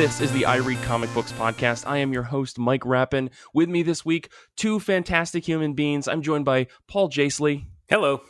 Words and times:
This 0.00 0.22
is 0.22 0.32
the 0.32 0.46
I 0.46 0.56
Read 0.56 0.80
Comic 0.84 1.12
Books 1.12 1.30
podcast. 1.32 1.86
I 1.86 1.98
am 1.98 2.10
your 2.10 2.22
host, 2.22 2.58
Mike 2.58 2.86
Rappin. 2.86 3.28
With 3.52 3.68
me 3.68 3.82
this 3.82 4.02
week, 4.02 4.32
two 4.56 4.80
fantastic 4.80 5.44
human 5.44 5.74
beings. 5.74 6.08
I'm 6.08 6.22
joined 6.22 6.46
by 6.46 6.68
Paul 6.88 7.10
Jasley. 7.10 7.66
Hello. 7.86 8.22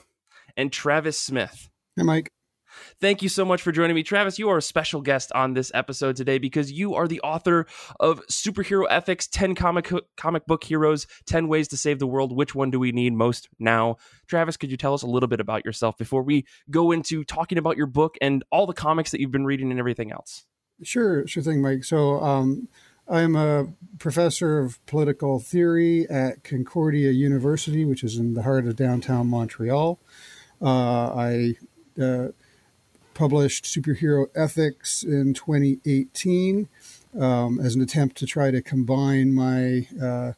And 0.57 0.73
Travis 0.73 1.17
Smith. 1.17 1.71
Hey, 1.95 2.03
Mike. 2.03 2.33
Thank 3.01 3.23
you 3.23 3.29
so 3.29 3.45
much 3.45 3.63
for 3.63 3.71
joining 3.71 3.95
me. 3.95 4.03
Travis, 4.03 4.37
you 4.37 4.49
are 4.49 4.57
a 4.57 4.63
special 4.63 5.01
guest 5.01 5.31
on 5.33 5.55
this 5.55 5.71
episode 5.73 6.17
today 6.17 6.39
because 6.39 6.73
you 6.73 6.97
are 6.97 7.07
the 7.07 7.21
author 7.21 7.67
of 8.01 8.21
Superhero 8.27 8.87
Ethics 8.91 9.29
10 9.29 9.55
comic, 9.55 9.93
comic 10.17 10.47
book 10.47 10.65
heroes, 10.65 11.07
10 11.27 11.47
ways 11.47 11.69
to 11.69 11.77
save 11.77 12.01
the 12.01 12.07
world. 12.09 12.37
Which 12.37 12.53
one 12.53 12.73
do 12.73 12.81
we 12.81 12.91
need 12.91 13.13
most 13.13 13.49
now? 13.61 13.99
Travis, 14.27 14.57
could 14.57 14.73
you 14.73 14.77
tell 14.77 14.95
us 14.95 15.03
a 15.03 15.09
little 15.09 15.29
bit 15.29 15.39
about 15.39 15.65
yourself 15.65 15.97
before 15.97 16.25
we 16.25 16.47
go 16.69 16.91
into 16.91 17.23
talking 17.23 17.59
about 17.59 17.77
your 17.77 17.87
book 17.87 18.17
and 18.21 18.43
all 18.51 18.67
the 18.67 18.73
comics 18.73 19.13
that 19.13 19.21
you've 19.21 19.31
been 19.31 19.47
reading 19.47 19.71
and 19.71 19.79
everything 19.79 20.11
else? 20.11 20.47
Sure, 20.83 21.27
sure 21.27 21.43
thing, 21.43 21.61
Mike. 21.61 21.85
So, 21.85 22.21
um, 22.21 22.69
I'm 23.11 23.35
a 23.35 23.67
professor 23.99 24.61
of 24.61 24.85
political 24.87 25.41
theory 25.41 26.09
at 26.09 26.45
Concordia 26.45 27.11
University, 27.11 27.85
which 27.85 28.05
is 28.05 28.17
in 28.17 28.35
the 28.35 28.43
heart 28.43 28.67
of 28.67 28.77
downtown 28.77 29.27
Montreal. 29.27 29.99
Uh, 30.63 31.13
I 31.13 31.55
uh, 32.01 32.29
published 33.15 33.65
Superhero 33.65 34.27
Ethics 34.37 35.03
in 35.03 35.35
2018 35.35 36.69
um, 37.19 37.59
as 37.59 37.75
an 37.75 37.83
attempt 37.83 38.17
to 38.19 38.27
try 38.27 38.53
to 38.53 38.63
combine 38.63 39.35
my 39.35 39.89
uh, 40.01 40.33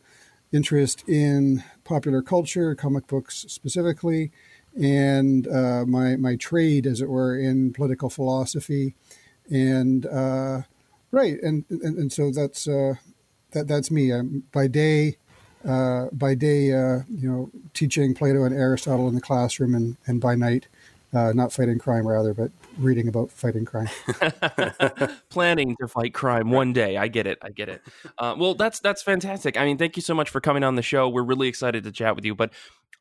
interest 0.51 1.07
in 1.07 1.63
popular 1.85 2.23
culture, 2.23 2.75
comic 2.75 3.07
books 3.07 3.45
specifically, 3.49 4.33
and 4.81 5.47
uh, 5.47 5.85
my, 5.87 6.17
my 6.17 6.37
trade, 6.37 6.87
as 6.87 7.03
it 7.03 7.11
were, 7.11 7.39
in 7.39 7.75
political 7.75 8.09
philosophy. 8.09 8.95
And 9.51 10.07
uh, 10.07 10.63
right, 11.11 11.41
and, 11.43 11.65
and, 11.71 11.99
and 11.99 12.13
so 12.13 12.31
that's 12.31 12.69
uh, 12.69 12.95
that 13.53 13.69
that's 13.69 13.91
me. 13.91 14.13
I'm, 14.13 14.45
by 14.53 14.67
day, 14.67 15.17
uh, 15.67 16.07
by 16.13 16.35
day, 16.35 16.73
uh, 16.73 17.01
you 17.09 17.31
know, 17.31 17.51
teaching 17.75 18.15
Plato 18.15 18.45
and 18.45 18.55
Aristotle 18.55 19.09
in 19.09 19.15
the 19.15 19.21
classroom, 19.21 19.75
and, 19.75 19.97
and 20.07 20.21
by 20.21 20.35
night, 20.35 20.69
uh, 21.15 21.33
not 21.35 21.53
fighting 21.53 21.79
crime 21.79 22.07
rather, 22.07 22.35
but 22.35 22.51
reading 22.79 23.09
about 23.09 23.31
fighting 23.31 23.65
crime. 23.65 23.89
Planning 25.29 25.77
to 25.81 25.89
fight 25.89 26.15
crime 26.15 26.51
one 26.51 26.73
day. 26.73 26.97
I 26.97 27.09
get 27.09 27.27
it. 27.27 27.39
I 27.43 27.51
get 27.51 27.69
it. 27.69 27.83
Uh, 28.19 28.35
well, 28.39 28.55
that's 28.55 28.81
that's 28.81 29.03
fantastic. 29.03 29.57
I 29.57 29.65
mean, 29.65 29.79
thank 29.79 29.97
you 29.97 30.03
so 30.03 30.15
much 30.15 30.31
for 30.31 30.41
coming 30.41 30.65
on 30.65 30.77
the 30.77 30.83
show. 30.83 31.09
We're 31.09 31.23
really 31.23 31.49
excited 31.49 31.85
to 31.85 31.93
chat 31.93 32.17
with 32.17 32.25
you. 32.25 32.35
But 32.35 32.53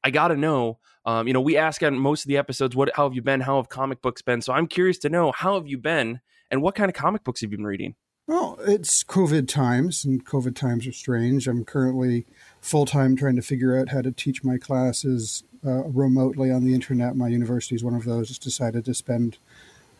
I 0.04 0.12
got 0.12 0.30
to 0.30 0.38
know. 0.38 0.80
Um, 1.04 1.28
you 1.28 1.34
know, 1.34 1.42
we 1.42 1.58
ask 1.58 1.82
on 1.82 1.98
most 1.98 2.26
of 2.26 2.28
the 2.28 2.38
episodes, 2.38 2.76
"What? 2.76 2.92
How 2.96 3.08
have 3.08 3.16
you 3.16 3.22
been? 3.22 3.42
How 3.42 3.56
have 3.58 3.70
comic 3.70 4.02
books 4.02 4.22
been?" 4.22 4.42
So 4.42 4.54
I'm 4.54 4.68
curious 4.68 4.98
to 5.00 5.10
know 5.10 5.32
how 5.32 5.56
have 5.56 5.68
you 5.68 5.78
been, 5.78 6.22
and 6.52 6.62
what 6.62 6.76
kind 6.76 6.90
of 6.90 6.96
comic 6.96 7.24
books 7.24 7.42
have 7.42 7.52
you 7.52 7.58
been 7.58 7.66
reading? 7.66 7.96
Well, 8.28 8.60
it's 8.62 9.04
COVID 9.04 9.48
times, 9.48 10.06
and 10.06 10.26
COVID 10.26 10.56
times 10.56 10.86
are 10.86 10.92
strange. 10.92 11.48
I'm 11.48 11.66
currently 11.66 12.26
full 12.62 12.86
time 12.86 13.16
trying 13.16 13.36
to 13.36 13.42
figure 13.42 13.78
out 13.78 13.90
how 13.90 14.02
to 14.02 14.12
teach 14.12 14.44
my 14.44 14.58
classes 14.58 15.44
uh, 15.66 15.84
remotely 15.86 16.52
on 16.52 16.64
the 16.64 16.74
internet. 16.74 17.16
My 17.16 17.28
university 17.28 17.76
is 17.76 17.84
one 17.84 17.96
of 17.96 18.06
those. 18.06 18.28
Just 18.28 18.44
decided 18.44 18.86
to 18.86 18.94
spend 18.94 19.38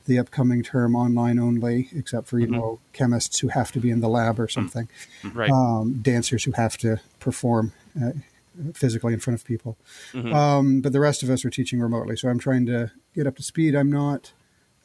the 0.06 0.20
upcoming 0.20 0.64
term 0.64 0.96
online 0.96 1.40
only, 1.40 1.90
except 1.96 2.28
for 2.28 2.40
you 2.40 2.46
mm-hmm. 2.46 2.56
know 2.56 2.80
chemists 2.94 3.40
who 3.40 3.50
have 3.50 3.72
to 3.72 3.80
be 3.80 3.90
in 3.90 4.02
the 4.02 4.10
lab 4.10 4.40
or 4.40 4.48
something, 4.48 4.88
mm-hmm. 5.24 5.38
right? 5.38 5.52
Um, 5.52 6.00
dancers 6.02 6.44
who 6.44 6.52
have 6.54 6.78
to 6.78 7.02
perform 7.20 7.74
uh, 8.02 8.12
physically 8.74 9.14
in 9.14 9.20
front 9.20 9.40
of 9.40 9.46
people. 9.46 9.78
Mm-hmm. 10.14 10.34
Um, 10.34 10.82
but 10.82 10.94
the 10.94 11.00
rest 11.00 11.24
of 11.24 11.30
us 11.30 11.44
are 11.44 11.50
teaching 11.50 11.80
remotely, 11.80 12.16
so 12.16 12.30
I'm 12.30 12.40
trying 12.40 12.66
to 12.68 12.92
get 13.16 13.28
up 13.28 13.36
to 13.38 13.44
speed. 13.44 13.76
I'm 13.76 13.92
not 13.92 14.32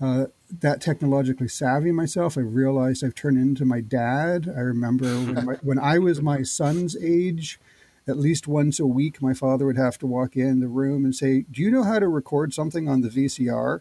uh, 0.01 0.27
that 0.51 0.81
technologically 0.81 1.49
savvy 1.49 1.93
myself. 1.93 2.37
I 2.37 2.43
realized 2.43 3.05
I've 3.05 3.15
turned 3.15 3.39
into 3.39 3.65
my 3.65 3.81
dad. 3.81 4.53
I 4.55 4.61
remember 4.61 5.07
when, 5.07 5.45
my, 5.45 5.55
when 5.63 5.79
I 5.79 5.99
was 5.99 6.21
my 6.21 6.43
son's 6.43 6.97
age 6.97 7.61
at 8.09 8.17
least 8.17 8.47
once 8.47 8.79
a 8.79 8.87
week, 8.87 9.21
my 9.21 9.35
father 9.35 9.67
would 9.67 9.77
have 9.77 9.99
to 9.99 10.07
walk 10.07 10.37
in 10.37 10.61
the 10.61 10.69
room 10.69 11.05
and 11.05 11.15
say, 11.15 11.45
"Do 11.51 11.61
you 11.61 11.71
know 11.71 11.83
how 11.83 11.99
to 11.99 12.09
record 12.09 12.55
something 12.55 12.89
on 12.89 13.01
the 13.01 13.09
VCR?" 13.09 13.81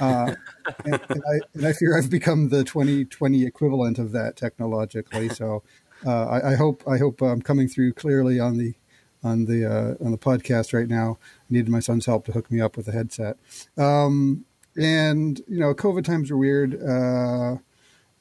Uh, 0.00 0.34
and, 0.84 1.00
and, 1.08 1.22
I, 1.28 1.40
and, 1.54 1.66
I, 1.66 1.72
fear 1.72 1.96
I've 1.96 2.10
become 2.10 2.48
the 2.48 2.64
2020 2.64 3.44
equivalent 3.44 3.98
of 3.98 4.12
that 4.12 4.36
technologically. 4.36 5.28
So 5.28 5.62
uh, 6.06 6.24
I, 6.26 6.52
I, 6.52 6.54
hope 6.56 6.82
I 6.88 6.98
hope 6.98 7.20
I'm 7.20 7.42
coming 7.42 7.68
through 7.68 7.92
clearly 7.92 8.40
on 8.40 8.58
the 8.58 8.74
on 9.22 9.44
the 9.44 9.64
uh, 9.64 10.04
on 10.04 10.10
the 10.10 10.18
podcast 10.18 10.72
right 10.72 10.88
now. 10.88 11.18
I 11.22 11.44
needed 11.50 11.68
my 11.68 11.80
son's 11.80 12.06
help 12.06 12.24
to 12.26 12.32
hook 12.32 12.50
me 12.50 12.60
up 12.60 12.76
with 12.76 12.88
a 12.88 12.92
headset. 12.92 13.36
Um, 13.76 14.44
and 14.76 15.40
you 15.48 15.58
know, 15.58 15.74
COVID 15.74 16.04
times 16.04 16.30
are 16.30 16.36
weird. 16.36 16.74
Uh, 16.82 17.56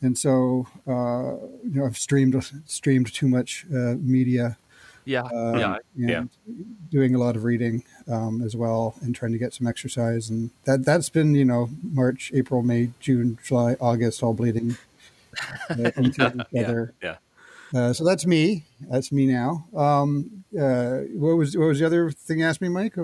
and 0.04 0.18
so, 0.18 0.68
uh, 0.88 1.38
you 1.64 1.80
know, 1.80 1.86
I've 1.86 1.98
streamed 1.98 2.44
streamed 2.66 3.14
too 3.14 3.28
much 3.28 3.66
uh, 3.72 3.96
media 4.00 4.58
yeah, 5.06 5.24
um, 5.24 5.58
yeah, 5.58 5.78
yeah. 5.96 6.24
Doing 6.90 7.16
a 7.16 7.18
lot 7.18 7.36
of 7.36 7.44
reading 7.44 7.84
um, 8.08 8.42
as 8.42 8.56
well, 8.56 8.96
and 9.02 9.16
trying 9.16 9.32
to 9.32 9.38
get 9.38 9.54
some 9.54 9.68
exercise, 9.68 10.30
and 10.30 10.52
that 10.66 10.86
that's 10.86 11.10
been 11.10 11.34
you 11.36 11.46
know 11.46 11.70
March, 11.84 12.32
April, 12.36 12.62
May, 12.62 12.92
June, 13.00 13.38
July, 13.44 13.76
August, 13.80 14.22
all 14.22 14.34
bleeding 14.34 14.78
uh, 15.70 15.92
into 15.96 16.46
each 16.54 16.64
other. 16.64 16.94
Yeah. 17.02 17.18
yeah. 17.74 17.80
Uh, 17.80 17.94
so 17.94 18.04
that's 18.04 18.26
me. 18.26 18.66
That's 18.90 19.12
me 19.12 19.26
now. 19.26 19.66
Um, 19.76 20.44
uh, 20.60 21.00
what 21.14 21.36
was 21.38 21.58
what 21.58 21.68
was 21.68 21.80
the 21.80 21.86
other 21.86 22.12
thing 22.12 22.40
you 22.40 22.46
asked 22.46 22.62
me, 22.62 22.70
Mike? 22.70 22.96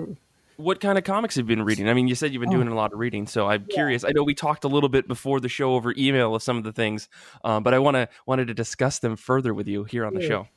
What 0.58 0.80
kind 0.80 0.98
of 0.98 1.04
comics 1.04 1.36
have 1.36 1.48
you 1.48 1.56
been 1.56 1.64
reading? 1.64 1.88
I 1.88 1.94
mean, 1.94 2.08
you 2.08 2.16
said 2.16 2.32
you've 2.32 2.40
been 2.40 2.48
oh. 2.48 2.54
doing 2.54 2.66
a 2.66 2.74
lot 2.74 2.92
of 2.92 2.98
reading, 2.98 3.28
so 3.28 3.46
I'm 3.46 3.64
yeah. 3.68 3.74
curious. 3.76 4.02
I 4.02 4.10
know 4.10 4.24
we 4.24 4.34
talked 4.34 4.64
a 4.64 4.68
little 4.68 4.88
bit 4.88 5.06
before 5.06 5.38
the 5.38 5.48
show 5.48 5.74
over 5.74 5.94
email 5.96 6.34
of 6.34 6.42
some 6.42 6.56
of 6.56 6.64
the 6.64 6.72
things, 6.72 7.08
um, 7.44 7.62
but 7.62 7.74
I 7.74 7.78
want 7.78 7.94
to 7.94 8.08
wanted 8.26 8.48
to 8.48 8.54
discuss 8.54 8.98
them 8.98 9.14
further 9.14 9.54
with 9.54 9.68
you 9.68 9.84
here 9.84 10.04
on 10.04 10.14
the 10.14 10.20
show. 10.20 10.48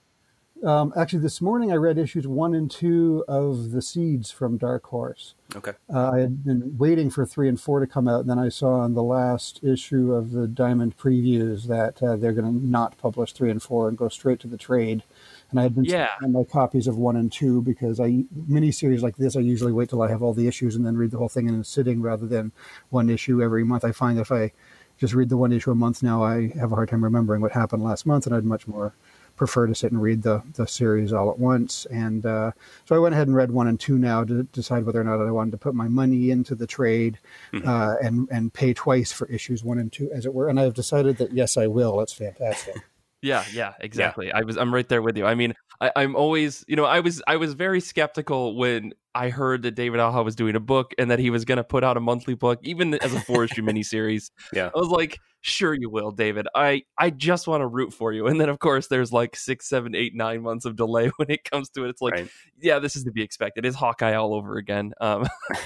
Um, 0.66 0.92
actually, 0.96 1.20
this 1.20 1.40
morning 1.40 1.72
I 1.72 1.76
read 1.76 2.00
issues 2.00 2.28
one 2.28 2.56
and 2.56 2.70
two 2.70 3.24
of 3.28 3.70
The 3.70 3.82
Seeds 3.82 4.32
from 4.32 4.58
Dark 4.58 4.86
Horse. 4.86 5.36
Okay. 5.56 5.74
Uh, 5.94 6.12
I 6.12 6.20
had 6.20 6.44
been 6.44 6.78
waiting 6.80 7.12
for 7.12 7.24
three 7.24 7.48
and 7.48 7.62
four 7.62 7.80
to 7.80 7.88
come 7.88 8.08
out, 8.08 8.22
and 8.22 8.30
then 8.30 8.40
I 8.40 8.50
saw 8.50 8.80
on 8.80 8.96
the 8.96 9.04
last 9.04 9.64
issue 9.64 10.14
of 10.14 10.32
the 10.32 10.48
Diamond 10.48 10.98
Previews 10.98 11.68
that 11.68 12.02
uh, 12.02 12.16
they're 12.16 12.34
going 12.34 12.60
to 12.60 12.66
not 12.66 12.98
publish 12.98 13.34
three 13.34 13.52
and 13.52 13.62
four 13.62 13.88
and 13.88 13.98
go 13.98 14.10
straight 14.10 14.40
to 14.40 14.48
the 14.48 14.58
trade. 14.58 15.04
And 15.52 15.60
I 15.60 15.64
had 15.64 15.76
been 15.76 15.86
yeah. 15.86 16.10
my 16.22 16.44
copies 16.44 16.88
of 16.88 16.98
one 16.98 17.18
and 17.18 17.32
two 17.32 17.62
because 17.62 18.00
I 18.00 18.24
mini 18.48 18.72
series 18.72 19.04
like 19.04 19.18
this 19.18 19.36
I 19.36 19.42
usually 19.42 19.74
wait 19.74 19.90
till 19.90 20.02
I 20.02 20.10
have 20.10 20.24
all 20.24 20.34
the 20.34 20.48
issues 20.48 20.76
and 20.76 20.86
then 20.86 20.98
read 20.98 21.12
the 21.12 21.18
whole 21.18 21.30
thing 21.30 21.48
in 21.48 21.56
a 21.56 21.64
sitting 21.64 22.02
rather 22.02 22.26
than 22.26 22.52
one 22.90 23.10
issue 23.10 23.44
every 23.44 23.64
month. 23.64 23.84
I 23.84 23.92
find 23.92 24.18
if 24.18 24.32
I 24.32 24.54
just 24.98 25.14
read 25.14 25.30
the 25.30 25.38
one 25.38 25.52
issue 25.52 25.72
a 25.72 25.76
month 25.76 26.04
now, 26.04 26.24
I 26.24 26.50
have 26.60 26.72
a 26.72 26.76
hard 26.76 26.90
time 26.90 27.04
remembering 27.04 27.42
what 27.42 27.52
happened 27.52 27.84
last 27.84 28.06
month, 28.06 28.28
and 28.28 28.36
I'd 28.36 28.46
much 28.46 28.68
more 28.68 28.94
prefer 29.36 29.66
to 29.66 29.74
sit 29.74 29.92
and 29.92 30.00
read 30.00 30.22
the, 30.22 30.44
the 30.54 30.68
series 30.68 31.12
all 31.12 31.32
at 31.32 31.40
once. 31.40 31.88
And 31.88 32.24
uh, 32.26 32.52
so 32.86 32.96
I 32.96 33.00
went 33.00 33.16
ahead 33.16 33.28
and 33.28 33.36
read 33.36 33.50
one 33.50 33.68
and 33.68 33.80
two 33.80 33.98
now 33.98 34.24
to 34.24 34.44
decide 34.44 34.86
whether 34.86 35.02
or 35.02 35.04
not 35.04 35.20
I 35.20 35.32
wanted 35.32 35.52
to 35.52 35.58
put 35.58 35.74
my 35.74 35.88
money 35.88 36.30
into 36.30 36.54
the 36.54 36.68
trade 36.68 37.18
mm-hmm. 37.52 37.68
uh, 37.68 37.96
and, 37.96 38.28
and 38.30 38.54
pay 38.54 38.76
twice 38.76 39.12
for 39.12 39.28
issues 39.28 39.64
one 39.64 39.80
and 39.80 39.92
two, 39.92 40.12
as 40.12 40.28
it 40.28 40.34
were. 40.36 40.48
And 40.48 40.60
I've 40.60 40.76
decided 40.76 41.18
that 41.18 41.34
yes, 41.34 41.58
I 41.58 41.66
will. 41.66 41.98
That's 41.98 42.14
fantastic. 42.14 42.76
Yeah, 43.22 43.44
yeah, 43.54 43.74
exactly. 43.80 44.28
Yeah. 44.28 44.38
I 44.38 44.44
was 44.44 44.58
I'm 44.58 44.74
right 44.74 44.88
there 44.88 45.02
with 45.02 45.18
you. 45.18 45.26
I 45.26 45.36
mean, 45.36 45.54
I, 45.82 45.92
I'm 45.96 46.16
always 46.16 46.64
you 46.68 46.76
know, 46.76 46.86
I 46.86 47.00
was 47.00 47.22
I 47.28 47.38
was 47.38 47.54
very 47.54 47.82
skeptical 47.82 48.56
when 48.56 48.94
I 49.14 49.30
heard 49.30 49.64
that 49.64 49.72
David 49.72 50.00
Aja 50.00 50.22
was 50.22 50.36
doing 50.36 50.56
a 50.56 50.60
book 50.60 50.94
and 50.98 51.12
that 51.12 51.20
he 51.20 51.30
was 51.30 51.44
gonna 51.44 51.64
put 51.64 51.84
out 51.84 51.98
a 51.98 52.00
monthly 52.00 52.36
book, 52.36 52.60
even 52.64 52.94
as 52.96 53.14
a 53.14 53.20
four 53.20 53.44
issue 53.46 53.64
miniseries. 53.64 54.30
Yeah. 54.54 54.70
I 54.74 54.80
was 54.80 54.90
like, 54.90 55.18
sure 55.42 55.74
you 55.74 55.90
will, 55.90 56.12
David. 56.12 56.48
I 56.54 56.84
I 57.00 57.10
just 57.10 57.48
want 57.48 57.62
to 57.62 57.68
root 57.68 57.94
for 57.94 58.14
you. 58.14 58.28
And 58.28 58.40
then 58.40 58.48
of 58.48 58.60
course 58.60 58.88
there's 58.88 59.12
like 59.12 59.36
six, 59.36 59.68
seven, 59.68 59.96
eight, 59.96 60.16
nine 60.16 60.44
months 60.44 60.66
of 60.66 60.76
delay 60.76 61.10
when 61.18 61.32
it 61.32 61.44
comes 61.44 61.70
to 61.72 61.84
it. 61.86 61.90
It's 61.90 62.02
like, 62.02 62.14
right. 62.14 62.30
yeah, 62.62 62.78
this 62.78 62.96
is 62.96 63.04
to 63.06 63.12
be 63.12 63.24
expected. 63.24 63.66
It's 63.66 63.76
Hawkeye 63.76 64.14
all 64.14 64.36
over 64.36 64.58
again. 64.58 64.94
Um, 65.02 65.28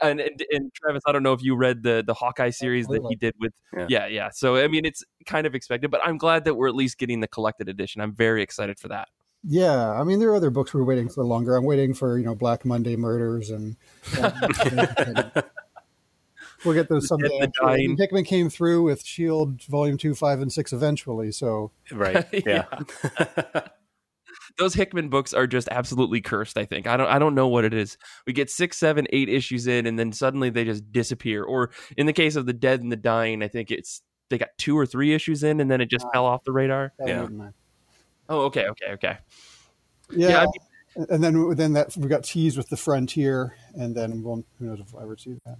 and, 0.00 0.20
and, 0.20 0.44
and 0.52 0.72
Travis, 0.74 1.02
I 1.06 1.12
don't 1.12 1.24
know 1.24 1.32
if 1.32 1.42
you 1.42 1.56
read 1.56 1.82
the 1.82 2.04
the 2.06 2.14
Hawkeye 2.14 2.50
series 2.50 2.86
that 2.86 3.04
he 3.08 3.16
did 3.16 3.34
with, 3.40 3.52
yeah. 3.76 3.86
yeah, 3.88 4.06
yeah. 4.06 4.30
So 4.32 4.56
I 4.56 4.68
mean, 4.68 4.84
it's 4.84 5.02
kind 5.26 5.44
of 5.46 5.56
expected, 5.56 5.90
but 5.90 6.00
I'm 6.04 6.18
glad 6.18 6.44
that 6.44 6.54
we're 6.54 6.68
at 6.68 6.76
least 6.76 6.98
getting 6.98 7.18
the 7.20 7.28
collected 7.28 7.68
edition. 7.68 8.00
I'm 8.00 8.14
very 8.14 8.42
excited 8.42 8.78
for 8.78 8.88
that. 8.88 9.08
Yeah, 9.48 9.92
I 9.92 10.02
mean, 10.02 10.18
there 10.18 10.30
are 10.30 10.36
other 10.36 10.50
books 10.50 10.74
we're 10.74 10.82
waiting 10.84 11.08
for 11.08 11.24
longer. 11.24 11.54
I'm 11.54 11.64
waiting 11.64 11.94
for 11.94 12.18
you 12.18 12.24
know 12.24 12.34
Black 12.34 12.64
Monday 12.64 12.96
Murders 12.96 13.50
and. 13.50 13.76
and 14.20 15.30
we'll 16.64 16.74
get 16.74 16.88
those 16.88 17.06
someday. 17.06 17.48
Hickman 17.96 18.24
came 18.24 18.50
through 18.50 18.82
with 18.82 19.04
Shield 19.04 19.62
Volume 19.64 19.98
Two, 19.98 20.14
Five, 20.14 20.40
and 20.40 20.52
Six 20.52 20.72
eventually. 20.72 21.30
So 21.30 21.70
right, 21.92 22.26
yeah. 22.46 22.64
those 24.58 24.74
Hickman 24.74 25.08
books 25.08 25.32
are 25.32 25.46
just 25.46 25.68
absolutely 25.70 26.20
cursed. 26.20 26.58
I 26.58 26.64
think 26.64 26.86
I 26.86 26.96
don't 26.96 27.08
I 27.08 27.18
don't 27.18 27.34
know 27.34 27.48
what 27.48 27.64
it 27.64 27.72
is. 27.72 27.96
We 28.26 28.32
get 28.32 28.50
six, 28.50 28.76
seven, 28.76 29.06
eight 29.10 29.28
issues 29.28 29.66
in, 29.66 29.86
and 29.86 29.98
then 29.98 30.12
suddenly 30.12 30.50
they 30.50 30.64
just 30.64 30.90
disappear. 30.90 31.44
Or 31.44 31.70
in 31.96 32.06
the 32.06 32.12
case 32.12 32.34
of 32.34 32.46
the 32.46 32.52
Dead 32.52 32.80
and 32.80 32.90
the 32.90 32.96
Dying, 32.96 33.42
I 33.42 33.48
think 33.48 33.70
it's 33.70 34.02
they 34.28 34.38
got 34.38 34.48
two 34.58 34.76
or 34.76 34.86
three 34.86 35.14
issues 35.14 35.44
in, 35.44 35.60
and 35.60 35.70
then 35.70 35.80
it 35.80 35.88
just 35.88 36.04
uh, 36.06 36.10
fell 36.12 36.26
off 36.26 36.42
the 36.44 36.52
radar. 36.52 36.92
Yeah. 37.04 37.28
Oh, 38.28 38.40
okay, 38.42 38.66
okay, 38.68 38.92
okay. 38.92 39.18
Yeah. 40.10 40.28
yeah 40.28 40.38
I 40.38 40.46
mean, 40.46 41.06
and 41.10 41.24
then 41.24 41.56
then 41.56 41.72
that 41.74 41.96
we 41.96 42.08
got 42.08 42.24
teased 42.24 42.56
with 42.56 42.68
the 42.68 42.76
Frontier, 42.76 43.56
and 43.74 43.94
then 43.94 44.22
we'll, 44.22 44.44
who 44.58 44.66
knows 44.66 44.80
if 44.80 44.94
I 44.94 45.02
ever 45.02 45.16
see 45.16 45.36
that. 45.44 45.58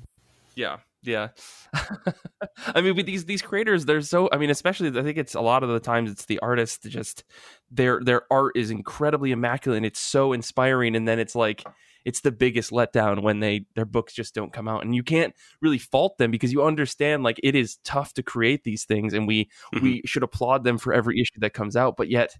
Yeah, 0.54 0.78
Yeah. 1.02 1.28
I 2.74 2.80
mean, 2.80 2.96
with 2.96 3.06
these 3.06 3.26
these 3.26 3.42
creators, 3.42 3.84
they're 3.84 4.00
so. 4.00 4.28
I 4.32 4.38
mean, 4.38 4.50
especially 4.50 4.88
I 4.98 5.02
think 5.02 5.18
it's 5.18 5.34
a 5.34 5.40
lot 5.40 5.62
of 5.62 5.68
the 5.68 5.80
times 5.80 6.10
it's 6.10 6.24
the 6.24 6.38
artists 6.40 6.88
just 6.88 7.24
their 7.70 8.00
their 8.02 8.22
art 8.30 8.56
is 8.56 8.70
incredibly 8.70 9.30
immaculate 9.30 9.76
and 9.76 9.86
it's 9.86 10.00
so 10.00 10.32
inspiring, 10.32 10.96
and 10.96 11.06
then 11.06 11.18
it's 11.18 11.34
like 11.34 11.64
it's 12.06 12.20
the 12.20 12.30
biggest 12.30 12.70
letdown 12.70 13.22
when 13.22 13.40
they 13.40 13.66
their 13.74 13.84
books 13.84 14.14
just 14.14 14.34
don't 14.34 14.52
come 14.52 14.68
out, 14.68 14.84
and 14.84 14.94
you 14.94 15.02
can't 15.02 15.34
really 15.60 15.78
fault 15.78 16.16
them 16.18 16.30
because 16.30 16.52
you 16.52 16.62
understand 16.62 17.24
like 17.24 17.40
it 17.42 17.56
is 17.56 17.78
tough 17.84 18.14
to 18.14 18.22
create 18.22 18.62
these 18.62 18.84
things, 18.84 19.12
and 19.12 19.26
we 19.26 19.46
mm-hmm. 19.74 19.82
we 19.82 20.02
should 20.06 20.22
applaud 20.22 20.64
them 20.64 20.78
for 20.78 20.94
every 20.94 21.20
issue 21.20 21.40
that 21.40 21.52
comes 21.52 21.76
out, 21.76 21.96
but 21.96 22.08
yet 22.08 22.34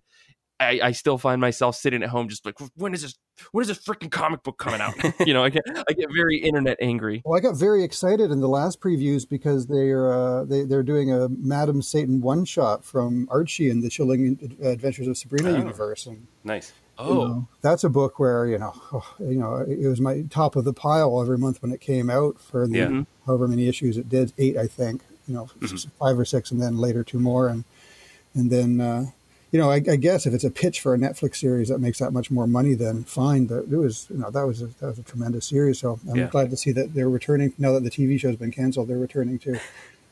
I, 0.58 0.80
I, 0.82 0.92
still 0.92 1.18
find 1.18 1.38
myself 1.40 1.76
sitting 1.76 2.02
at 2.02 2.08
home 2.08 2.28
just 2.28 2.46
like 2.46 2.54
when 2.76 2.94
is 2.94 3.02
this 3.02 3.14
when 3.52 3.62
is 3.62 3.68
this 3.68 3.78
freaking 3.78 4.10
comic 4.10 4.42
book 4.42 4.56
coming 4.56 4.80
out? 4.80 4.94
You 5.26 5.34
know 5.34 5.42
i 5.42 5.50
get 5.50 5.64
i 5.66 5.92
get 5.92 6.08
very 6.14 6.38
internet 6.38 6.78
angry. 6.80 7.22
Well 7.24 7.36
i 7.36 7.40
got 7.40 7.56
very 7.56 7.82
excited 7.82 8.30
in 8.30 8.40
the 8.40 8.48
last 8.48 8.80
previews 8.80 9.28
because 9.28 9.66
they're 9.66 10.12
uh, 10.12 10.44
they, 10.44 10.64
they're 10.64 10.82
doing 10.82 11.12
a 11.12 11.28
madam 11.28 11.82
satan 11.82 12.20
one 12.20 12.44
shot 12.44 12.84
from 12.84 13.28
archie 13.30 13.68
and 13.68 13.82
the 13.82 13.90
chilling 13.90 14.56
adventures 14.62 15.08
of 15.08 15.18
sabrina 15.18 15.50
oh, 15.50 15.56
universe. 15.56 16.06
And 16.06 16.26
nice 16.44 16.72
oh 16.98 17.08
you 17.08 17.28
know, 17.28 17.48
that's 17.62 17.84
a 17.84 17.88
book 17.88 18.18
where 18.18 18.46
you 18.46 18.58
know 18.58 18.72
oh, 18.92 19.06
you 19.20 19.36
know 19.36 19.56
it 19.56 19.86
was 19.86 20.00
my 20.00 20.22
top 20.30 20.56
of 20.56 20.64
the 20.64 20.72
pile 20.72 21.20
every 21.20 21.38
month 21.38 21.62
when 21.62 21.72
it 21.72 21.80
came 21.80 22.10
out 22.10 22.40
for 22.40 22.66
the 22.66 22.78
yeah. 22.78 23.02
however 23.26 23.48
many 23.48 23.68
issues 23.68 23.96
it 23.96 24.08
did 24.08 24.32
eight 24.38 24.56
i 24.56 24.66
think 24.66 25.02
you 25.26 25.34
know 25.34 25.48
mm-hmm. 25.58 25.88
five 25.98 26.18
or 26.18 26.24
six 26.24 26.50
and 26.50 26.60
then 26.60 26.76
later 26.76 27.02
two 27.04 27.18
more 27.18 27.48
and 27.48 27.64
and 28.34 28.50
then 28.50 28.80
uh, 28.80 29.06
you 29.52 29.60
know, 29.60 29.70
I, 29.70 29.76
I, 29.76 29.96
guess 29.96 30.26
if 30.26 30.34
it's 30.34 30.44
a 30.44 30.50
pitch 30.50 30.80
for 30.80 30.92
a 30.92 30.98
Netflix 30.98 31.36
series 31.36 31.68
that 31.68 31.78
makes 31.78 31.98
that 32.00 32.10
much 32.10 32.30
more 32.30 32.46
money, 32.46 32.74
then 32.74 33.04
fine. 33.04 33.46
But 33.46 33.64
it 33.70 33.76
was, 33.76 34.06
you 34.10 34.18
know, 34.18 34.30
that 34.30 34.46
was 34.46 34.60
a, 34.60 34.66
that 34.66 34.86
was 34.86 34.98
a 34.98 35.02
tremendous 35.02 35.46
series. 35.46 35.78
So 35.78 36.00
I'm 36.10 36.16
yeah. 36.16 36.26
glad 36.26 36.50
to 36.50 36.56
see 36.56 36.72
that 36.72 36.94
they're 36.94 37.08
returning 37.08 37.54
now 37.56 37.72
that 37.72 37.84
the 37.84 37.90
TV 37.90 38.18
show's 38.18 38.36
been 38.36 38.50
canceled. 38.50 38.88
They're 38.88 38.98
returning 38.98 39.38
to 39.40 39.58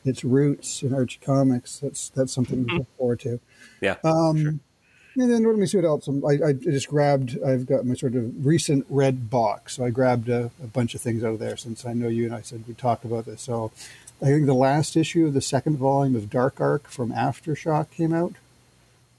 its 0.05 0.23
roots 0.23 0.83
in 0.83 0.93
Archie 0.93 1.19
Comics. 1.21 1.79
That's 1.79 2.09
that's 2.09 2.33
something 2.33 2.59
mm-hmm. 2.59 2.69
to 2.69 2.77
look 2.77 2.97
forward 2.97 3.19
to. 3.21 3.39
Yeah. 3.81 3.97
Um, 4.03 4.37
sure. 4.37 4.53
And 5.17 5.31
then 5.31 5.43
let 5.43 5.55
me 5.55 5.65
see 5.65 5.77
what 5.77 5.85
else. 5.85 6.09
I, 6.09 6.49
I, 6.49 6.53
just 6.53 6.89
grabbed. 6.89 7.37
I've 7.41 7.65
got 7.65 7.85
my 7.85 7.93
sort 7.93 8.15
of 8.15 8.45
recent 8.45 8.85
red 8.89 9.29
box, 9.29 9.75
so 9.75 9.85
I 9.85 9.89
grabbed 9.89 10.27
a, 10.27 10.51
a 10.61 10.67
bunch 10.67 10.93
of 10.93 11.01
things 11.01 11.23
out 11.23 11.33
of 11.33 11.39
there. 11.39 11.55
Since 11.55 11.85
I 11.85 11.93
know 11.93 12.09
you 12.09 12.25
and 12.25 12.35
I 12.35 12.41
said 12.41 12.65
we 12.67 12.73
talked 12.73 13.05
about 13.05 13.25
this, 13.25 13.41
so 13.41 13.71
I 14.21 14.25
think 14.25 14.45
the 14.45 14.53
last 14.53 14.97
issue 14.97 15.25
of 15.25 15.33
the 15.33 15.41
second 15.41 15.77
volume 15.77 16.15
of 16.15 16.29
Dark 16.29 16.59
Ark 16.59 16.89
from 16.89 17.11
Aftershock 17.11 17.91
came 17.91 18.13
out. 18.13 18.33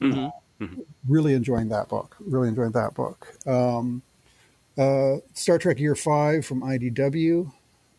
Mm-hmm. 0.01 0.65
Mm-hmm. 0.65 0.81
Really 1.09 1.33
enjoying 1.33 1.71
that 1.71 1.89
book. 1.89 2.17
Really 2.21 2.49
enjoying 2.49 2.73
that 2.73 2.95
book. 2.95 3.35
Um, 3.47 4.03
uh, 4.77 5.17
Star 5.33 5.59
Trek 5.59 5.79
Year 5.79 5.95
Five 5.95 6.45
from 6.45 6.61
IDW. 6.61 7.51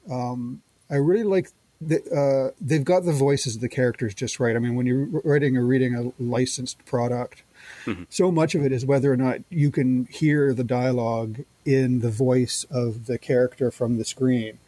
Um, 0.10 0.62
I 0.90 0.96
really 0.96 1.24
like. 1.24 1.50
The, 1.80 2.02
uh, 2.12 2.56
they've 2.60 2.84
got 2.84 3.06
the 3.06 3.14
voices 3.14 3.56
of 3.56 3.62
the 3.62 3.70
characters 3.70 4.16
just 4.16 4.40
right. 4.40 4.56
I 4.56 4.60
mean, 4.60 4.76
when 4.76 4.88
you're 4.88 5.06
writing 5.24 5.58
or 5.58 5.66
reading 5.66 5.94
a 5.96 6.12
licensed 6.22 6.84
product, 6.86 7.44
mm-hmm. 7.86 8.04
so 8.10 8.32
much 8.32 8.56
of 8.56 8.64
it 8.64 8.72
is 8.72 8.86
whether 8.86 9.12
or 9.12 9.18
not 9.18 9.40
you 9.50 9.72
can 9.72 10.06
hear 10.06 10.54
the 10.54 10.64
dialogue 10.64 11.44
in 11.66 12.00
the 12.00 12.10
voice 12.10 12.66
of 12.70 13.06
the 13.06 13.18
character 13.18 13.72
from 13.72 13.98
the 13.98 14.06
screen 14.06 14.60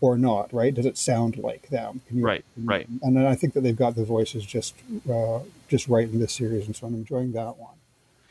or 0.00 0.16
not, 0.16 0.52
right? 0.52 0.74
Does 0.74 0.86
it 0.86 0.96
sound 0.96 1.38
like 1.38 1.70
them? 1.70 2.02
You, 2.10 2.24
right, 2.24 2.44
right. 2.56 2.86
And 3.02 3.16
then 3.16 3.26
I 3.26 3.34
think 3.34 3.54
that 3.54 3.62
they've 3.62 3.76
got 3.76 3.96
the 3.96 4.04
voices 4.04 4.44
just 4.44 4.74
uh, 5.10 5.40
just 5.68 5.88
right 5.88 6.08
in 6.08 6.20
this 6.20 6.32
series, 6.32 6.66
and 6.66 6.76
so 6.76 6.86
I'm 6.86 6.94
enjoying 6.94 7.32
that 7.32 7.58
one. 7.58 7.74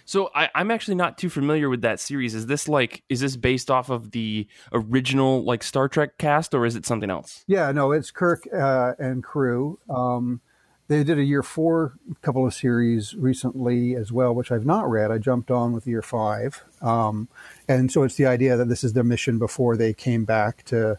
So 0.06 0.32
I, 0.34 0.50
am 0.56 0.72
actually 0.72 0.96
not 0.96 1.18
too 1.18 1.30
familiar 1.30 1.70
with 1.70 1.82
that 1.82 2.00
series. 2.00 2.34
Is 2.34 2.46
this 2.46 2.70
like 2.70 3.04
is 3.10 3.20
this 3.20 3.36
based 3.36 3.70
off 3.70 3.90
of 3.90 4.12
the 4.12 4.48
original 4.72 5.44
like 5.44 5.64
Star 5.64 5.90
Trek 5.90 6.18
cast, 6.18 6.54
or 6.54 6.66
is 6.66 6.78
it 6.78 6.86
something 6.86 7.10
else? 7.10 7.44
Yeah, 7.46 7.72
no, 7.74 7.92
it's 7.92 8.10
Kirk 8.10 8.48
uh, 8.54 8.94
and 8.98 9.22
crew. 9.22 9.80
Um, 9.90 10.40
they 10.88 11.04
did 11.04 11.20
a 11.20 11.24
year 11.24 11.44
four 11.44 11.94
couple 12.22 12.46
of 12.46 12.54
series 12.54 13.16
recently 13.16 13.96
as 13.96 14.12
well, 14.12 14.34
which 14.34 14.52
I've 14.52 14.66
not 14.66 14.90
read. 14.90 15.12
I 15.12 15.18
jumped 15.18 15.52
on 15.52 15.74
with 15.74 15.86
year 15.88 16.02
five, 16.02 16.64
um, 16.82 17.28
and 17.68 17.92
so 17.92 18.04
it's 18.04 18.16
the 18.16 18.26
idea 18.26 18.56
that 18.58 18.70
this 18.70 18.84
is 18.84 18.94
their 18.94 19.04
mission 19.04 19.38
before 19.38 19.76
they 19.76 19.94
came 19.94 20.26
back 20.26 20.64
to 20.66 20.98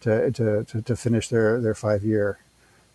to 0.00 0.30
to 0.32 0.64
to, 0.64 0.82
to 0.82 0.96
finish 0.96 1.28
their 1.28 1.60
their 1.60 1.74
five 1.74 2.04
year 2.04 2.38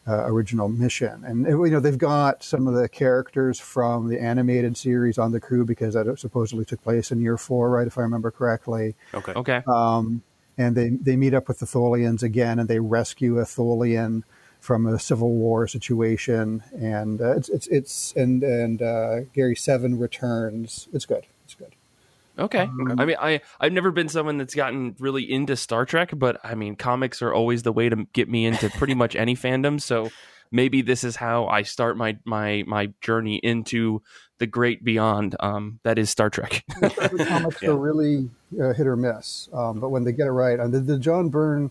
uh, 0.08 0.26
original 0.26 0.70
mission. 0.70 1.24
And 1.26 1.46
you 1.48 1.70
know 1.70 1.80
they've 1.80 1.98
got 1.98 2.44
some 2.44 2.68
of 2.68 2.76
the 2.76 2.88
characters 2.88 3.60
from 3.60 4.10
the 4.10 4.20
animated 4.20 4.78
series 4.78 5.18
on 5.18 5.32
the 5.32 5.40
crew 5.40 5.66
because 5.66 5.96
that 5.96 6.20
supposedly 6.20 6.66
took 6.66 6.84
place 6.84 7.12
in 7.12 7.22
year 7.22 7.38
four, 7.38 7.70
right? 7.70 7.88
If 7.88 7.98
I 7.98 8.02
remember 8.02 8.32
correctly. 8.32 8.96
Okay. 9.14 9.34
Okay. 9.34 9.62
Um, 9.68 10.22
and 10.58 10.76
they 10.76 10.90
they 10.90 11.16
meet 11.16 11.34
up 11.34 11.48
with 11.48 11.60
the 11.60 11.66
Tholians 11.66 12.24
again, 12.24 12.60
and 12.60 12.70
they 12.70 12.80
rescue 12.80 13.40
a 13.40 13.44
Tholian 13.44 14.24
from 14.66 14.88
a 14.88 14.98
civil 14.98 15.32
war 15.32 15.68
situation, 15.68 16.64
and 16.74 17.22
uh, 17.22 17.38
it's 17.38 17.50
it's 17.50 17.68
it's 17.68 18.14
and 18.16 18.44
and 18.44 18.82
uh, 18.82 19.22
Gary 19.34 19.56
Seven 19.56 20.00
returns. 20.00 20.88
It's 20.92 21.06
good. 21.06 21.26
It's 21.46 21.54
good. 21.54 21.74
Okay. 22.38 22.64
Um, 22.64 23.00
I 23.00 23.06
mean, 23.06 23.16
I 23.20 23.42
I've 23.60 23.72
never 23.72 23.92
been 23.92 24.10
someone 24.10 24.38
that's 24.38 24.56
gotten 24.56 24.96
really 25.00 25.32
into 25.32 25.56
Star 25.56 25.86
Trek, 25.86 26.12
but 26.14 26.40
I 26.44 26.56
mean, 26.56 26.76
comics 26.76 27.22
are 27.22 27.34
always 27.34 27.64
the 27.64 27.72
way 27.72 27.88
to 27.90 28.08
get 28.12 28.28
me 28.28 28.46
into 28.46 28.70
pretty 28.72 28.96
much 28.96 29.16
any 29.16 29.36
fandom. 29.36 29.80
So 29.80 30.10
maybe 30.52 30.82
this 30.82 31.04
is 31.04 31.16
how 31.16 31.46
I 31.46 31.62
start 31.62 31.96
my 31.96 32.18
my 32.26 32.64
my 32.66 32.92
journey 33.02 33.36
into 33.38 34.02
the 34.40 34.48
great 34.48 34.84
beyond. 34.84 35.36
Um, 35.40 35.80
that 35.84 36.00
is 36.00 36.10
Star 36.10 36.32
Trek. 36.32 36.64
comics 36.82 37.62
yeah. 37.62 37.70
are 37.70 37.78
really 37.78 38.30
uh, 38.60 38.74
hit 38.74 38.88
or 38.88 38.96
miss, 38.96 39.48
um, 39.54 39.80
but 39.80 39.90
when 39.90 40.04
they 40.04 40.12
get 40.12 40.26
it 40.26 40.32
right, 40.32 40.60
and 40.60 40.74
the, 40.74 40.80
the 40.80 40.98
John 40.98 41.30
Byrne 41.30 41.70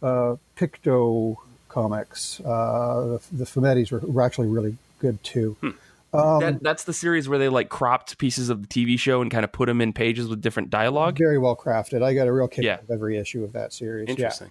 uh, 0.00 0.36
Picto 0.56 1.36
comics, 1.70 2.40
uh, 2.40 3.18
the, 3.30 3.36
the 3.38 3.44
fumettis 3.44 3.90
were, 3.90 4.00
were 4.00 4.22
actually 4.22 4.48
really 4.48 4.76
good 4.98 5.22
too. 5.24 5.56
Hmm. 5.60 5.70
Um, 6.12 6.40
that, 6.40 6.62
that's 6.62 6.84
the 6.84 6.92
series 6.92 7.28
where 7.28 7.38
they 7.38 7.48
like 7.48 7.68
cropped 7.68 8.18
pieces 8.18 8.50
of 8.50 8.62
the 8.62 8.68
TV 8.68 8.98
show 8.98 9.22
and 9.22 9.30
kind 9.30 9.44
of 9.44 9.52
put 9.52 9.66
them 9.66 9.80
in 9.80 9.92
pages 9.92 10.28
with 10.28 10.40
different 10.40 10.70
dialogue. 10.70 11.16
Very 11.16 11.38
well 11.38 11.56
crafted. 11.56 12.02
I 12.02 12.14
got 12.14 12.26
a 12.26 12.32
real 12.32 12.48
kick 12.48 12.64
yeah. 12.64 12.80
of 12.80 12.90
every 12.90 13.16
issue 13.16 13.44
of 13.44 13.52
that 13.52 13.72
series. 13.72 14.08
Interesting. 14.08 14.50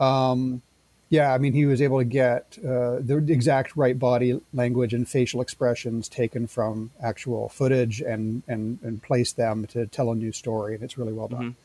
Yeah. 0.00 0.30
Um, 0.30 0.62
yeah, 1.08 1.34
I 1.34 1.38
mean, 1.38 1.52
he 1.52 1.66
was 1.66 1.82
able 1.82 1.98
to 1.98 2.04
get 2.04 2.56
uh, 2.64 2.98
the 3.00 3.16
exact 3.28 3.76
right 3.76 3.98
body 3.98 4.40
language 4.54 4.94
and 4.94 5.08
facial 5.08 5.40
expressions 5.40 6.08
taken 6.08 6.46
from 6.46 6.92
actual 7.02 7.48
footage 7.48 8.00
and 8.00 8.44
and 8.46 8.78
and 8.82 9.02
place 9.02 9.32
them 9.32 9.66
to 9.68 9.86
tell 9.86 10.12
a 10.12 10.14
new 10.14 10.30
story, 10.30 10.76
and 10.76 10.84
it's 10.84 10.96
really 10.96 11.12
well 11.12 11.26
done. 11.26 11.40
Mm-hmm. 11.40 11.60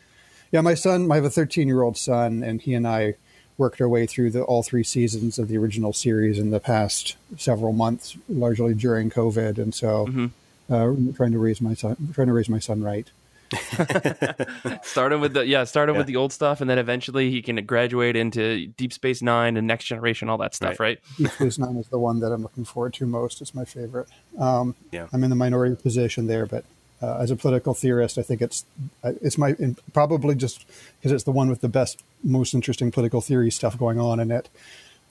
Yeah, 0.52 0.62
my 0.62 0.74
son, 0.74 1.12
I 1.12 1.16
have 1.16 1.26
a 1.26 1.30
13 1.30 1.68
year 1.68 1.84
old 1.84 1.96
son, 1.96 2.42
and 2.42 2.60
he 2.60 2.74
and 2.74 2.88
I 2.88 3.16
worked 3.58 3.80
our 3.80 3.90
way 3.90 4.06
through 4.06 4.32
the, 4.32 4.42
all 4.44 4.64
three 4.64 4.84
seasons 4.84 5.40
of 5.40 5.48
the 5.48 5.58
original 5.58 5.94
series 5.94 6.40
in 6.40 6.50
the 6.50 6.60
past 6.60 7.16
several 7.38 7.74
months, 7.74 8.18
largely 8.28 8.74
during 8.74 9.10
COVID, 9.10 9.58
and 9.58 9.74
so 9.74 10.08
mm-hmm. 10.08 10.74
uh, 10.74 11.16
trying 11.16 11.32
to 11.32 11.40
raise 11.40 11.62
my 11.62 11.74
son, 11.74 11.96
trying 12.14 12.28
to 12.28 12.34
raise 12.34 12.50
my 12.50 12.60
son 12.60 12.84
right. 12.84 13.10
starting 14.84 15.22
with 15.22 15.34
the 15.34 15.44
yeah, 15.46 15.64
starting 15.64 15.94
yeah. 15.94 16.00
with 16.00 16.08
the 16.08 16.16
old 16.16 16.34
stuff, 16.34 16.62
and 16.62 16.70
then 16.70 16.80
eventually 16.80 17.30
he 17.30 17.42
can 17.42 17.64
graduate 17.66 18.16
into 18.16 18.68
Deep 18.68 18.92
Space 18.92 19.22
Nine 19.22 19.56
and 19.56 19.68
Next 19.68 19.86
Generation, 19.86 20.30
all 20.30 20.40
that 20.40 20.56
stuff, 20.56 20.80
right? 20.80 21.00
right? 21.00 21.18
Deep 21.18 21.32
Space 21.32 21.60
Nine 21.60 21.78
is 21.78 21.88
the 21.88 22.00
one 22.00 22.20
that 22.22 22.32
I'm 22.32 22.42
looking 22.42 22.66
forward 22.66 22.94
to 22.96 23.06
most. 23.06 23.42
It's 23.42 23.54
my 23.54 23.64
favorite. 23.64 24.08
Um, 24.40 24.76
yeah, 24.92 25.08
I'm 25.14 25.24
in 25.24 25.30
the 25.30 25.36
minority 25.36 25.76
position 25.76 26.26
there, 26.26 26.48
but 26.48 26.66
uh, 27.02 27.18
as 27.18 27.30
a 27.30 27.36
political 27.36 27.74
theorist, 27.74 28.18
I 28.18 28.22
think 28.22 28.42
it's 28.42 28.66
uh, 29.04 29.14
it's 29.22 29.38
my 29.38 29.56
probably 29.94 30.36
just 30.36 30.66
because 30.98 31.12
it's 31.12 31.24
the 31.24 31.32
one 31.32 31.50
with 31.50 31.62
the 31.62 31.70
best, 31.70 32.02
most 32.26 32.54
interesting 32.54 32.92
political 32.92 33.22
theory 33.22 33.52
stuff 33.52 33.78
going 33.78 34.00
on 34.00 34.20
in 34.20 34.32
it. 34.32 34.50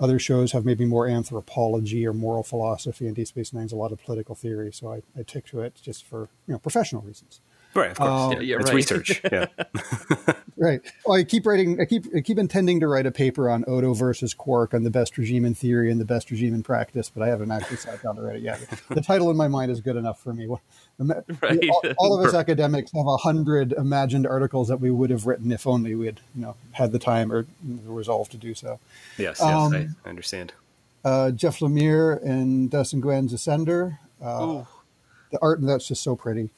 Other 0.00 0.18
shows 0.18 0.52
have 0.52 0.64
maybe 0.64 0.85
more 0.85 1.06
anthropology 1.06 2.06
or 2.06 2.12
moral 2.12 2.42
philosophy, 2.42 3.06
and 3.06 3.14
Deep 3.14 3.28
Space 3.28 3.52
Nine's 3.52 3.73
a 3.73 3.76
lot 3.76 3.92
of 3.92 4.02
political 4.02 4.35
theory. 4.35 4.73
So 4.73 4.92
I, 4.92 5.02
I 5.18 5.23
take 5.23 5.47
to 5.47 5.61
it 5.61 5.80
just 5.80 6.04
for 6.04 6.28
you 6.47 6.52
know 6.52 6.59
professional 6.59 7.02
reasons. 7.02 7.40
Right, 7.75 7.90
of 7.90 7.99
course. 7.99 8.11
Um, 8.11 8.33
yeah, 8.33 8.40
yeah, 8.40 8.57
it's 8.57 8.66
right. 8.66 8.75
research. 8.75 9.21
Yeah. 9.33 9.47
right. 10.57 10.81
Well, 11.04 11.19
I 11.19 11.25
keep 11.25 11.45
writing. 11.45 11.81
I 11.81 11.85
keep 11.85 12.07
I 12.16 12.21
keep 12.21 12.38
intending 12.38 12.78
to 12.81 12.88
write 12.88 13.07
a 13.07 13.11
paper 13.11 13.50
on 13.50 13.64
Odo 13.66 13.95
versus 13.95 14.33
Quark 14.33 14.75
on 14.75 14.85
the 14.85 14.90
best 14.90 15.19
regime 15.19 15.45
in 15.45 15.54
theory 15.54 15.90
and 15.90 16.00
the 16.00 16.04
best 16.04 16.31
regime 16.31 16.54
in 16.54 16.62
practice, 16.62 17.11
but 17.11 17.23
I 17.23 17.28
haven't 17.28 17.50
actually 17.50 17.78
sat 17.78 18.02
down 18.02 18.16
to 18.16 18.23
write 18.23 18.37
it 18.37 18.43
yet. 18.43 18.61
The 18.90 19.00
title 19.00 19.31
in 19.31 19.37
my 19.37 19.49
mind 19.49 19.73
is 19.73 19.81
good 19.81 19.97
enough 19.97 20.21
for 20.21 20.33
me. 20.33 20.49
Right. 20.97 21.69
All, 21.71 21.83
all 21.99 22.21
of 22.21 22.25
us 22.25 22.35
academics 22.35 22.93
have 22.93 23.07
a 23.07 23.16
hundred 23.16 23.73
imagined 23.73 24.28
articles 24.28 24.69
that 24.69 24.76
we 24.76 24.93
would 24.93 25.11
have 25.11 25.26
written 25.26 25.50
if 25.50 25.66
only 25.66 25.97
we 25.97 26.07
had, 26.07 26.21
you 26.37 26.43
know, 26.43 26.54
had 26.71 26.93
the 26.93 27.00
time 27.00 27.33
or 27.33 27.47
the 27.64 27.90
resolve 27.90 28.28
to 28.28 28.37
do 28.37 28.54
so. 28.54 28.78
Yes, 29.19 29.40
yes, 29.40 29.43
um, 29.43 29.75
I, 29.75 29.88
I, 30.04 30.09
understand. 30.09 30.52
Uh, 31.04 31.33
Jeff 31.33 31.59
Lemire 31.59 32.25
and 32.25 32.71
Dustin 32.71 33.02
Nguyen's 33.02 33.35
Ascender. 33.35 33.99
Uh, 34.23 34.62
the 35.33 35.38
art 35.43 35.59
and 35.59 35.69
that's 35.69 35.88
just 35.88 36.02
so 36.02 36.14
pretty. 36.14 36.50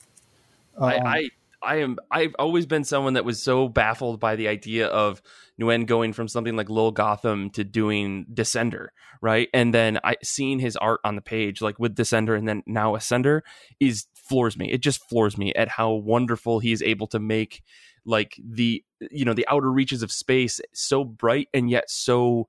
Um, 0.77 0.89
I, 0.89 0.97
I 0.97 1.31
I 1.63 1.77
am 1.77 1.99
I've 2.11 2.35
always 2.39 2.67
been 2.67 2.85
someone 2.85 3.15
that 3.15 3.25
was 3.25 3.43
so 3.43 3.69
baffled 3.69 4.21
by 4.21 4.37
the 4.37 4.49
idea 4.49 4.87
of 4.87 5.21
Nguyen 5.61 5.87
going 5.87 6.13
from 6.13 6.29
something 6.29 6.55
like 6.55 6.71
Lil 6.71 6.93
Gotham 6.93 7.51
to 7.51 7.65
doing 7.65 8.27
Descender, 8.33 8.89
right? 9.21 9.49
And 9.53 9.75
then 9.75 9.99
I 10.05 10.17
seeing 10.23 10.59
his 10.59 10.77
art 10.77 11.01
on 11.03 11.17
the 11.17 11.23
page, 11.23 11.61
like 11.61 11.79
with 11.79 11.97
Descender 11.97 12.37
and 12.37 12.47
then 12.47 12.63
now 12.67 12.95
Ascender, 12.95 13.41
is 13.81 14.07
floors 14.15 14.57
me. 14.57 14.71
It 14.71 14.83
just 14.83 15.09
floors 15.09 15.37
me 15.37 15.53
at 15.55 15.69
how 15.69 15.93
wonderful 15.93 16.61
he 16.61 16.73
is 16.73 16.83
able 16.83 17.07
to 17.09 17.19
make 17.19 17.63
like 18.05 18.39
the 18.39 18.85
you 19.11 19.25
know 19.25 19.35
the 19.35 19.49
outer 19.49 19.71
reaches 19.71 20.03
of 20.03 20.13
space 20.13 20.61
so 20.73 21.05
bright 21.05 21.49
and 21.53 21.69
yet 21.69 21.91
so 21.91 22.49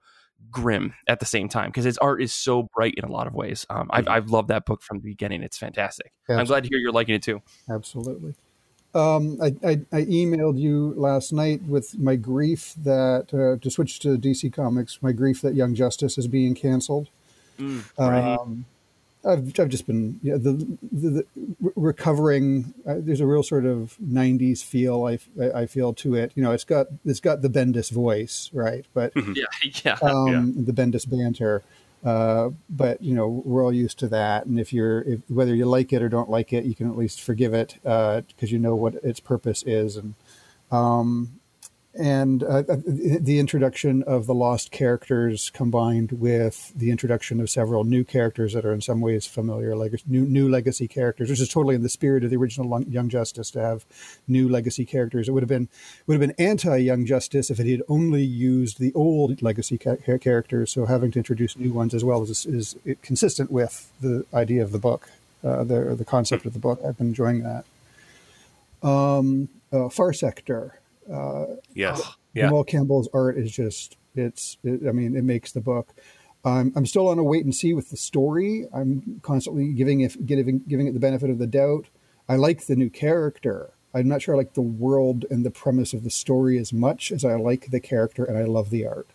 grim 0.51 0.93
at 1.07 1.19
the 1.19 1.25
same 1.25 1.49
time 1.49 1.69
because 1.69 1.85
his 1.85 1.97
art 1.97 2.21
is 2.21 2.33
so 2.33 2.67
bright 2.75 2.93
in 2.97 3.03
a 3.03 3.11
lot 3.11 3.27
of 3.27 3.33
ways. 3.33 3.65
Um, 3.69 3.89
I've. 3.91 4.07
I've 4.07 4.29
loved 4.29 4.49
that 4.49 4.65
book 4.65 4.81
from 4.81 4.97
the 4.97 5.03
beginning. 5.03 5.43
It's 5.43 5.57
fantastic. 5.57 6.11
Absolutely. 6.23 6.41
I'm 6.41 6.47
glad 6.47 6.63
to 6.63 6.69
hear 6.69 6.79
you're 6.79 6.91
liking 6.91 7.15
it 7.15 7.23
too. 7.23 7.41
Absolutely. 7.69 8.33
Um, 8.93 9.37
I, 9.41 9.47
I, 9.63 9.71
I, 9.91 10.05
emailed 10.05 10.57
you 10.57 10.93
last 10.95 11.31
night 11.31 11.61
with 11.63 11.99
my 11.99 12.15
grief 12.15 12.73
that 12.77 13.27
uh, 13.33 13.61
to 13.61 13.69
switch 13.69 13.99
to 13.99 14.17
DC 14.17 14.51
Comics, 14.51 14.99
my 15.03 15.11
grief 15.11 15.41
that 15.41 15.53
Young 15.53 15.75
Justice 15.75 16.17
is 16.17 16.27
being 16.27 16.55
canceled. 16.55 17.09
Mm, 17.59 17.83
right. 17.99 18.35
um, 18.35 18.65
I've, 19.25 19.59
I've 19.59 19.69
just 19.69 19.87
been 19.87 20.19
you 20.23 20.31
know, 20.31 20.37
the, 20.37 20.77
the, 20.91 21.09
the 21.09 21.25
recovering. 21.75 22.73
Uh, 22.85 22.95
there's 22.99 23.19
a 23.19 23.25
real 23.25 23.43
sort 23.43 23.65
of 23.65 23.97
'90s 24.03 24.63
feel 24.63 25.05
I, 25.05 25.19
I 25.61 25.65
feel 25.65 25.93
to 25.95 26.15
it. 26.15 26.31
You 26.35 26.43
know, 26.43 26.51
it's 26.51 26.63
got 26.63 26.87
it's 27.05 27.19
got 27.19 27.41
the 27.41 27.49
Bendis 27.49 27.91
voice, 27.91 28.49
right? 28.53 28.85
But 28.93 29.13
mm-hmm. 29.13 29.33
yeah, 29.35 29.71
yeah, 29.83 29.97
um, 30.01 30.53
yeah. 30.55 30.63
the 30.65 30.73
Bendis 30.73 31.09
banter. 31.09 31.63
Uh, 32.03 32.51
but 32.69 33.01
you 33.01 33.13
know, 33.13 33.27
we're 33.27 33.63
all 33.63 33.73
used 33.73 33.99
to 33.99 34.07
that. 34.07 34.45
And 34.45 34.59
if 34.59 34.71
you're 34.71 35.01
if, 35.01 35.19
whether 35.29 35.55
you 35.55 35.65
like 35.65 35.91
it 35.91 36.01
or 36.01 36.09
don't 36.09 36.29
like 36.29 36.53
it, 36.53 36.65
you 36.65 36.75
can 36.75 36.89
at 36.89 36.97
least 36.97 37.21
forgive 37.21 37.53
it 37.53 37.75
because 37.81 38.23
uh, 38.43 38.45
you 38.45 38.59
know 38.59 38.75
what 38.75 38.95
its 38.95 39.19
purpose 39.19 39.63
is. 39.63 39.97
And 39.97 40.13
um, 40.71 41.39
and 41.97 42.43
uh, 42.43 42.63
uh, 42.69 42.77
the 42.85 43.39
introduction 43.39 44.03
of 44.03 44.27
the 44.27 44.33
lost 44.33 44.71
characters 44.71 45.49
combined 45.49 46.11
with 46.13 46.71
the 46.75 46.91
introduction 46.91 47.39
of 47.39 47.49
several 47.49 47.83
new 47.83 48.03
characters 48.03 48.53
that 48.53 48.65
are 48.65 48.73
in 48.73 48.81
some 48.81 49.01
ways 49.01 49.25
familiar, 49.25 49.75
like 49.75 49.93
new 50.05 50.21
new 50.21 50.47
legacy 50.47 50.87
characters, 50.87 51.29
which 51.29 51.39
is 51.39 51.49
totally 51.49 51.75
in 51.75 51.83
the 51.83 51.89
spirit 51.89 52.23
of 52.23 52.29
the 52.29 52.37
original 52.37 52.83
Young 52.83 53.09
Justice 53.09 53.51
to 53.51 53.61
have 53.61 53.85
new 54.27 54.47
legacy 54.47 54.85
characters. 54.85 55.27
It 55.27 55.31
would 55.31 55.43
have 55.43 55.49
been 55.49 55.67
would 56.05 56.19
have 56.19 56.21
been 56.21 56.45
anti 56.45 56.77
Young 56.77 57.05
Justice 57.05 57.49
if 57.49 57.59
it 57.59 57.69
had 57.69 57.81
only 57.89 58.23
used 58.23 58.79
the 58.79 58.93
old 58.93 59.41
legacy 59.41 59.77
ca- 59.77 59.97
characters. 60.19 60.71
So 60.71 60.85
having 60.85 61.11
to 61.11 61.19
introduce 61.19 61.57
new 61.57 61.73
ones 61.73 61.93
as 61.93 62.03
well 62.03 62.21
is 62.23 62.45
is 62.45 62.75
consistent 63.01 63.51
with 63.51 63.91
the 64.01 64.25
idea 64.33 64.63
of 64.63 64.71
the 64.71 64.79
book, 64.79 65.09
uh, 65.43 65.63
the 65.63 65.95
the 65.95 66.05
concept 66.05 66.45
of 66.45 66.53
the 66.53 66.59
book. 66.59 66.79
I've 66.85 66.97
been 66.97 67.07
enjoying 67.07 67.43
that. 67.43 67.65
Um, 68.87 69.49
uh, 69.71 69.89
Far 69.89 70.13
Sector. 70.13 70.79
Uh, 71.11 71.55
yes. 71.73 72.01
Yeah. 72.33 72.47
Jamal 72.47 72.63
Campbell's 72.63 73.09
art 73.13 73.37
is 73.37 73.51
just 73.51 73.97
it's. 74.15 74.57
It, 74.63 74.87
I 74.87 74.91
mean, 74.91 75.15
it 75.15 75.23
makes 75.23 75.51
the 75.51 75.61
book. 75.61 75.93
Um, 76.45 76.71
I'm 76.75 76.85
still 76.85 77.09
on 77.09 77.19
a 77.19 77.23
wait 77.23 77.43
and 77.43 77.53
see 77.53 77.73
with 77.73 77.89
the 77.89 77.97
story. 77.97 78.67
I'm 78.73 79.19
constantly 79.23 79.73
giving 79.73 80.01
it 80.01 80.25
giving 80.25 80.59
giving 80.67 80.87
it 80.87 80.93
the 80.93 80.99
benefit 80.99 81.29
of 81.29 81.39
the 81.39 81.47
doubt. 81.47 81.87
I 82.29 82.35
like 82.35 82.65
the 82.65 82.75
new 82.75 82.89
character. 82.89 83.71
I'm 83.93 84.07
not 84.07 84.21
sure 84.21 84.35
I 84.35 84.37
like 84.37 84.53
the 84.53 84.61
world 84.61 85.25
and 85.29 85.45
the 85.45 85.51
premise 85.51 85.93
of 85.93 86.03
the 86.03 86.09
story 86.09 86.57
as 86.57 86.71
much 86.71 87.11
as 87.11 87.25
I 87.25 87.35
like 87.35 87.71
the 87.71 87.79
character 87.79 88.23
and 88.23 88.37
I 88.37 88.43
love 88.43 88.69
the 88.69 88.85
art. 88.85 89.07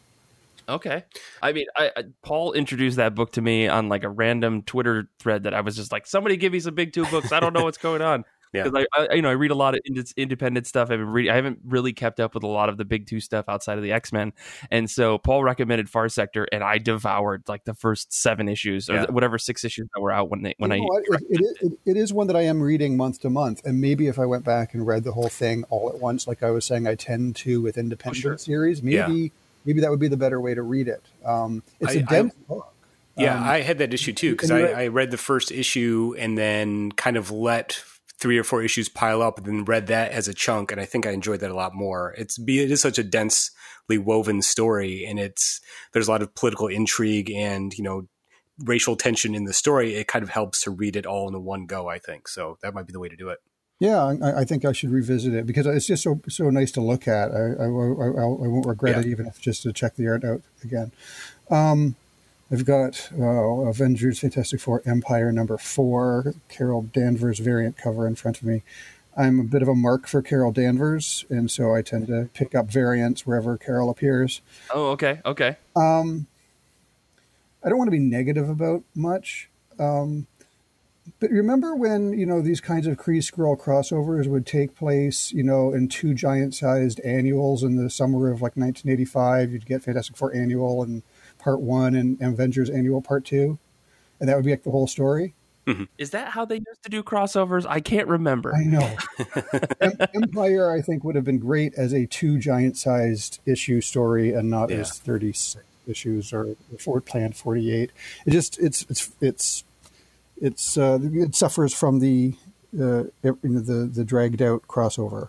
Okay. 0.68 1.04
I 1.40 1.52
mean, 1.52 1.66
I, 1.76 1.90
I, 1.96 2.02
Paul 2.22 2.52
introduced 2.52 2.96
that 2.96 3.14
book 3.14 3.32
to 3.32 3.42
me 3.42 3.68
on 3.68 3.88
like 3.88 4.04
a 4.04 4.08
random 4.08 4.62
Twitter 4.62 5.08
thread 5.18 5.44
that 5.44 5.54
I 5.54 5.60
was 5.60 5.76
just 5.76 5.92
like, 5.92 6.06
somebody 6.06 6.36
give 6.36 6.52
me 6.52 6.60
some 6.60 6.74
big 6.74 6.92
two 6.92 7.04
books. 7.06 7.32
I 7.32 7.40
don't 7.40 7.52
know 7.52 7.64
what's 7.64 7.78
going 7.78 8.02
on. 8.02 8.24
Yeah, 8.52 8.64
because 8.64 8.86
I, 8.94 9.02
I, 9.10 9.14
you 9.14 9.22
know 9.22 9.30
I 9.30 9.32
read 9.32 9.50
a 9.50 9.54
lot 9.54 9.74
of 9.74 9.80
independent 10.16 10.66
stuff. 10.66 10.90
I've 10.90 10.98
been 10.98 11.06
reading. 11.06 11.32
I 11.32 11.36
haven't 11.36 11.60
really 11.64 11.94
kept 11.94 12.20
up 12.20 12.34
with 12.34 12.42
a 12.42 12.48
lot 12.48 12.68
of 12.68 12.76
the 12.76 12.84
big 12.84 13.06
two 13.06 13.18
stuff 13.18 13.46
outside 13.48 13.78
of 13.78 13.84
the 13.84 13.92
X 13.92 14.12
Men, 14.12 14.34
and 14.70 14.90
so 14.90 15.16
Paul 15.16 15.42
recommended 15.42 15.88
Far 15.88 16.08
Sector, 16.10 16.48
and 16.52 16.62
I 16.62 16.76
devoured 16.76 17.44
like 17.48 17.64
the 17.64 17.72
first 17.72 18.12
seven 18.12 18.48
issues 18.48 18.90
or 18.90 18.94
yeah. 18.94 19.06
whatever 19.10 19.38
six 19.38 19.64
issues 19.64 19.88
that 19.94 20.00
were 20.00 20.12
out 20.12 20.28
when 20.28 20.42
they 20.42 20.54
when 20.58 20.70
you 20.70 20.82
I. 20.82 20.98
It, 20.98 21.22
it, 21.30 21.56
it, 21.60 21.72
it 21.86 21.96
is 21.96 22.12
one 22.12 22.26
that 22.26 22.36
I 22.36 22.42
am 22.42 22.60
reading 22.60 22.96
month 22.96 23.20
to 23.20 23.30
month, 23.30 23.64
and 23.64 23.80
maybe 23.80 24.08
if 24.08 24.18
I 24.18 24.26
went 24.26 24.44
back 24.44 24.74
and 24.74 24.86
read 24.86 25.04
the 25.04 25.12
whole 25.12 25.30
thing 25.30 25.64
all 25.70 25.88
at 25.88 25.98
once, 25.98 26.26
like 26.26 26.42
I 26.42 26.50
was 26.50 26.66
saying, 26.66 26.86
I 26.86 26.94
tend 26.94 27.36
to 27.36 27.62
with 27.62 27.78
independent 27.78 28.24
oh, 28.24 28.28
sure. 28.30 28.38
series. 28.38 28.82
Maybe 28.82 28.96
yeah. 28.96 29.28
maybe 29.64 29.80
that 29.80 29.90
would 29.90 30.00
be 30.00 30.08
the 30.08 30.18
better 30.18 30.42
way 30.42 30.54
to 30.54 30.62
read 30.62 30.88
it. 30.88 31.02
Um, 31.24 31.62
it's 31.80 31.92
I, 31.92 32.00
a 32.00 32.02
dense 32.02 32.34
book. 32.48 32.68
Yeah, 33.16 33.36
um, 33.36 33.44
I 33.44 33.60
had 33.60 33.78
that 33.78 33.92
issue 33.92 34.12
too 34.12 34.32
because 34.32 34.50
I, 34.50 34.60
I, 34.60 34.86
read 34.88 35.10
the 35.10 35.18
first 35.18 35.52
issue 35.52 36.14
and 36.18 36.36
then 36.38 36.92
kind 36.92 37.18
of 37.18 37.30
let 37.30 37.84
three 38.22 38.38
or 38.38 38.44
four 38.44 38.62
issues 38.62 38.88
pile 38.88 39.20
up 39.20 39.36
and 39.36 39.46
then 39.46 39.64
read 39.64 39.88
that 39.88 40.12
as 40.12 40.28
a 40.28 40.34
chunk 40.34 40.70
and 40.70 40.80
i 40.80 40.84
think 40.84 41.04
i 41.04 41.10
enjoyed 41.10 41.40
that 41.40 41.50
a 41.50 41.54
lot 41.54 41.74
more 41.74 42.14
it's 42.16 42.38
it 42.38 42.70
is 42.70 42.80
such 42.80 42.96
a 42.96 43.02
densely 43.02 43.98
woven 43.98 44.40
story 44.40 45.04
and 45.04 45.18
it's 45.18 45.60
there's 45.92 46.06
a 46.06 46.10
lot 46.10 46.22
of 46.22 46.32
political 46.36 46.68
intrigue 46.68 47.28
and 47.32 47.74
you 47.74 47.82
know 47.82 48.06
racial 48.60 48.94
tension 48.94 49.34
in 49.34 49.44
the 49.44 49.52
story 49.52 49.96
it 49.96 50.06
kind 50.06 50.22
of 50.22 50.28
helps 50.28 50.62
to 50.62 50.70
read 50.70 50.94
it 50.94 51.04
all 51.04 51.26
in 51.26 51.42
one 51.42 51.66
go 51.66 51.88
i 51.88 51.98
think 51.98 52.28
so 52.28 52.56
that 52.62 52.72
might 52.72 52.86
be 52.86 52.92
the 52.92 53.00
way 53.00 53.08
to 53.08 53.16
do 53.16 53.28
it 53.28 53.40
yeah, 53.80 54.14
I, 54.22 54.42
I, 54.42 54.44
think 54.44 54.64
I 54.64 54.70
should 54.70 54.92
revisit 54.92 55.34
it 55.34 55.44
because 55.44 55.66
it's 55.66 55.88
just 55.88 56.04
so 56.04 56.20
so 56.28 56.48
nice 56.50 56.70
to 56.72 56.80
look 56.80 57.08
at. 57.08 57.32
I 57.32 57.40
I, 57.40 57.64
I, 57.64 57.66
I 57.66 58.46
won't 58.46 58.64
regret 58.64 58.94
yeah. 58.94 59.00
it 59.00 59.06
even 59.06 59.26
if 59.26 59.40
just 59.40 59.64
to 59.64 59.72
check 59.72 59.96
the 59.96 60.06
art 60.06 60.22
out 60.22 60.42
again. 60.62 60.92
Um, 61.50 61.96
I've 62.52 62.66
got 62.66 63.10
uh, 63.18 63.22
Avengers 63.22 64.18
Fantastic 64.18 64.60
Four 64.60 64.82
Empyre 64.82 65.32
number 65.32 65.56
four, 65.56 66.34
Carol 66.50 66.82
Danvers 66.82 67.38
variant 67.38 67.78
cover 67.78 68.06
in 68.06 68.14
front 68.14 68.42
of 68.42 68.44
me. 68.44 68.62
I'm 69.16 69.40
a 69.40 69.44
bit 69.44 69.62
of 69.62 69.68
a 69.68 69.74
mark 69.74 70.06
for 70.06 70.20
Carol 70.20 70.52
Danvers, 70.52 71.24
and 71.30 71.50
so 71.50 71.74
I 71.74 71.80
tend 71.80 72.08
to 72.08 72.28
pick 72.34 72.54
up 72.54 72.66
variants 72.66 73.26
wherever 73.26 73.56
Carol 73.56 73.88
appears. 73.88 74.42
Oh, 74.72 74.90
okay, 74.90 75.20
okay. 75.24 75.56
Um, 75.74 76.26
I 77.64 77.70
don't 77.70 77.78
want 77.78 77.88
to 77.88 77.92
be 77.92 77.98
negative 77.98 78.50
about 78.50 78.82
much, 78.94 79.48
um, 79.78 80.26
but 81.20 81.30
remember 81.30 81.74
when 81.74 82.12
you 82.18 82.26
know 82.26 82.42
these 82.42 82.60
kinds 82.60 82.86
of 82.86 82.98
Kree 82.98 83.18
Skrull 83.18 83.58
crossovers 83.58 84.26
would 84.26 84.46
take 84.46 84.76
place, 84.76 85.32
you 85.32 85.42
know, 85.42 85.72
in 85.72 85.88
two 85.88 86.12
giant-sized 86.12 87.00
annuals 87.00 87.62
in 87.62 87.76
the 87.76 87.88
summer 87.88 88.30
of 88.30 88.42
like 88.42 88.56
1985? 88.56 89.52
You'd 89.52 89.66
get 89.66 89.82
Fantastic 89.82 90.18
Four 90.18 90.34
annual 90.34 90.82
and 90.82 91.02
part 91.38 91.60
one 91.60 91.94
and 91.94 92.20
Avengers 92.20 92.70
Annual 92.70 93.02
Part 93.02 93.24
Two, 93.24 93.58
and 94.20 94.28
that 94.28 94.36
would 94.36 94.44
be 94.44 94.50
like 94.50 94.62
the 94.62 94.70
whole 94.70 94.86
story. 94.86 95.34
Mm-hmm. 95.66 95.84
Is 95.96 96.10
that 96.10 96.28
how 96.28 96.44
they 96.44 96.56
used 96.56 96.82
to 96.82 96.90
do 96.90 97.04
crossovers? 97.04 97.64
I 97.68 97.80
can't 97.80 98.08
remember. 98.08 98.52
I 98.54 98.64
know. 98.64 98.96
Empyre, 99.20 100.76
I 100.76 100.82
think, 100.82 101.04
would 101.04 101.14
have 101.14 101.24
been 101.24 101.38
great 101.38 101.72
as 101.74 101.92
a 101.92 102.06
two 102.06 102.38
giant-sized 102.38 103.38
issue 103.46 103.80
story, 103.80 104.32
and 104.32 104.50
not 104.50 104.70
yeah. 104.70 104.78
as 104.78 104.98
thirty-six 104.98 105.64
issues 105.86 106.32
or 106.32 106.56
Ford 106.78 107.04
Plan 107.04 107.32
Forty-eight. 107.32 107.92
It 108.26 108.30
just 108.30 108.58
it's 108.58 108.84
it's 108.88 109.12
it's 109.20 109.64
it's 110.40 110.76
uh, 110.76 110.98
it 111.00 111.36
suffers 111.36 111.72
from 111.72 112.00
the 112.00 112.34
uh, 112.78 113.04
you 113.22 113.38
know, 113.44 113.60
the 113.60 113.88
the 113.92 114.04
dragged 114.04 114.42
out 114.42 114.62
crossover. 114.66 115.28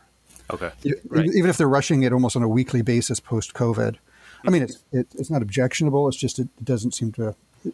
Okay, 0.51 0.71
right. 1.09 1.25
even 1.27 1.49
if 1.49 1.57
they're 1.57 1.69
rushing 1.69 2.03
it 2.03 2.11
almost 2.11 2.35
on 2.35 2.41
a 2.41 2.47
weekly 2.47 2.81
basis 2.81 3.19
post 3.19 3.53
COVID. 3.53 3.97
I 4.45 4.49
mean, 4.49 4.63
it's 4.63 4.83
it, 4.91 5.07
it's 5.15 5.29
not 5.29 5.41
objectionable. 5.41 6.07
It's 6.07 6.17
just 6.17 6.39
it 6.39 6.47
doesn't 6.63 6.93
seem 6.93 7.11
to. 7.13 7.35
It, 7.65 7.73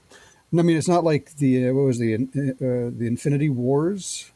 I 0.57 0.61
mean, 0.63 0.77
it's 0.77 0.87
not 0.87 1.03
like 1.03 1.35
the 1.35 1.69
uh, 1.69 1.73
what 1.73 1.83
was 1.83 1.99
the 1.99 2.15
uh, 2.15 2.97
the 2.97 3.05
Infinity 3.07 3.49
Wars 3.49 4.31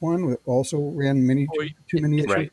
one 0.00 0.30
that 0.30 0.40
also 0.46 0.78
ran 0.78 1.26
many 1.26 1.46
too, 1.46 1.68
too 1.88 2.00
many 2.00 2.18
issues. 2.18 2.32
Right. 2.32 2.52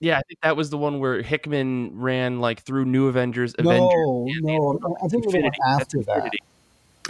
Yeah, 0.00 0.18
I 0.18 0.22
think 0.22 0.40
that 0.42 0.56
was 0.56 0.70
the 0.70 0.78
one 0.78 0.98
where 0.98 1.22
Hickman 1.22 2.00
ran 2.00 2.40
like 2.40 2.62
through 2.62 2.84
New 2.84 3.08
Avengers. 3.08 3.54
No, 3.58 3.70
Avengers, 3.70 4.42
no, 4.42 4.96
I 5.02 5.08
think 5.08 5.24
Infinity. 5.24 5.48
it 5.48 5.54
was 5.58 5.80
after 5.80 6.02
that. 6.02 6.32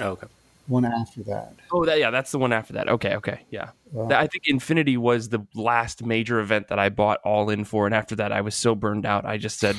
Oh, 0.01 0.09
okay. 0.11 0.27
One 0.67 0.85
after 0.85 1.23
that. 1.25 1.55
Oh, 1.73 1.85
that 1.85 1.99
yeah, 1.99 2.11
that's 2.11 2.31
the 2.31 2.39
one 2.39 2.53
after 2.53 2.75
that. 2.75 2.89
Okay, 2.89 3.17
okay, 3.17 3.41
yeah. 3.51 3.71
Uh, 3.95 4.07
I 4.07 4.27
think 4.27 4.45
Infinity 4.47 4.97
was 4.97 5.29
the 5.29 5.45
last 5.55 6.05
major 6.05 6.41
event 6.41 6.69
that 6.69 6.79
I 6.79 6.89
bought 6.89 7.21
all 7.25 7.51
in 7.51 7.65
for, 7.65 7.87
and 7.87 7.95
after 7.95 8.17
that, 8.17 8.33
I 8.33 8.41
was 8.41 8.55
so 8.55 8.75
burned 8.75 9.05
out. 9.05 9.27
I 9.27 9.37
just 9.37 9.59
said, 9.59 9.77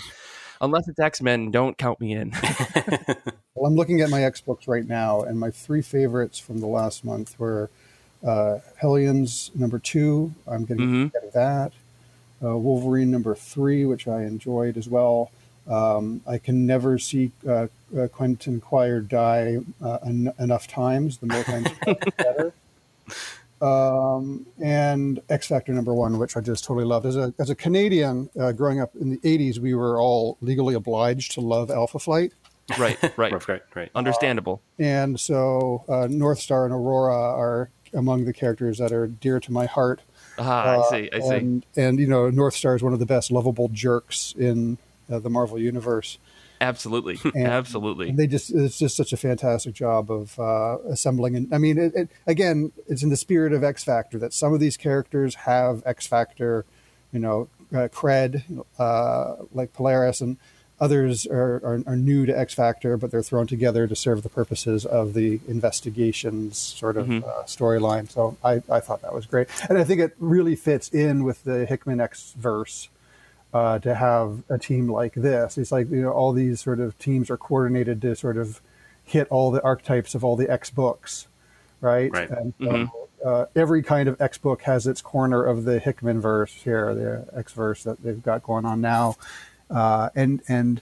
unless 0.62 0.88
it's 0.88 1.00
X 1.00 1.22
Men, 1.22 1.52
don't 1.52 1.78
count 1.78 2.00
me 2.00 2.14
in. 2.14 2.32
well, 3.56 3.66
I'm 3.66 3.76
looking 3.76 4.02
at 4.02 4.10
my 4.10 4.24
X 4.24 4.42
books 4.42 4.68
right 4.68 4.88
now, 4.88 5.22
and 5.22 5.40
my 5.40 5.52
three 5.52 5.82
favorites 5.82 6.40
from 6.40 6.60
the 6.60 6.68
last 6.68 7.04
month 7.06 7.40
were 7.40 7.70
uh, 8.26 8.60
Hellions 8.78 9.52
number 9.56 9.80
two. 9.80 10.34
I'm 10.48 10.66
getting 10.66 10.86
mm-hmm. 10.86 11.08
get 11.08 11.34
that. 11.34 11.72
Uh, 12.44 12.58
Wolverine 12.58 13.12
number 13.12 13.36
three, 13.36 13.86
which 13.86 14.08
I 14.08 14.24
enjoyed 14.24 14.78
as 14.78 14.88
well. 14.88 15.32
Um, 15.68 16.22
I 16.28 16.38
can 16.38 16.66
never 16.66 17.00
see 17.00 17.32
uh, 17.48 17.68
uh, 17.98 18.08
Quentin 18.08 18.62
Quire 18.62 19.00
die 19.02 19.58
uh, 19.82 19.98
en- 20.06 20.34
enough 20.38 20.68
times. 20.68 21.18
The 21.18 21.28
more 21.28 21.44
times, 21.44 21.70
the 21.86 22.14
better 22.18 22.54
um, 23.66 24.46
and 24.62 25.20
X 25.30 25.48
Factor 25.48 25.74
number 25.74 25.94
one, 25.94 26.20
which 26.20 26.38
I 26.38 26.42
just 26.42 26.64
totally 26.64 26.86
loved. 26.86 27.06
As 27.06 27.16
a 27.16 27.34
as 27.40 27.50
a 27.50 27.56
Canadian 27.56 28.30
uh, 28.40 28.52
growing 28.52 28.80
up 28.80 28.96
in 28.96 29.10
the 29.10 29.18
'80s, 29.18 29.60
we 29.60 29.74
were 29.74 30.00
all 30.00 30.38
legally 30.42 30.76
obliged 30.76 31.34
to 31.34 31.42
love 31.42 31.72
Alpha 31.72 32.00
Flight. 32.00 32.34
Right, 32.78 32.98
right, 33.18 33.48
right, 33.48 33.62
right. 33.76 33.92
Understandable. 33.94 34.62
Uh, 34.80 34.84
and 34.84 35.20
so, 35.20 35.84
uh, 35.88 36.08
Northstar 36.08 36.66
and 36.66 36.74
Aurora 36.74 37.16
are 37.16 37.70
among 37.94 38.26
the 38.26 38.34
characters 38.34 38.78
that 38.80 38.92
are 38.92 39.08
dear 39.08 39.40
to 39.40 39.52
my 39.52 39.66
heart. 39.66 40.02
Ah, 40.38 40.82
I 40.82 40.90
see. 40.90 41.10
I 41.14 41.20
see. 41.20 41.36
And, 41.36 41.66
and 41.76 42.00
you 42.00 42.08
know, 42.08 42.30
Northstar 42.30 42.76
is 42.76 42.84
one 42.84 42.94
of 42.94 43.00
the 43.00 43.06
best 43.06 43.32
lovable 43.32 43.70
jerks 43.70 44.34
in 44.38 44.78
uh, 45.10 45.20
the 45.20 45.30
Marvel 45.30 45.60
universe. 45.60 46.18
Absolutely, 46.62 47.20
and, 47.36 47.48
absolutely. 47.48 48.10
And 48.10 48.18
they 48.18 48.28
just—it's 48.28 48.78
just 48.78 48.96
such 48.96 49.14
a 49.14 49.18
fantastic 49.18 49.74
job 49.74 50.12
of 50.12 50.40
uh, 50.40 50.78
assembling. 50.90 51.36
And 51.36 51.54
I 51.54 51.58
mean, 51.58 51.78
it, 51.78 51.96
it, 51.96 52.10
again, 52.28 52.72
it's 52.88 53.04
in 53.04 53.10
the 53.10 53.18
spirit 53.18 53.54
of 53.54 53.64
X 53.64 53.84
Factor 53.84 54.18
that 54.20 54.34
some 54.34 54.54
of 54.54 54.60
these 54.60 54.78
characters 54.78 55.36
have 55.36 55.84
X 55.86 56.08
Factor, 56.08 56.66
you 57.12 57.20
know, 57.20 57.48
uh, 57.74 57.88
cred, 57.90 58.44
uh, 58.80 59.36
like 59.54 59.74
Polaris, 59.74 60.22
and 60.22 60.38
Others 60.78 61.26
are, 61.28 61.56
are, 61.64 61.84
are, 61.88 61.96
new 61.96 62.26
to 62.26 62.38
X 62.38 62.54
Factor, 62.54 62.98
but 62.98 63.10
they're 63.10 63.24
thrown 63.24 63.48
together 63.48 63.88
to 63.88 63.96
serve 63.96 64.24
the 64.24 64.30
purposes 64.30 64.86
of 64.86 65.14
the 65.14 65.40
investigations 65.48 66.58
sort 66.58 66.98
of 66.98 67.08
mm-hmm. 67.08 67.26
uh, 67.26 67.44
storyline. 67.44 68.12
So 68.12 68.36
I, 68.44 68.62
I 68.70 68.82
thought 68.82 69.02
that 69.02 69.14
was 69.14 69.26
great. 69.26 69.48
And 69.70 69.78
I 69.78 69.86
think 69.86 70.02
it 70.02 70.16
really 70.20 70.58
fits 70.58 70.90
in 70.90 71.24
with 71.24 71.46
the 71.46 71.66
Hickman 71.66 72.02
X 72.02 72.34
verse 72.38 72.90
uh, 73.56 73.80
to 73.80 73.96
have 73.96 74.44
a 74.50 74.58
team 74.58 74.92
like 74.92 75.14
this. 75.14 75.58
It's 75.58 75.72
like, 75.72 75.90
you 75.90 76.02
know, 76.02 76.12
all 76.12 76.34
these 76.34 76.60
sort 76.60 76.80
of 76.80 76.98
teams 77.00 77.30
are 77.30 77.38
coordinated 77.38 78.02
to 78.02 78.16
sort 78.16 78.38
of 78.38 78.62
hit 79.04 79.28
all 79.30 79.52
the 79.52 79.64
archetypes 79.64 80.16
of 80.16 80.24
all 80.24 80.36
the 80.36 80.50
X 80.50 80.70
books, 80.70 81.28
right? 81.80 82.12
Right. 82.12 82.30
And 82.30 82.54
so, 82.60 82.66
mm-hmm. 82.66 83.28
uh, 83.28 83.46
every 83.56 83.82
kind 83.82 84.10
of 84.10 84.20
X 84.20 84.38
book 84.38 84.64
has 84.64 84.88
its 84.88 85.02
corner 85.02 85.44
of 85.44 85.64
the 85.64 85.80
Hickman 85.80 86.20
verse 86.20 86.54
here, 86.54 86.94
the 86.94 87.28
X 87.38 87.54
verse 87.54 87.84
that 87.84 88.04
they've 88.04 88.22
got 88.22 88.44
going 88.44 88.66
on 88.66 88.82
now 88.82 89.16
uh, 89.70 90.10
and 90.16 90.42
and 90.48 90.82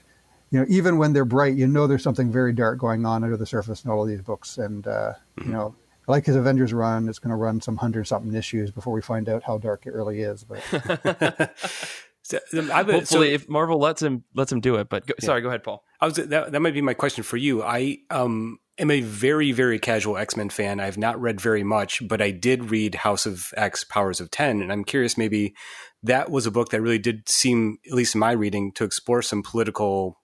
you 0.50 0.60
know 0.60 0.66
even 0.68 0.98
when 0.98 1.12
they're 1.12 1.24
bright, 1.24 1.54
you 1.54 1.66
know 1.66 1.86
there's 1.86 2.02
something 2.02 2.30
very 2.30 2.52
dark 2.52 2.78
going 2.78 3.04
on 3.06 3.24
under 3.24 3.36
the 3.36 3.46
surface 3.46 3.84
in 3.84 3.90
all 3.90 4.02
of 4.02 4.08
these 4.08 4.22
books. 4.22 4.58
And 4.58 4.86
uh, 4.86 5.14
mm-hmm. 5.38 5.48
you 5.48 5.54
know, 5.54 5.74
like 6.06 6.26
his 6.26 6.36
Avengers 6.36 6.72
run, 6.72 7.08
it's 7.08 7.18
going 7.18 7.30
to 7.30 7.36
run 7.36 7.60
some 7.60 7.76
hundred 7.76 8.06
something 8.06 8.34
issues 8.34 8.70
before 8.70 8.92
we 8.92 9.02
find 9.02 9.28
out 9.28 9.42
how 9.42 9.58
dark 9.58 9.86
it 9.86 9.94
really 9.94 10.20
is. 10.20 10.44
But 10.44 11.54
so, 12.24 12.38
um, 12.58 12.68
hopefully, 12.68 13.04
so, 13.04 13.22
if 13.22 13.48
Marvel 13.48 13.78
lets 13.78 14.02
him 14.02 14.24
lets 14.34 14.50
him 14.50 14.60
do 14.60 14.76
it. 14.76 14.88
But 14.88 15.06
go, 15.06 15.14
yeah. 15.20 15.26
sorry, 15.26 15.42
go 15.42 15.48
ahead, 15.48 15.62
Paul. 15.62 15.84
I 16.00 16.06
was 16.06 16.16
that, 16.16 16.52
that 16.52 16.60
might 16.60 16.74
be 16.74 16.80
my 16.80 16.94
question 16.94 17.22
for 17.22 17.36
you. 17.36 17.62
I 17.62 17.98
um 18.10 18.58
am 18.78 18.90
a 18.90 19.02
very 19.02 19.52
very 19.52 19.78
casual 19.78 20.16
X 20.16 20.36
Men 20.36 20.48
fan. 20.48 20.80
I've 20.80 20.98
not 20.98 21.20
read 21.20 21.40
very 21.40 21.62
much, 21.62 22.06
but 22.08 22.22
I 22.22 22.30
did 22.30 22.70
read 22.70 22.94
House 22.94 23.26
of 23.26 23.52
X, 23.56 23.84
Powers 23.84 24.20
of 24.20 24.30
Ten, 24.30 24.62
and 24.62 24.72
I'm 24.72 24.84
curious 24.84 25.18
maybe 25.18 25.54
that 26.02 26.30
was 26.30 26.46
a 26.46 26.50
book 26.50 26.70
that 26.70 26.80
really 26.80 26.98
did 26.98 27.28
seem, 27.28 27.78
at 27.86 27.94
least 27.94 28.14
in 28.14 28.20
my 28.20 28.32
reading, 28.32 28.72
to 28.72 28.84
explore 28.84 29.22
some 29.22 29.42
political 29.42 30.20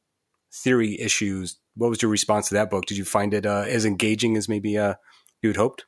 theory 0.53 0.99
issues. 0.99 1.59
What 1.75 1.91
was 1.91 2.03
your 2.03 2.11
response 2.11 2.49
to 2.49 2.55
that 2.55 2.71
book? 2.71 2.87
Did 2.87 2.97
you 2.99 3.05
find 3.05 3.33
it 3.35 3.47
uh, 3.47 3.65
as 3.67 3.85
engaging 3.85 4.37
as 4.37 4.49
maybe 4.49 4.77
uh, 4.77 4.95
you 5.43 5.51
had 5.51 5.57
hoped? 5.57 5.85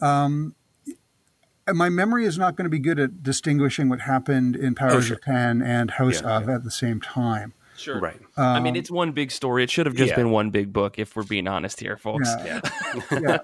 Um, 0.00 0.54
my 1.72 1.88
memory 1.88 2.24
is 2.24 2.38
not 2.38 2.56
going 2.56 2.64
to 2.64 2.70
be 2.70 2.78
good 2.78 2.98
at 2.98 3.22
distinguishing 3.22 3.88
what 3.88 4.00
happened 4.00 4.56
in 4.56 4.74
Power 4.74 4.92
oh, 4.92 5.00
sure. 5.00 5.16
of 5.16 5.22
Ten 5.22 5.62
and 5.62 5.92
House 5.92 6.22
yeah, 6.22 6.36
of 6.36 6.48
yeah. 6.48 6.54
at 6.56 6.64
the 6.64 6.70
same 6.70 7.00
time. 7.00 7.54
Sure. 7.76 7.98
Right. 7.98 8.20
Um, 8.36 8.44
I 8.44 8.60
mean, 8.60 8.76
it's 8.76 8.90
one 8.90 9.12
big 9.12 9.30
story. 9.30 9.64
It 9.64 9.70
should 9.70 9.86
have 9.86 9.96
just 9.96 10.10
yeah. 10.10 10.16
been 10.16 10.30
one 10.30 10.50
big 10.50 10.72
book, 10.72 10.98
if 10.98 11.16
we're 11.16 11.24
being 11.24 11.48
honest 11.48 11.80
here, 11.80 11.96
folks. 11.96 12.28
Yeah. 12.44 12.60
yeah. 12.94 13.00
yeah. 13.20 13.38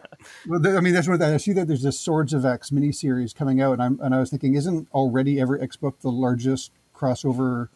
Well, 0.46 0.76
I 0.76 0.80
mean, 0.80 0.94
that's 0.94 1.08
what 1.08 1.20
I 1.20 1.36
see 1.38 1.52
that 1.54 1.66
there's 1.66 1.82
this 1.82 1.98
Swords 1.98 2.32
of 2.32 2.44
X 2.44 2.70
miniseries 2.70 3.34
coming 3.34 3.60
out, 3.60 3.74
and 3.74 3.82
I'm 3.82 4.00
and 4.00 4.14
I 4.14 4.20
was 4.20 4.30
thinking, 4.30 4.54
isn't 4.54 4.88
already 4.92 5.40
every 5.40 5.60
X 5.60 5.76
book 5.76 6.00
the 6.00 6.10
largest 6.10 6.72
crossover, 6.94 7.68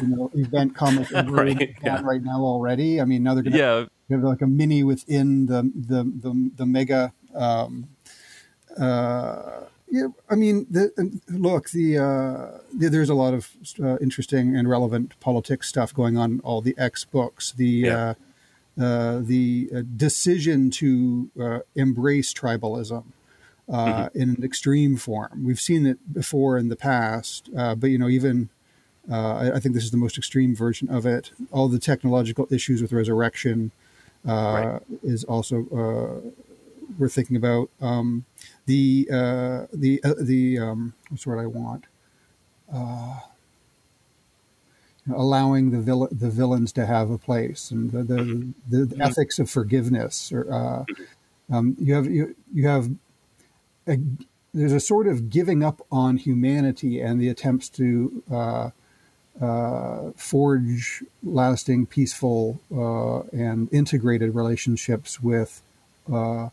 you 0.00 0.08
know, 0.08 0.30
event 0.34 0.74
comic 0.74 1.12
ever 1.12 1.32
right, 1.32 1.74
yeah. 1.82 2.00
right 2.02 2.22
now 2.22 2.40
already? 2.40 3.00
I 3.00 3.04
mean, 3.04 3.22
now 3.22 3.34
they're 3.34 3.42
going 3.42 3.52
to 3.52 3.58
yeah. 3.58 4.16
have 4.16 4.22
like 4.22 4.42
a 4.42 4.46
mini 4.46 4.82
within 4.82 5.46
the 5.46 5.70
the 5.74 6.04
the, 6.04 6.50
the 6.56 6.66
mega. 6.66 7.12
Um, 7.34 7.88
uh, 8.80 9.66
yeah, 9.90 10.06
I 10.28 10.36
mean, 10.36 10.66
the, 10.70 11.20
look, 11.28 11.70
the, 11.70 11.98
uh, 11.98 12.58
the, 12.72 12.88
there's 12.88 13.10
a 13.10 13.14
lot 13.14 13.34
of 13.34 13.50
uh, 13.82 13.98
interesting 13.98 14.56
and 14.56 14.68
relevant 14.68 15.18
politics 15.18 15.68
stuff 15.68 15.92
going 15.92 16.16
on. 16.16 16.40
All 16.44 16.60
the 16.60 16.76
X 16.78 17.04
books, 17.04 17.52
the 17.52 17.66
yeah. 17.66 18.14
uh, 18.78 18.82
uh 18.82 19.20
the 19.20 19.68
uh, 19.74 19.82
decision 19.96 20.70
to 20.70 21.30
uh, 21.40 21.58
embrace 21.74 22.32
tribalism 22.32 23.04
mm-hmm. 23.68 24.18
in 24.18 24.30
an 24.30 24.44
extreme 24.44 24.96
form. 24.96 25.42
We've 25.44 25.60
seen 25.60 25.86
it 25.86 26.14
before 26.14 26.56
in 26.56 26.68
the 26.68 26.76
past, 26.76 27.50
but 27.52 27.86
you 27.86 27.98
know, 27.98 28.08
even 28.08 28.48
I, 29.10 29.52
I, 29.52 29.60
think 29.60 29.74
this 29.74 29.82
is 29.82 29.90
the 29.90 29.96
most 29.96 30.16
extreme 30.16 30.54
version 30.54 30.88
of 30.88 31.04
it. 31.04 31.32
All 31.50 31.66
the 31.66 31.80
technological 31.80 32.46
issues 32.48 32.80
with 32.80 32.92
resurrection 32.92 33.72
right. 34.24 34.78
is 35.02 35.24
also 35.24 36.32
we're 36.96 37.08
thinking 37.08 37.36
about. 37.36 37.70
Um, 37.80 38.24
the 38.66 39.08
uh, 39.12 39.66
the 39.72 40.00
uh, 40.04 40.14
the 40.20 40.58
um, 40.58 40.94
what's 41.08 41.26
what 41.26 41.38
I 41.38 41.46
want. 41.46 41.84
Uh, 42.72 43.20
allowing 45.12 45.70
the 45.70 45.80
vill- 45.80 46.08
the 46.12 46.30
villains 46.30 46.72
to 46.72 46.86
have 46.86 47.10
a 47.10 47.18
place 47.18 47.70
and 47.70 47.90
the 47.90 48.02
the, 48.02 48.52
the, 48.68 48.84
the 48.84 49.04
ethics 49.04 49.38
of 49.38 49.50
forgiveness 49.50 50.30
or 50.30 50.52
uh, 50.52 50.84
um, 51.50 51.76
you 51.80 51.94
have 51.94 52.06
you 52.06 52.36
you 52.52 52.68
have 52.68 52.90
a, 53.88 53.98
there's 54.52 54.72
a 54.72 54.80
sort 54.80 55.06
of 55.06 55.30
giving 55.30 55.62
up 55.64 55.84
on 55.90 56.16
humanity 56.16 57.00
and 57.00 57.20
the 57.20 57.28
attempts 57.28 57.68
to 57.68 58.22
uh, 58.30 58.70
uh, 59.40 60.10
forge 60.16 61.02
lasting, 61.22 61.86
peaceful, 61.86 62.60
uh, 62.74 63.20
and 63.36 63.72
integrated 63.72 64.34
relationships 64.34 65.20
with 65.20 65.62
uh, 66.12 66.48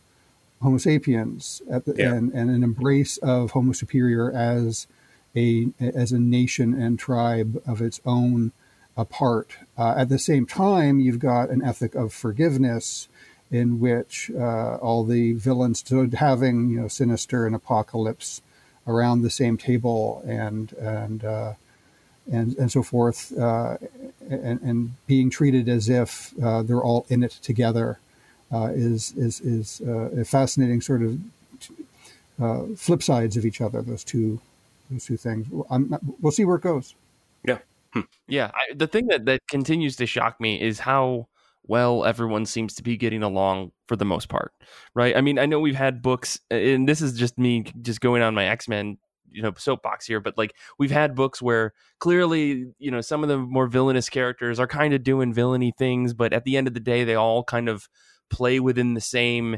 Homo 0.61 0.77
sapiens 0.77 1.61
the, 1.67 1.95
yeah. 1.97 2.13
and, 2.13 2.31
and 2.33 2.49
an 2.49 2.63
embrace 2.63 3.17
of 3.17 3.51
Homo 3.51 3.73
superior 3.73 4.31
as 4.31 4.87
a 5.35 5.67
as 5.79 6.11
a 6.11 6.19
nation 6.19 6.73
and 6.73 6.97
tribe 6.97 7.61
of 7.67 7.81
its 7.81 8.01
own 8.05 8.51
apart. 8.95 9.57
Uh, 9.77 9.93
at 9.95 10.09
the 10.09 10.17
same 10.17 10.45
time, 10.45 10.99
you've 10.99 11.19
got 11.19 11.49
an 11.49 11.63
ethic 11.63 11.93
of 11.95 12.13
forgiveness 12.13 13.07
in 13.51 13.79
which 13.79 14.31
uh, 14.35 14.75
all 14.75 15.03
the 15.05 15.33
villains, 15.33 15.83
so 15.85 16.09
having 16.13 16.69
you 16.69 16.81
know 16.81 16.87
Sinister 16.87 17.45
and 17.45 17.55
Apocalypse 17.55 18.41
around 18.87 19.21
the 19.21 19.29
same 19.29 19.57
table 19.57 20.23
and 20.25 20.73
and 20.73 21.23
uh, 21.23 21.53
and 22.29 22.57
and 22.57 22.71
so 22.71 22.81
forth, 22.83 23.37
uh, 23.37 23.77
and, 24.29 24.61
and, 24.61 24.95
being 25.05 25.29
treated 25.29 25.69
as 25.69 25.87
if 25.87 26.33
uh, 26.43 26.61
they're 26.61 26.83
all 26.83 27.05
in 27.07 27.23
it 27.23 27.31
together 27.31 27.99
is 28.51 29.13
is 29.17 29.41
is 29.41 29.81
uh, 29.85 30.09
a 30.21 30.25
fascinating 30.25 30.81
sort 30.81 31.01
of 31.01 31.19
uh, 32.41 32.63
flip 32.75 33.03
sides 33.03 33.37
of 33.37 33.45
each 33.45 33.61
other. 33.61 33.81
Those 33.81 34.03
two 34.03 34.39
those 34.89 35.05
two 35.05 35.17
things. 35.17 35.47
I'm, 35.69 35.93
we'll 36.21 36.31
see 36.31 36.45
where 36.45 36.57
it 36.57 36.61
goes. 36.63 36.95
Yeah, 37.45 37.59
hmm. 37.93 38.01
yeah. 38.27 38.51
I, 38.53 38.73
the 38.73 38.87
thing 38.87 39.07
that 39.07 39.25
that 39.25 39.47
continues 39.47 39.95
to 39.97 40.05
shock 40.05 40.39
me 40.39 40.61
is 40.61 40.79
how 40.79 41.27
well 41.67 42.05
everyone 42.05 42.45
seems 42.45 42.73
to 42.75 42.83
be 42.83 42.97
getting 42.97 43.23
along 43.23 43.71
for 43.87 43.97
the 43.97 44.05
most 44.05 44.29
part 44.29 44.53
right 44.93 45.17
i 45.17 45.21
mean 45.21 45.37
i 45.37 45.45
know 45.45 45.59
we've 45.59 45.75
had 45.75 46.01
books 46.01 46.39
and 46.49 46.87
this 46.87 47.01
is 47.01 47.13
just 47.13 47.37
me 47.37 47.65
just 47.81 47.99
going 47.99 48.21
on 48.21 48.33
my 48.33 48.45
x-men 48.45 48.97
you 49.31 49.41
know 49.41 49.51
soapbox 49.57 50.05
here 50.05 50.19
but 50.19 50.37
like 50.37 50.53
we've 50.79 50.91
had 50.91 51.13
books 51.13 51.41
where 51.41 51.73
clearly 51.99 52.67
you 52.79 52.89
know 52.89 53.01
some 53.01 53.21
of 53.21 53.29
the 53.29 53.37
more 53.37 53.67
villainous 53.67 54.09
characters 54.09 54.59
are 54.59 54.67
kind 54.67 54.93
of 54.93 55.03
doing 55.03 55.33
villainy 55.33 55.73
things 55.77 56.13
but 56.13 56.33
at 56.33 56.43
the 56.45 56.57
end 56.57 56.67
of 56.67 56.73
the 56.73 56.79
day 56.79 57.03
they 57.03 57.15
all 57.15 57.43
kind 57.43 57.67
of 57.69 57.87
play 58.29 58.59
within 58.59 58.93
the 58.93 59.01
same 59.01 59.57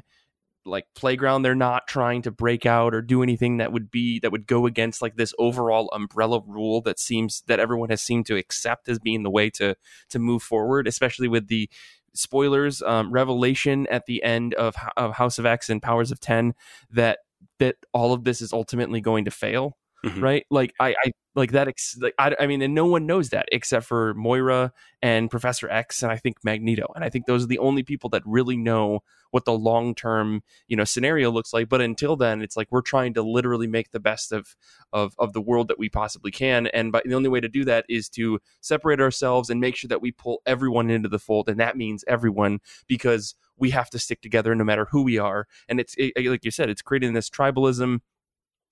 like 0.66 0.86
playground 0.94 1.42
they're 1.42 1.56
not 1.56 1.88
trying 1.88 2.22
to 2.22 2.32
break 2.32 2.66
out 2.66 2.94
or 2.94 3.02
do 3.02 3.24
anything 3.24 3.58
that 3.58 3.72
would 3.72 3.90
be 3.90 4.20
that 4.20 4.32
would 4.32 4.46
go 4.46 4.66
against 4.66 5.02
like 5.02 5.16
this 5.16 5.34
overall 5.40 5.90
umbrella 5.94 6.42
rule 6.46 6.82
that 6.82 7.00
seems 7.00 7.44
that 7.48 7.60
everyone 7.60 7.90
has 7.90 8.02
seemed 8.02 8.26
to 8.26 8.36
accept 8.36 8.90
as 8.90 9.00
being 9.00 9.24
the 9.24 9.30
way 9.30 9.50
to 9.50 9.76
to 10.10 10.20
move 10.20 10.44
forward 10.44 10.88
especially 10.88 11.28
with 11.28 11.48
the 11.48 11.70
spoilers 12.14 12.82
um, 12.82 13.12
revelation 13.12 13.88
at 13.88 14.06
the 14.06 14.22
end 14.24 14.54
of, 14.56 14.76
of 14.98 15.14
house 15.14 15.40
of 15.40 15.46
x 15.46 15.70
and 15.70 15.82
powers 15.82 16.12
of 16.12 16.20
10 16.20 16.54
that 16.92 17.20
that 17.60 17.76
all 17.94 18.14
of 18.14 18.24
this 18.24 18.42
is 18.42 18.52
ultimately 18.52 19.00
going 19.02 19.26
to 19.26 19.32
fail 19.32 19.78
mm-hmm. 20.06 20.22
right 20.22 20.46
like 20.50 20.74
I, 20.80 20.90
I 20.90 21.12
like 21.36 21.52
that 21.52 21.68
ex- 21.68 21.98
like 22.00 22.14
I, 22.18 22.36
I 22.40 22.48
mean 22.48 22.62
and 22.62 22.74
no 22.74 22.86
one 22.86 23.06
knows 23.06 23.30
that 23.30 23.48
except 23.52 23.86
for 23.86 24.14
moira 24.14 24.72
and 25.02 25.30
professor 25.30 25.70
x 25.70 26.04
and 26.04 26.12
i 26.12 26.18
think 26.18 26.38
magneto 26.44 26.92
and 26.96 27.04
i 27.04 27.10
think 27.10 27.26
those 27.26 27.44
are 27.44 27.48
the 27.48 27.60
only 27.60 27.84
people 27.84 28.10
that 28.12 28.24
really 28.26 28.58
know 28.58 29.02
what 29.32 29.46
the 29.46 29.54
long 29.54 29.94
term 29.96 30.42
you 30.68 30.76
know 30.76 30.84
scenario 30.84 31.32
looks 31.32 31.54
like 31.54 31.70
but 31.70 31.82
until 31.82 32.16
then 32.16 32.42
it's 32.42 32.58
like 32.58 32.68
we're 32.72 32.82
trying 32.82 33.14
to 33.14 33.22
literally 33.22 33.68
make 33.68 33.92
the 33.92 34.00
best 34.00 34.32
of 34.32 34.56
of 34.92 35.14
of 35.20 35.34
the 35.34 35.42
world 35.42 35.68
that 35.68 35.80
we 35.80 35.90
possibly 35.90 36.32
can 36.32 36.68
and 36.68 36.92
but 36.92 37.04
the 37.06 37.16
only 37.16 37.30
way 37.30 37.40
to 37.40 37.50
do 37.50 37.64
that 37.66 37.86
is 37.90 38.10
to 38.10 38.40
separate 38.62 39.00
ourselves 39.00 39.50
and 39.50 39.62
make 39.62 39.76
sure 39.76 39.88
that 39.88 40.02
we 40.02 40.12
pull 40.12 40.42
everyone 40.46 40.90
into 40.90 41.10
the 41.10 41.20
fold 41.20 41.48
and 41.50 41.60
that 41.60 41.78
means 41.78 42.04
everyone 42.08 42.60
because 42.88 43.36
we 43.58 43.70
have 43.72 43.90
to 43.90 44.00
stick 44.00 44.22
together 44.22 44.56
no 44.56 44.64
matter 44.64 44.88
who 44.92 45.04
we 45.04 45.18
are 45.18 45.48
and 45.68 45.80
it's 45.80 45.94
it, 45.98 46.14
like 46.26 46.46
you 46.46 46.52
said 46.52 46.70
it's 46.70 46.82
creating 46.82 47.14
this 47.14 47.30
tribalism 47.30 48.00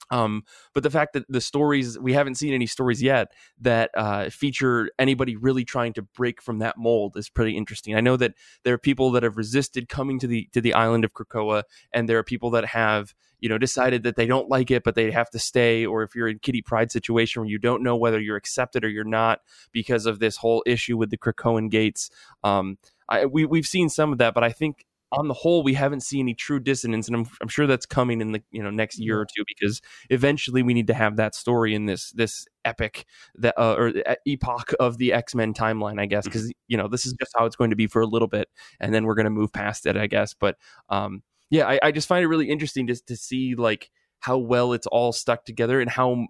um, 0.09 0.43
but 0.73 0.83
the 0.83 0.89
fact 0.89 1.13
that 1.13 1.25
the 1.29 1.41
stories 1.41 1.99
we 1.99 2.13
haven't 2.13 2.35
seen 2.35 2.53
any 2.53 2.67
stories 2.67 3.01
yet 3.01 3.31
that 3.59 3.91
uh, 3.95 4.29
feature 4.29 4.89
anybody 4.97 5.35
really 5.35 5.65
trying 5.65 5.93
to 5.93 6.01
break 6.01 6.41
from 6.41 6.59
that 6.59 6.77
mold 6.77 7.17
is 7.17 7.29
pretty 7.29 7.57
interesting. 7.57 7.95
I 7.95 8.01
know 8.01 8.17
that 8.17 8.33
there 8.63 8.73
are 8.73 8.79
people 8.79 9.11
that 9.11 9.23
have 9.23 9.37
resisted 9.37 9.89
coming 9.89 10.19
to 10.19 10.27
the 10.27 10.47
to 10.53 10.61
the 10.61 10.73
island 10.73 11.03
of 11.03 11.13
Krakoa, 11.13 11.63
and 11.91 12.07
there 12.07 12.17
are 12.17 12.23
people 12.23 12.51
that 12.51 12.65
have 12.65 13.13
you 13.39 13.49
know 13.49 13.57
decided 13.57 14.03
that 14.03 14.15
they 14.15 14.25
don't 14.25 14.49
like 14.49 14.71
it, 14.71 14.83
but 14.83 14.95
they 14.95 15.11
have 15.11 15.29
to 15.31 15.39
stay. 15.39 15.85
Or 15.85 16.03
if 16.03 16.15
you're 16.15 16.27
in 16.27 16.39
Kitty 16.39 16.61
Pryde 16.61 16.91
situation 16.91 17.41
where 17.41 17.49
you 17.49 17.59
don't 17.59 17.83
know 17.83 17.95
whether 17.95 18.19
you're 18.19 18.37
accepted 18.37 18.83
or 18.83 18.89
you're 18.89 19.03
not 19.03 19.41
because 19.71 20.05
of 20.05 20.19
this 20.19 20.37
whole 20.37 20.63
issue 20.65 20.97
with 20.97 21.09
the 21.09 21.17
Krakoan 21.17 21.69
gates, 21.69 22.09
um, 22.43 22.77
I, 23.09 23.25
we 23.25 23.45
we've 23.45 23.65
seen 23.65 23.89
some 23.89 24.11
of 24.11 24.17
that, 24.19 24.33
but 24.33 24.43
I 24.43 24.51
think 24.51 24.85
on 25.11 25.27
the 25.27 25.33
whole, 25.33 25.63
we 25.63 25.73
haven't 25.73 26.01
seen 26.01 26.21
any 26.21 26.33
true 26.33 26.59
dissonance, 26.59 27.07
and 27.07 27.15
I'm, 27.15 27.25
I'm 27.41 27.47
sure 27.47 27.67
that's 27.67 27.85
coming 27.85 28.21
in 28.21 28.33
the 28.33 28.43
you 28.51 28.61
know 28.61 28.69
next 28.69 28.99
year 28.99 29.19
or 29.19 29.25
two 29.25 29.43
because 29.47 29.81
eventually 30.09 30.63
we 30.63 30.73
need 30.73 30.87
to 30.87 30.93
have 30.93 31.15
that 31.15 31.35
story 31.35 31.73
in 31.73 31.85
this 31.85 32.11
this 32.11 32.45
epic 32.65 33.05
that 33.35 33.57
uh, 33.57 33.75
or 33.75 33.93
epoch 34.25 34.73
of 34.79 34.97
the 34.97 35.13
X 35.13 35.33
Men 35.33 35.53
timeline, 35.53 35.99
I 35.99 36.05
guess, 36.05 36.25
because 36.25 36.43
mm-hmm. 36.43 36.59
you 36.67 36.77
know 36.77 36.87
this 36.87 37.05
is 37.05 37.13
just 37.19 37.31
how 37.37 37.45
it's 37.45 37.55
going 37.55 37.69
to 37.69 37.75
be 37.75 37.87
for 37.87 38.01
a 38.01 38.07
little 38.07 38.27
bit, 38.27 38.49
and 38.79 38.93
then 38.93 39.05
we're 39.05 39.15
going 39.15 39.25
to 39.25 39.29
move 39.29 39.53
past 39.53 39.85
it, 39.85 39.95
I 39.95 40.07
guess. 40.07 40.33
But 40.33 40.57
um, 40.89 41.23
yeah, 41.49 41.67
I, 41.67 41.79
I 41.83 41.91
just 41.91 42.07
find 42.07 42.23
it 42.23 42.27
really 42.27 42.49
interesting 42.49 42.87
just 42.87 43.07
to 43.07 43.15
see 43.15 43.55
like 43.55 43.89
how 44.19 44.37
well 44.37 44.73
it's 44.73 44.87
all 44.87 45.13
stuck 45.13 45.45
together 45.45 45.79
and 45.79 45.89
how 45.89 46.27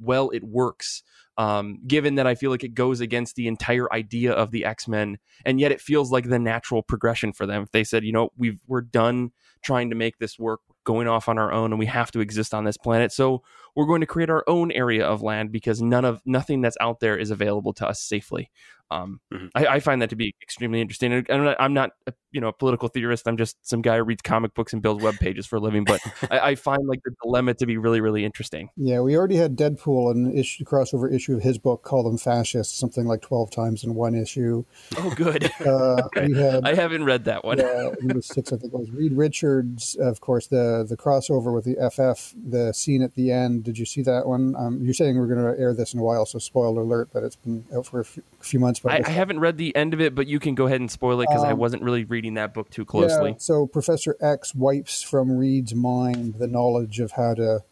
well 0.00 0.30
it 0.30 0.42
works 0.44 1.02
um, 1.38 1.78
given 1.86 2.14
that 2.14 2.26
I 2.26 2.34
feel 2.34 2.50
like 2.50 2.64
it 2.64 2.74
goes 2.74 3.00
against 3.00 3.36
the 3.36 3.46
entire 3.46 3.92
idea 3.92 4.32
of 4.32 4.50
the 4.50 4.64
X 4.64 4.88
Men, 4.88 5.18
and 5.44 5.60
yet 5.60 5.72
it 5.72 5.80
feels 5.80 6.10
like 6.10 6.28
the 6.28 6.38
natural 6.38 6.82
progression 6.82 7.32
for 7.32 7.46
them. 7.46 7.62
If 7.62 7.72
they 7.72 7.84
said, 7.84 8.04
you 8.04 8.12
know, 8.12 8.30
we've 8.36 8.60
we're 8.66 8.80
done 8.80 9.32
trying 9.62 9.90
to 9.90 9.96
make 9.96 10.18
this 10.18 10.38
work, 10.38 10.60
going 10.86 11.06
off 11.08 11.28
on 11.28 11.36
our 11.36 11.52
own, 11.52 11.72
and 11.72 11.78
we 11.78 11.86
have 11.86 12.10
to 12.12 12.20
exist 12.20 12.54
on 12.54 12.64
this 12.64 12.78
planet, 12.78 13.12
so 13.12 13.42
we're 13.74 13.86
going 13.86 14.00
to 14.00 14.06
create 14.06 14.30
our 14.30 14.42
own 14.46 14.72
area 14.72 15.06
of 15.06 15.20
land 15.20 15.52
because 15.52 15.82
none 15.82 16.06
of 16.06 16.22
nothing 16.24 16.62
that's 16.62 16.78
out 16.80 17.00
there 17.00 17.18
is 17.18 17.30
available 17.30 17.74
to 17.74 17.86
us 17.86 18.00
safely. 18.00 18.50
Um, 18.90 19.20
mm-hmm. 19.32 19.46
I, 19.54 19.66
I, 19.66 19.80
find 19.80 20.00
that 20.02 20.10
to 20.10 20.16
be 20.16 20.34
extremely 20.40 20.80
interesting. 20.80 21.12
And 21.12 21.26
I'm 21.28 21.44
not, 21.44 21.56
I'm 21.58 21.74
not 21.74 21.90
a, 22.06 22.12
you 22.30 22.40
know, 22.40 22.48
a 22.48 22.52
political 22.52 22.88
theorist. 22.88 23.26
I'm 23.26 23.36
just 23.36 23.56
some 23.66 23.82
guy 23.82 23.96
who 23.96 24.04
reads 24.04 24.22
comic 24.22 24.54
books 24.54 24.72
and 24.72 24.80
builds 24.80 25.02
web 25.02 25.16
pages 25.16 25.44
for 25.44 25.56
a 25.56 25.60
living. 25.60 25.82
But 25.82 26.00
I, 26.30 26.38
I, 26.38 26.54
find 26.54 26.86
like 26.86 27.00
the 27.04 27.10
dilemma 27.20 27.54
to 27.54 27.66
be 27.66 27.78
really, 27.78 28.00
really 28.00 28.24
interesting. 28.24 28.68
Yeah, 28.76 29.00
we 29.00 29.16
already 29.16 29.36
had 29.36 29.56
Deadpool 29.56 30.12
an 30.12 30.38
issue, 30.38 30.64
crossover 30.64 31.12
issue 31.12 31.34
of 31.34 31.42
his 31.42 31.58
book 31.58 31.82
call 31.82 32.04
them 32.04 32.16
fascists, 32.16 32.78
something 32.78 33.06
like 33.06 33.22
twelve 33.22 33.50
times 33.50 33.82
in 33.82 33.94
one 33.94 34.14
issue. 34.14 34.64
Oh, 34.98 35.10
good. 35.10 35.50
Uh, 35.66 36.02
okay. 36.04 36.32
had, 36.32 36.64
I 36.64 36.74
haven't 36.74 37.04
read 37.04 37.24
that 37.24 37.44
one. 37.44 37.58
yeah, 37.58 37.90
number 38.00 38.22
six, 38.22 38.52
I 38.52 38.56
think 38.56 38.72
it 38.72 38.78
was 38.78 38.90
Reed 38.90 39.12
Richards. 39.12 39.96
Of 39.96 40.20
course, 40.20 40.46
the 40.46 40.75
the 40.82 40.96
crossover 40.96 41.52
with 41.52 41.64
the 41.64 41.74
FF, 41.90 42.34
the 42.36 42.72
scene 42.72 43.02
at 43.02 43.14
the 43.14 43.30
end. 43.30 43.64
Did 43.64 43.78
you 43.78 43.84
see 43.84 44.02
that 44.02 44.26
one? 44.26 44.54
Um, 44.56 44.80
you're 44.82 44.94
saying 44.94 45.18
we're 45.18 45.26
going 45.26 45.54
to 45.54 45.60
air 45.60 45.74
this 45.74 45.94
in 45.94 46.00
a 46.00 46.02
while, 46.02 46.26
so 46.26 46.38
spoiler 46.38 46.82
alert. 46.82 47.08
But 47.12 47.22
it's 47.22 47.36
been 47.36 47.64
out 47.74 47.86
for 47.86 48.00
a 48.00 48.04
few 48.04 48.60
months. 48.60 48.80
But 48.80 48.92
I, 48.92 49.02
I 49.06 49.10
haven't 49.10 49.40
read 49.40 49.58
the 49.58 49.74
end 49.76 49.94
of 49.94 50.00
it, 50.00 50.14
but 50.14 50.26
you 50.26 50.38
can 50.38 50.54
go 50.54 50.66
ahead 50.66 50.80
and 50.80 50.90
spoil 50.90 51.20
it 51.20 51.28
because 51.28 51.42
um, 51.42 51.48
I 51.48 51.52
wasn't 51.52 51.82
really 51.82 52.04
reading 52.04 52.34
that 52.34 52.54
book 52.54 52.70
too 52.70 52.84
closely. 52.84 53.30
Yeah, 53.32 53.38
so 53.38 53.66
Professor 53.66 54.16
X 54.20 54.54
wipes 54.54 55.02
from 55.02 55.36
Reed's 55.36 55.74
mind 55.74 56.34
the 56.34 56.46
knowledge 56.46 57.00
of 57.00 57.12
how 57.12 57.34
to 57.34 57.62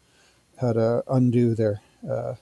how 0.59 0.73
to 0.73 1.03
undo 1.07 1.55
their 1.55 1.81
uh, 2.09 2.35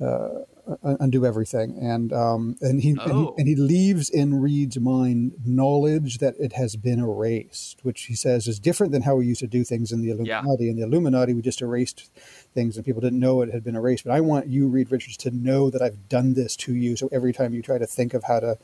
uh, 0.00 0.44
undo 0.82 1.26
everything, 1.26 1.76
and 1.80 2.12
um, 2.12 2.56
and 2.60 2.80
he, 2.80 2.96
oh. 2.98 3.04
and 3.04 3.12
he, 3.12 3.32
and 3.38 3.48
he 3.48 3.56
leaves 3.56 4.08
in 4.08 4.40
Reed's 4.40 4.78
mind 4.78 5.32
knowledge 5.44 6.18
that 6.18 6.34
it 6.38 6.54
has 6.54 6.76
been 6.76 7.00
erased, 7.00 7.80
which 7.82 8.04
he 8.04 8.14
says 8.14 8.48
is 8.48 8.58
different 8.58 8.92
than 8.92 9.02
how 9.02 9.16
we 9.16 9.26
used 9.26 9.40
to 9.40 9.46
do 9.46 9.64
things 9.64 9.92
in 9.92 10.00
the 10.00 10.10
Illuminati. 10.10 10.64
Yeah. 10.64 10.70
In 10.70 10.76
the 10.76 10.82
Illuminati, 10.82 11.34
we 11.34 11.42
just 11.42 11.60
erased 11.60 12.10
things, 12.54 12.76
and 12.76 12.84
people 12.84 13.00
didn't 13.00 13.20
know 13.20 13.42
it 13.42 13.52
had 13.52 13.64
been 13.64 13.76
erased. 13.76 14.04
But 14.04 14.12
I 14.12 14.20
want 14.20 14.46
you, 14.46 14.68
Reed 14.68 14.90
Richards, 14.90 15.16
to 15.18 15.30
know 15.30 15.70
that 15.70 15.82
I've 15.82 16.08
done 16.08 16.34
this 16.34 16.56
to 16.56 16.74
you. 16.74 16.96
So 16.96 17.08
every 17.12 17.32
time 17.32 17.52
you 17.52 17.62
try 17.62 17.78
to 17.78 17.86
think 17.86 18.14
of 18.14 18.24
how 18.24 18.40
to 18.40 18.58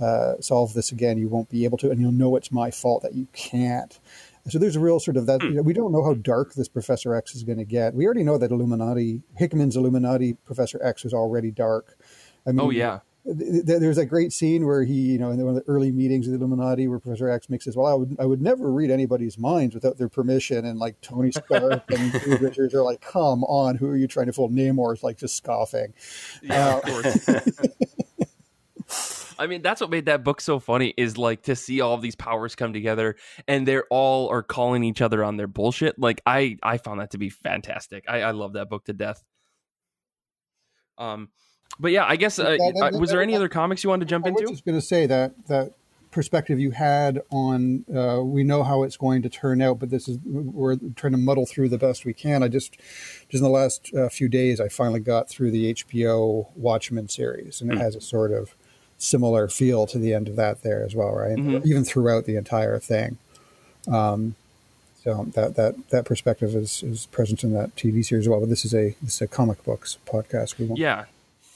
uh, 0.00 0.34
solve 0.40 0.74
this 0.74 0.92
again, 0.92 1.18
you 1.18 1.28
won't 1.28 1.50
be 1.50 1.64
able 1.64 1.78
to, 1.78 1.90
and 1.90 2.00
you'll 2.00 2.12
know 2.12 2.36
it's 2.36 2.52
my 2.52 2.70
fault 2.70 3.02
that 3.02 3.14
you 3.14 3.26
can't. 3.32 3.98
So 4.48 4.58
there's 4.58 4.76
a 4.76 4.80
real 4.80 5.00
sort 5.00 5.16
of 5.16 5.26
that. 5.26 5.42
You 5.42 5.50
know, 5.50 5.62
we 5.62 5.72
don't 5.72 5.92
know 5.92 6.04
how 6.04 6.14
dark 6.14 6.54
this 6.54 6.68
Professor 6.68 7.14
X 7.14 7.34
is 7.34 7.44
going 7.44 7.58
to 7.58 7.64
get. 7.64 7.94
We 7.94 8.04
already 8.04 8.24
know 8.24 8.38
that 8.38 8.50
Illuminati, 8.50 9.22
Hickman's 9.36 9.76
Illuminati 9.76 10.34
Professor 10.34 10.82
X 10.82 11.04
is 11.04 11.12
already 11.12 11.50
dark. 11.50 11.98
I 12.46 12.52
mean, 12.52 12.60
oh 12.60 12.70
yeah. 12.70 13.00
there's 13.24 13.98
a 13.98 14.06
great 14.06 14.32
scene 14.32 14.64
where 14.64 14.84
he, 14.84 14.94
you 14.94 15.18
know, 15.18 15.30
in 15.30 15.38
one 15.44 15.54
of 15.54 15.54
the 15.54 15.70
early 15.70 15.92
meetings 15.92 16.26
of 16.26 16.32
the 16.32 16.38
Illuminati, 16.38 16.88
where 16.88 16.98
Professor 16.98 17.28
X 17.28 17.50
makes 17.50 17.64
says, 17.64 17.76
"Well, 17.76 17.86
I 17.86 17.94
would, 17.94 18.16
I 18.18 18.26
would 18.26 18.40
never 18.40 18.72
read 18.72 18.90
anybody's 18.90 19.38
minds 19.38 19.74
without 19.74 19.98
their 19.98 20.08
permission." 20.08 20.64
And 20.64 20.78
like 20.78 21.00
Tony 21.00 21.30
Stark 21.30 21.90
and 21.90 22.14
Richards 22.40 22.74
are 22.74 22.82
like, 22.82 23.00
"Come 23.00 23.44
on, 23.44 23.76
who 23.76 23.88
are 23.88 23.96
you 23.96 24.08
trying 24.08 24.26
to 24.26 24.32
fool?" 24.32 24.48
Namor 24.48 24.94
is 24.94 25.02
like 25.02 25.18
just 25.18 25.36
scoffing. 25.36 25.92
Yeah, 26.42 26.74
uh, 26.74 26.78
of 26.78 26.82
course. 26.82 27.28
I 29.38 29.46
mean, 29.46 29.62
that's 29.62 29.80
what 29.80 29.90
made 29.90 30.06
that 30.06 30.24
book 30.24 30.40
so 30.40 30.58
funny 30.58 30.94
is 30.96 31.16
like 31.16 31.42
to 31.44 31.56
see 31.56 31.80
all 31.80 31.94
of 31.94 32.02
these 32.02 32.16
powers 32.16 32.54
come 32.54 32.72
together 32.72 33.16
and 33.46 33.66
they're 33.66 33.86
all 33.90 34.28
are 34.28 34.42
calling 34.42 34.84
each 34.84 35.00
other 35.00 35.22
on 35.24 35.36
their 35.36 35.46
bullshit. 35.46 35.98
Like 35.98 36.20
I, 36.26 36.56
I 36.62 36.78
found 36.78 37.00
that 37.00 37.12
to 37.12 37.18
be 37.18 37.30
fantastic. 37.30 38.04
I, 38.08 38.22
I 38.22 38.30
love 38.32 38.54
that 38.54 38.68
book 38.68 38.84
to 38.86 38.92
death. 38.92 39.22
Um, 40.96 41.28
but 41.78 41.92
yeah, 41.92 42.04
I 42.04 42.16
guess 42.16 42.38
uh, 42.38 42.44
that, 42.44 42.90
that, 42.92 43.00
was 43.00 43.10
there 43.10 43.22
any 43.22 43.36
other 43.36 43.48
comics 43.48 43.84
you 43.84 43.90
wanted 43.90 44.06
to 44.06 44.10
jump 44.10 44.26
I 44.26 44.30
into? 44.30 44.42
I 44.42 44.44
was 44.44 44.50
just 44.50 44.64
going 44.64 44.78
to 44.78 44.84
say 44.84 45.06
that 45.06 45.46
that 45.46 45.74
perspective 46.10 46.58
you 46.58 46.70
had 46.70 47.20
on 47.30 47.84
uh, 47.94 48.20
we 48.22 48.42
know 48.42 48.62
how 48.62 48.82
it's 48.82 48.96
going 48.96 49.22
to 49.22 49.28
turn 49.28 49.62
out, 49.62 49.78
but 49.78 49.90
this 49.90 50.08
is 50.08 50.18
we're 50.24 50.76
trying 50.96 51.12
to 51.12 51.18
muddle 51.18 51.46
through 51.46 51.68
the 51.68 51.78
best 51.78 52.04
we 52.04 52.12
can. 52.12 52.42
I 52.42 52.48
just 52.48 52.76
just 53.28 53.34
in 53.34 53.42
the 53.42 53.48
last 53.48 53.92
uh, 53.94 54.08
few 54.08 54.28
days, 54.28 54.60
I 54.60 54.68
finally 54.68 55.00
got 55.00 55.28
through 55.28 55.50
the 55.50 55.74
HBO 55.74 56.46
Watchmen 56.56 57.08
series, 57.08 57.60
and 57.60 57.70
it 57.70 57.76
mm. 57.76 57.80
has 57.80 57.94
a 57.94 58.00
sort 58.00 58.32
of 58.32 58.56
similar 58.98 59.48
feel 59.48 59.86
to 59.86 59.98
the 59.98 60.12
end 60.12 60.28
of 60.28 60.36
that 60.36 60.62
there 60.62 60.84
as 60.84 60.94
well, 60.94 61.14
right? 61.14 61.36
Mm-hmm. 61.36 61.66
Even 61.66 61.84
throughout 61.84 62.24
the 62.24 62.36
entire 62.36 62.78
thing. 62.78 63.16
Um, 63.90 64.34
so 65.02 65.24
that 65.34 65.54
that 65.54 65.88
that 65.90 66.04
perspective 66.04 66.54
is 66.54 66.82
is 66.82 67.06
present 67.06 67.42
in 67.42 67.54
that 67.54 67.74
TV 67.76 68.04
series 68.04 68.24
as 68.24 68.28
well. 68.28 68.40
But 68.40 68.48
this 68.48 68.64
is 68.64 68.74
a 68.74 68.94
this 69.00 69.14
is 69.14 69.22
a 69.22 69.28
comic 69.28 69.62
books 69.64 69.96
podcast. 70.06 70.58
We 70.58 70.66
won't. 70.66 70.78
Yeah, 70.78 71.06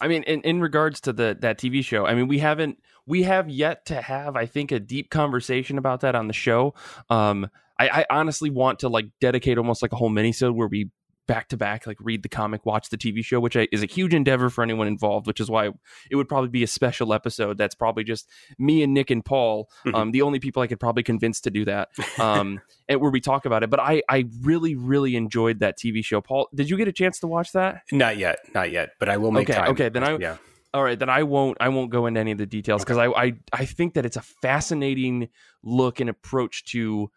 I 0.01 0.09
mean, 0.09 0.23
in, 0.23 0.41
in 0.43 0.61
regards 0.61 1.01
to 1.03 1.13
the 1.13 1.37
that 1.41 1.59
TV 1.59 1.85
show, 1.85 2.07
I 2.07 2.15
mean, 2.15 2.29
we 2.29 2.39
haven't 2.39 2.79
we 3.07 3.25
have 3.25 3.49
yet 3.49 3.87
to 3.87 4.01
have, 4.01 4.37
I 4.37 4.47
think, 4.47 4.73
a 4.73 4.81
deep 4.81 5.11
conversation 5.11 5.77
about 5.77 6.01
that 6.01 6.15
on 6.15 6.29
the 6.29 6.33
show. 6.33 6.75
Um, 7.11 7.51
I, 7.79 7.89
I 7.89 8.07
honestly 8.11 8.51
want 8.51 8.81
to 8.81 8.89
like 8.89 9.07
dedicate 9.21 9.59
almost 9.59 9.83
like 9.83 9.93
a 9.93 9.97
whole 9.97 10.11
minisode 10.11 10.55
where 10.55 10.69
we 10.69 10.91
back 11.27 11.49
to 11.49 11.57
back, 11.57 11.87
like 11.87 11.99
read 12.01 12.23
the 12.23 12.29
comic, 12.29 12.67
watch 12.67 12.91
the 12.91 12.99
TV 12.99 13.25
show, 13.25 13.41
which 13.41 13.57
is 13.57 13.83
a 13.83 13.87
huge 13.87 14.15
endeavor 14.15 14.51
for 14.51 14.63
anyone 14.63 14.87
involved, 14.87 15.27
which 15.27 15.41
is 15.41 15.51
why 15.51 15.71
it 16.11 16.17
would 16.17 16.29
probably 16.29 16.49
be 16.49 16.63
a 16.63 16.67
special 16.67 17.13
episode. 17.13 17.59
That's 17.59 17.75
probably 17.75 18.05
just 18.05 18.29
me 18.59 18.83
and 18.83 18.93
Nick 18.93 19.11
and 19.11 19.25
Paul, 19.25 19.69
mm-hmm. 19.87 19.95
um, 19.95 20.11
the 20.13 20.23
only 20.23 20.41
people 20.41 20.63
I 20.63 20.67
could 20.67 20.81
probably 20.81 21.03
convince 21.03 21.41
to 21.43 21.51
do 21.51 21.65
that, 21.67 21.89
um, 22.19 22.61
and 22.89 23.01
where 23.01 23.11
we 23.11 23.21
talk 23.21 23.45
about 23.45 23.63
it. 23.63 23.71
But 23.71 23.81
I, 23.81 24.03
I 24.09 24.25
really, 24.41 24.75
really 24.75 25.17
enjoyed 25.17 25.61
that 25.61 25.79
TV 25.79 26.05
show. 26.05 26.21
Paul, 26.21 26.49
did 26.55 26.69
you 26.69 26.77
get 26.77 26.89
a 26.89 26.93
chance 26.93 27.21
to 27.21 27.27
watch 27.27 27.53
that? 27.53 27.83
Not 27.93 28.17
yet, 28.17 28.39
not 28.55 28.71
yet, 28.71 28.91
but 28.99 29.09
I 29.09 29.17
will 29.17 29.31
make 29.31 29.49
okay, 29.49 29.59
time. 29.59 29.71
Okay, 29.71 29.89
then 29.89 30.05
I, 30.05 30.17
yeah. 30.19 30.37
All 30.75 30.83
right, 30.83 30.99
then 30.99 31.11
I 31.11 31.23
won't. 31.23 31.59
I 31.61 31.69
won't 31.69 31.91
go 31.91 32.07
into 32.07 32.19
any 32.19 32.33
of 32.33 32.39
the 32.39 32.47
details 32.47 32.83
because 32.83 32.97
okay. 32.97 33.13
I, 33.15 33.25
I, 33.25 33.33
I 33.53 33.65
think 33.67 33.95
that 33.95 34.07
it's 34.07 34.17
a 34.17 34.23
fascinating 34.23 35.29
look 35.63 36.01
and 36.01 36.09
approach 36.09 36.65
to 36.73 37.11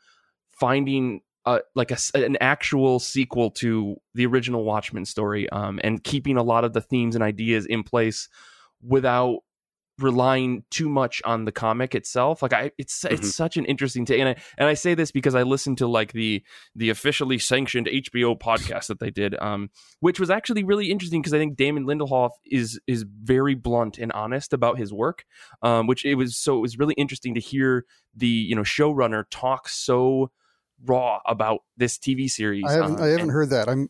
finding 0.51 1.21
uh, 1.45 1.59
like 1.75 1.91
a, 1.91 1.97
an 2.15 2.37
actual 2.41 2.99
sequel 2.99 3.51
to 3.51 3.95
the 4.13 4.25
original 4.25 4.63
Watchmen 4.63 5.05
story, 5.05 5.49
um, 5.49 5.79
and 5.83 6.03
keeping 6.03 6.37
a 6.37 6.43
lot 6.43 6.63
of 6.63 6.73
the 6.73 6.81
themes 6.81 7.15
and 7.15 7.23
ideas 7.23 7.65
in 7.65 7.83
place 7.83 8.29
without 8.81 9.39
relying 9.99 10.63
too 10.71 10.89
much 10.89 11.21
on 11.23 11.45
the 11.45 11.51
comic 11.51 11.95
itself. 11.95 12.41
Like 12.41 12.53
I, 12.53 12.71
it's 12.77 13.03
mm-hmm. 13.03 13.13
it's 13.13 13.33
such 13.33 13.57
an 13.57 13.65
interesting 13.65 14.05
take, 14.05 14.19
and 14.19 14.29
I 14.29 14.35
and 14.57 14.67
I 14.67 14.73
say 14.73 14.93
this 14.93 15.11
because 15.11 15.35
I 15.35 15.43
listened 15.43 15.77
to 15.79 15.87
like 15.87 16.11
the 16.11 16.43
the 16.75 16.89
officially 16.89 17.37
sanctioned 17.37 17.87
HBO 17.87 18.37
podcast 18.37 18.87
that 18.87 18.99
they 18.99 19.11
did, 19.11 19.35
um, 19.39 19.69
which 19.99 20.19
was 20.19 20.29
actually 20.29 20.63
really 20.63 20.91
interesting 20.91 21.21
because 21.21 21.33
I 21.33 21.37
think 21.37 21.55
Damon 21.55 21.85
Lindelof 21.85 22.31
is 22.45 22.79
is 22.87 23.05
very 23.23 23.55
blunt 23.55 23.97
and 23.97 24.11
honest 24.11 24.53
about 24.53 24.77
his 24.77 24.91
work, 24.91 25.25
um, 25.61 25.87
which 25.87 26.05
it 26.05 26.15
was 26.15 26.37
so 26.37 26.57
it 26.57 26.61
was 26.61 26.77
really 26.77 26.95
interesting 26.95 27.33
to 27.35 27.41
hear 27.41 27.85
the 28.15 28.27
you 28.27 28.55
know 28.55 28.63
showrunner 28.63 29.23
talk 29.29 29.69
so 29.69 30.31
raw 30.85 31.19
about 31.25 31.63
this 31.77 31.97
TV 31.97 32.29
series. 32.29 32.65
I 32.65 32.73
haven't, 32.73 32.99
uh, 32.99 33.03
I 33.03 33.07
haven't 33.07 33.21
and- 33.21 33.31
heard 33.31 33.49
that. 33.51 33.69
I'm 33.69 33.89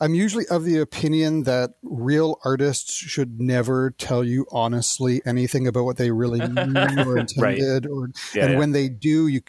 I'm 0.00 0.14
usually 0.14 0.46
of 0.46 0.64
the 0.64 0.78
opinion 0.78 1.42
that 1.42 1.74
real 1.82 2.38
artists 2.44 2.94
should 2.94 3.40
never 3.40 3.90
tell 3.90 4.24
you 4.24 4.46
honestly 4.50 5.20
anything 5.26 5.66
about 5.66 5.84
what 5.84 5.96
they 5.96 6.10
really 6.10 6.40
mean 6.40 6.76
or 6.76 7.18
intended, 7.18 7.84
right. 7.84 7.86
or 7.86 8.10
yeah, 8.34 8.44
and 8.44 8.52
yeah. 8.52 8.58
when 8.58 8.72
they 8.72 8.88
do, 8.88 9.26
you 9.26 9.42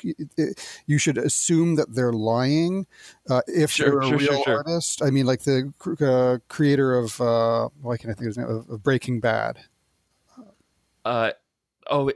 you 0.88 0.97
should 0.97 1.17
assume 1.17 1.75
that 1.75 1.93
they're 1.93 2.13
lying. 2.13 2.88
Uh, 3.30 3.41
if 3.47 3.71
sure, 3.71 3.89
they're 3.89 4.01
a 4.01 4.08
sure, 4.08 4.17
real 4.17 4.43
sure, 4.43 4.58
artist, 4.58 5.01
I 5.04 5.12
mean, 5.12 5.25
like 5.25 5.41
the 5.41 5.71
uh, 6.01 6.39
creator 6.47 6.95
of 6.95 7.21
uh, 7.21 7.69
why 7.82 7.97
can 7.97 8.10
I 8.10 8.13
think 8.13 8.21
of 8.21 8.28
his 8.28 8.38
name 8.38 8.47
of, 8.47 8.69
of 8.69 8.84
Breaking 8.84 9.19
Bad. 9.19 9.60
Uh 11.04 11.32
oh, 11.89 12.12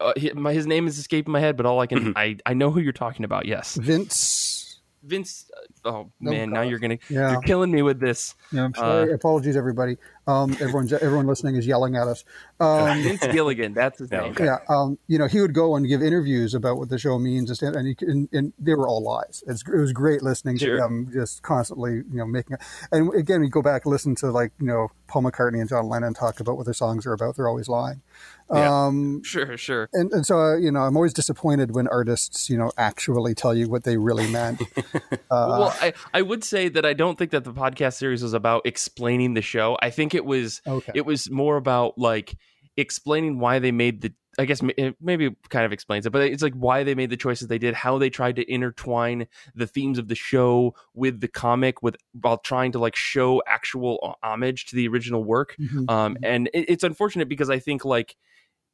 uh, 0.00 0.12
uh, 0.16 0.34
my, 0.34 0.52
his 0.52 0.66
name 0.66 0.86
is 0.86 0.98
escaping 0.98 1.32
my 1.32 1.40
head, 1.40 1.56
but 1.56 1.66
all 1.66 1.80
I 1.80 1.86
can 1.86 1.98
mm-hmm. 1.98 2.12
I 2.16 2.36
I 2.46 2.54
know 2.54 2.70
who 2.70 2.80
you're 2.80 2.92
talking 2.92 3.24
about. 3.24 3.46
Yes, 3.46 3.76
Vince. 3.76 4.80
Vince. 5.02 5.50
Uh, 5.84 5.88
oh 5.88 6.12
man, 6.20 6.50
now 6.50 6.62
you're 6.62 6.78
gonna 6.78 6.98
yeah. 7.08 7.32
you're 7.32 7.40
killing 7.42 7.70
me 7.70 7.82
with 7.82 8.00
this. 8.00 8.34
Yeah, 8.52 8.64
I'm 8.64 8.74
sorry. 8.74 9.10
Uh, 9.10 9.14
Apologies, 9.14 9.56
everybody. 9.56 9.96
Um, 10.26 10.52
everyone's 10.60 10.92
everyone 10.92 11.26
listening 11.26 11.56
is 11.56 11.66
yelling 11.66 11.96
at 11.96 12.06
us. 12.06 12.24
Um, 12.60 13.02
Vince 13.02 13.26
Gilligan, 13.28 13.72
that's 13.72 13.98
his 13.98 14.10
name. 14.12 14.34
Yeah, 14.38 14.58
um, 14.68 14.98
you 15.06 15.18
know, 15.18 15.26
he 15.26 15.40
would 15.40 15.54
go 15.54 15.76
and 15.76 15.86
give 15.86 16.02
interviews 16.02 16.54
about 16.54 16.76
what 16.76 16.90
the 16.90 16.98
show 16.98 17.18
means, 17.18 17.62
and 17.62 17.86
he, 17.86 17.96
and, 18.00 18.28
and 18.32 18.52
they 18.58 18.74
were 18.74 18.86
all 18.86 19.02
lies. 19.02 19.42
It's, 19.46 19.62
it 19.66 19.78
was 19.78 19.92
great 19.92 20.22
listening 20.22 20.58
sure. 20.58 20.76
to 20.76 20.82
them 20.82 21.08
just 21.12 21.42
constantly, 21.42 21.92
you 21.94 22.06
know, 22.12 22.26
making. 22.26 22.54
It. 22.54 22.60
And 22.92 23.14
again, 23.14 23.40
we 23.40 23.48
go 23.48 23.62
back 23.62 23.84
and 23.84 23.92
listen 23.92 24.14
to 24.16 24.30
like 24.30 24.52
you 24.60 24.66
know 24.66 24.88
Paul 25.06 25.22
McCartney 25.22 25.60
and 25.60 25.68
John 25.68 25.88
Lennon 25.88 26.12
talk 26.12 26.40
about 26.40 26.56
what 26.56 26.66
their 26.66 26.74
songs 26.74 27.06
are 27.06 27.12
about, 27.12 27.36
they're 27.36 27.48
always 27.48 27.68
lying. 27.68 28.02
Yeah. 28.52 28.86
Um, 28.86 29.22
sure, 29.24 29.56
sure. 29.56 29.88
And, 29.92 30.12
and 30.12 30.26
so, 30.26 30.38
uh, 30.38 30.56
you 30.56 30.70
know, 30.70 30.80
I'm 30.80 30.96
always 30.96 31.12
disappointed 31.12 31.74
when 31.74 31.88
artists, 31.88 32.48
you 32.48 32.56
know, 32.56 32.70
actually 32.78 33.34
tell 33.34 33.54
you 33.54 33.68
what 33.68 33.84
they 33.84 33.96
really 33.96 34.30
meant. 34.30 34.62
uh, 34.76 35.16
well, 35.30 35.76
I, 35.80 35.92
I 36.14 36.22
would 36.22 36.44
say 36.44 36.68
that 36.68 36.84
I 36.84 36.94
don't 36.94 37.18
think 37.18 37.30
that 37.32 37.44
the 37.44 37.52
podcast 37.52 37.94
series 37.94 38.22
was 38.22 38.34
about 38.34 38.62
explaining 38.64 39.34
the 39.34 39.42
show. 39.42 39.76
I 39.82 39.90
think 39.90 40.14
it 40.14 40.24
was, 40.24 40.62
okay. 40.66 40.92
it 40.94 41.04
was 41.04 41.30
more 41.30 41.56
about 41.56 41.98
like 41.98 42.36
explaining 42.76 43.38
why 43.38 43.58
they 43.58 43.72
made 43.72 44.00
the 44.00 44.12
I 44.38 44.44
guess 44.44 44.62
maybe 45.00 45.34
kind 45.48 45.66
of 45.66 45.72
explains 45.72 46.06
it, 46.06 46.10
but 46.10 46.22
it's 46.22 46.44
like 46.44 46.54
why 46.54 46.84
they 46.84 46.94
made 46.94 47.10
the 47.10 47.16
choices 47.16 47.48
they 47.48 47.58
did, 47.58 47.74
how 47.74 47.98
they 47.98 48.08
tried 48.08 48.36
to 48.36 48.48
intertwine 48.48 49.26
the 49.56 49.66
themes 49.66 49.98
of 49.98 50.06
the 50.06 50.14
show 50.14 50.76
with 50.94 51.20
the 51.20 51.26
comic, 51.26 51.82
with 51.82 51.96
while 52.12 52.38
trying 52.38 52.70
to 52.72 52.78
like 52.78 52.94
show 52.94 53.42
actual 53.48 54.16
homage 54.22 54.66
to 54.66 54.76
the 54.76 54.86
original 54.86 55.24
work. 55.24 55.56
Mm-hmm. 55.58 55.90
Um, 55.90 56.14
mm-hmm. 56.14 56.24
and 56.24 56.50
it, 56.54 56.66
it's 56.68 56.84
unfortunate 56.84 57.28
because 57.28 57.50
I 57.50 57.58
think 57.58 57.84
like 57.84 58.14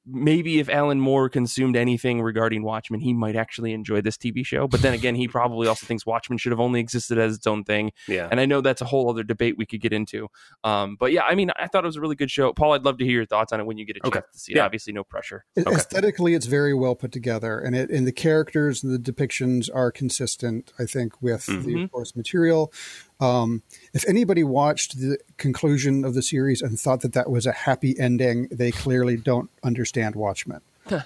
maybe 0.06 0.58
if 0.58 0.68
Alan 0.68 1.00
Moore 1.00 1.28
consumed 1.28 1.76
anything 1.76 2.20
regarding 2.20 2.62
Watchmen, 2.62 3.00
he 3.00 3.12
might 3.12 3.36
actually 3.36 3.72
enjoy 3.72 4.00
this 4.00 4.16
TV 4.16 4.44
show. 4.44 4.68
But 4.68 4.82
then 4.82 4.92
again, 4.94 5.14
he 5.14 5.28
probably 5.28 5.66
also 5.66 5.86
thinks 5.86 6.04
Watchmen 6.04 6.38
should 6.38 6.52
have 6.52 6.60
only 6.60 6.80
existed 6.80 7.18
as 7.18 7.36
its 7.36 7.46
own 7.46 7.64
thing. 7.64 7.92
Yeah. 8.06 8.28
And 8.30 8.40
I 8.40 8.46
know 8.46 8.60
that's 8.60 8.82
a 8.82 8.84
whole 8.84 9.08
other 9.08 9.22
debate 9.22 9.56
we 9.56 9.66
could 9.66 9.80
get 9.80 9.92
into. 9.92 10.28
Um, 10.62 10.96
but 10.98 11.12
yeah, 11.12 11.22
I 11.22 11.34
mean, 11.34 11.50
I 11.56 11.66
thought 11.66 11.84
it 11.84 11.86
was 11.86 11.96
a 11.96 12.00
really 12.00 12.16
good 12.16 12.30
show. 12.30 12.52
Paul, 12.52 12.72
I'd 12.72 12.84
love 12.84 12.98
to 12.98 13.04
hear 13.04 13.14
your 13.14 13.26
thoughts 13.26 13.52
on 13.52 13.60
it 13.60 13.66
when 13.66 13.78
you 13.78 13.86
get 13.86 13.96
a 13.96 14.00
chance 14.00 14.16
okay. 14.16 14.26
to 14.32 14.38
see 14.38 14.52
it. 14.52 14.56
Yeah. 14.56 14.64
Obviously, 14.64 14.92
no 14.92 15.04
pressure. 15.04 15.44
Okay. 15.56 15.74
Aesthetically, 15.74 16.34
it's 16.34 16.46
very 16.46 16.74
well 16.74 16.94
put 16.94 17.12
together, 17.12 17.58
and 17.58 17.74
it 17.74 17.90
and 17.90 18.06
the 18.06 18.12
characters 18.12 18.82
and 18.82 18.92
the 18.92 19.12
depictions 19.12 19.68
are 19.74 19.90
consistent. 19.90 20.72
I 20.78 20.84
think 20.84 21.22
with 21.22 21.46
mm-hmm. 21.46 21.62
the 21.62 21.88
source 21.92 22.16
material. 22.16 22.72
Um, 23.20 23.62
if 23.92 24.06
anybody 24.08 24.42
watched 24.42 24.98
the 24.98 25.18
conclusion 25.36 26.04
of 26.04 26.14
the 26.14 26.22
series 26.22 26.62
and 26.62 26.78
thought 26.78 27.00
that 27.02 27.12
that 27.12 27.30
was 27.30 27.46
a 27.46 27.52
happy 27.52 27.98
ending, 27.98 28.48
they 28.50 28.70
clearly 28.70 29.16
don't 29.16 29.50
understand 29.62 30.16
Watchmen. 30.16 30.60
okay. 30.92 31.00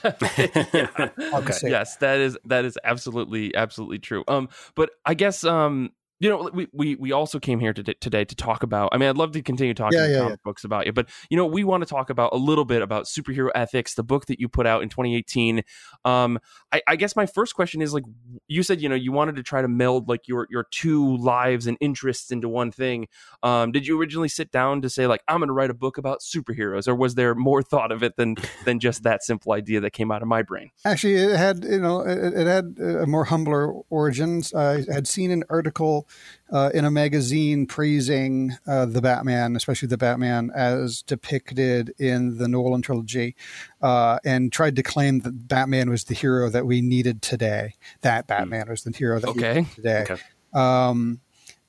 Yes, 1.63 1.97
that 1.97 2.19
is 2.19 2.37
that 2.45 2.65
is 2.65 2.79
absolutely 2.83 3.55
absolutely 3.55 3.99
true. 3.99 4.25
Um, 4.27 4.49
but 4.75 4.91
I 5.05 5.15
guess 5.15 5.45
um, 5.45 5.93
you 6.21 6.29
know, 6.29 6.51
we, 6.53 6.67
we, 6.73 6.97
we 6.97 7.13
also 7.13 7.39
came 7.39 7.61
here 7.61 7.73
today, 7.73 7.95
today 8.01 8.25
to 8.25 8.35
talk 8.35 8.65
about. 8.65 8.91
I 8.93 8.99
mean, 8.99 9.09
I'd 9.09 9.17
love 9.17 9.33
to 9.33 9.43
continue 9.43 9.73
talking 9.73 9.99
yeah, 9.99 10.09
yeah, 10.09 10.19
comic 10.19 10.33
yeah. 10.33 10.43
books 10.45 10.65
about 10.65 10.87
you, 10.87 10.93
but 10.93 11.09
you 11.31 11.37
know, 11.37 11.47
we 11.47 11.63
want 11.63 11.83
to 11.83 11.89
talk 11.89 12.11
about 12.11 12.33
a 12.33 12.37
little 12.37 12.65
bit 12.65 12.83
about 12.83 13.05
superhero 13.05 13.51
ethics, 13.55 13.95
the 13.95 14.03
book 14.03 14.27
that 14.27 14.41
you 14.41 14.49
put 14.49 14.67
out 14.67 14.83
in 14.83 14.89
2018. 14.89 15.63
Um, 16.05 16.41
I, 16.73 16.83
I, 16.89 16.97
guess 16.97 17.15
my 17.15 17.27
first 17.27 17.55
question 17.55 17.81
is 17.81 17.95
like, 17.95 18.03
you 18.49 18.65
said, 18.65 18.81
you 18.81 18.89
know, 18.89 18.97
you 18.97 19.13
wanted 19.13 19.37
to 19.37 19.45
try 19.45 19.63
to 19.63 19.69
meld 19.69 20.09
like 20.09 20.27
your 20.27 20.49
your 20.51 20.67
two 20.71 21.17
lives 21.19 21.67
and 21.67 21.77
interests 21.81 22.33
into 22.33 22.49
one 22.49 22.73
thing. 22.73 23.07
Um, 23.45 23.71
did 23.71 23.87
you 23.87 23.99
originally 24.01 24.29
sit 24.29 24.51
down 24.51 24.83
to 24.83 24.91
say 24.91 25.07
like, 25.07 25.23
I'm 25.29 25.39
going 25.39 25.49
to 25.49 25.53
write 25.53 25.71
a 25.71 25.75
book 25.75 25.99
about 25.99 26.21
superheroes, 26.21 26.89
or 26.89 26.97
was 26.97 27.15
there 27.15 27.35
more 27.35 27.63
thought 27.69 27.93
of 27.93 28.03
it 28.03 28.17
than 28.17 28.37
than 28.65 28.81
just 28.81 29.05
that 29.05 29.23
simple 29.23 29.53
idea 29.53 29.81
that 29.81 29.93
came 29.93 30.11
out 30.11 30.23
of 30.23 30.29
my 30.29 30.43
brain? 30.43 30.71
Actually, 30.85 31.17
it 31.17 31.37
had 31.37 31.65
you 31.65 31.81
know, 31.81 32.01
it, 32.01 32.35
it 32.35 32.47
had 32.49 32.77
a 32.81 33.07
more 33.07 33.25
humbler 33.25 33.73
origins. 33.89 34.53
I 34.53 34.85
had 34.93 35.07
seen 35.07 35.31
an 35.31 35.45
article 35.49 36.08
uh, 36.53 36.71
in 36.75 36.85
a 36.85 36.91
magazine 36.91 37.67
praising 37.67 38.57
uh, 38.67 38.87
the 38.87 39.01
Batman, 39.01 39.57
especially 39.57 39.89
the 39.89 39.99
Batman 39.99 40.51
as 40.55 41.03
depicted 41.03 41.95
in 41.99 42.39
the 42.39 42.49
Nolan 42.49 42.83
trilogy, 42.83 43.37
uh, 43.83 44.19
and 44.25 44.53
tried 44.53 44.77
to 44.77 44.83
claim 44.83 45.21
that 45.21 45.49
Batman 45.49 45.91
was 45.91 46.05
the 46.05 46.15
hero 46.15 46.49
that 46.51 46.67
we 46.67 46.81
needed 46.81 47.23
today. 47.23 47.75
That 48.03 48.25
hmm. 48.25 48.29
Batman 48.29 48.69
was 48.69 48.83
the 48.83 48.93
hero 48.97 49.21
that 49.21 49.29
okay. 49.29 49.41
we 49.41 49.55
needed 49.61 49.75
today. 49.75 50.07
Okay. 50.11 50.23
Um, 50.55 51.21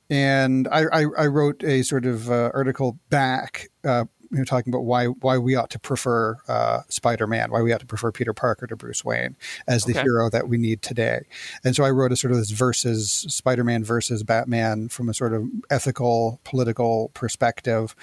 and 0.09 0.67
I, 0.69 0.85
I, 0.91 1.05
I, 1.17 1.27
wrote 1.27 1.63
a 1.63 1.83
sort 1.83 2.05
of 2.05 2.31
uh, 2.31 2.49
article 2.53 2.97
back 3.09 3.69
uh, 3.83 4.05
you 4.31 4.37
know, 4.37 4.43
talking 4.43 4.71
about 4.71 4.83
why 4.83 5.05
why 5.05 5.37
we 5.37 5.55
ought 5.55 5.69
to 5.71 5.79
prefer 5.79 6.37
uh, 6.47 6.81
Spider-Man, 6.89 7.51
why 7.51 7.61
we 7.61 7.73
ought 7.73 7.79
to 7.79 7.85
prefer 7.85 8.11
Peter 8.11 8.33
Parker 8.33 8.67
to 8.67 8.75
Bruce 8.75 9.03
Wayne 9.03 9.35
as 9.67 9.85
the 9.85 9.93
okay. 9.93 10.01
hero 10.01 10.29
that 10.29 10.47
we 10.47 10.57
need 10.57 10.81
today. 10.81 11.25
And 11.63 11.75
so 11.75 11.83
I 11.83 11.89
wrote 11.89 12.11
a 12.11 12.15
sort 12.15 12.31
of 12.31 12.37
this 12.37 12.51
versus 12.51 13.25
Spider-Man 13.27 13.83
versus 13.83 14.23
Batman 14.23 14.89
from 14.89 15.09
a 15.09 15.13
sort 15.13 15.33
of 15.33 15.47
ethical, 15.69 16.39
political 16.43 17.09
perspective. 17.13 17.95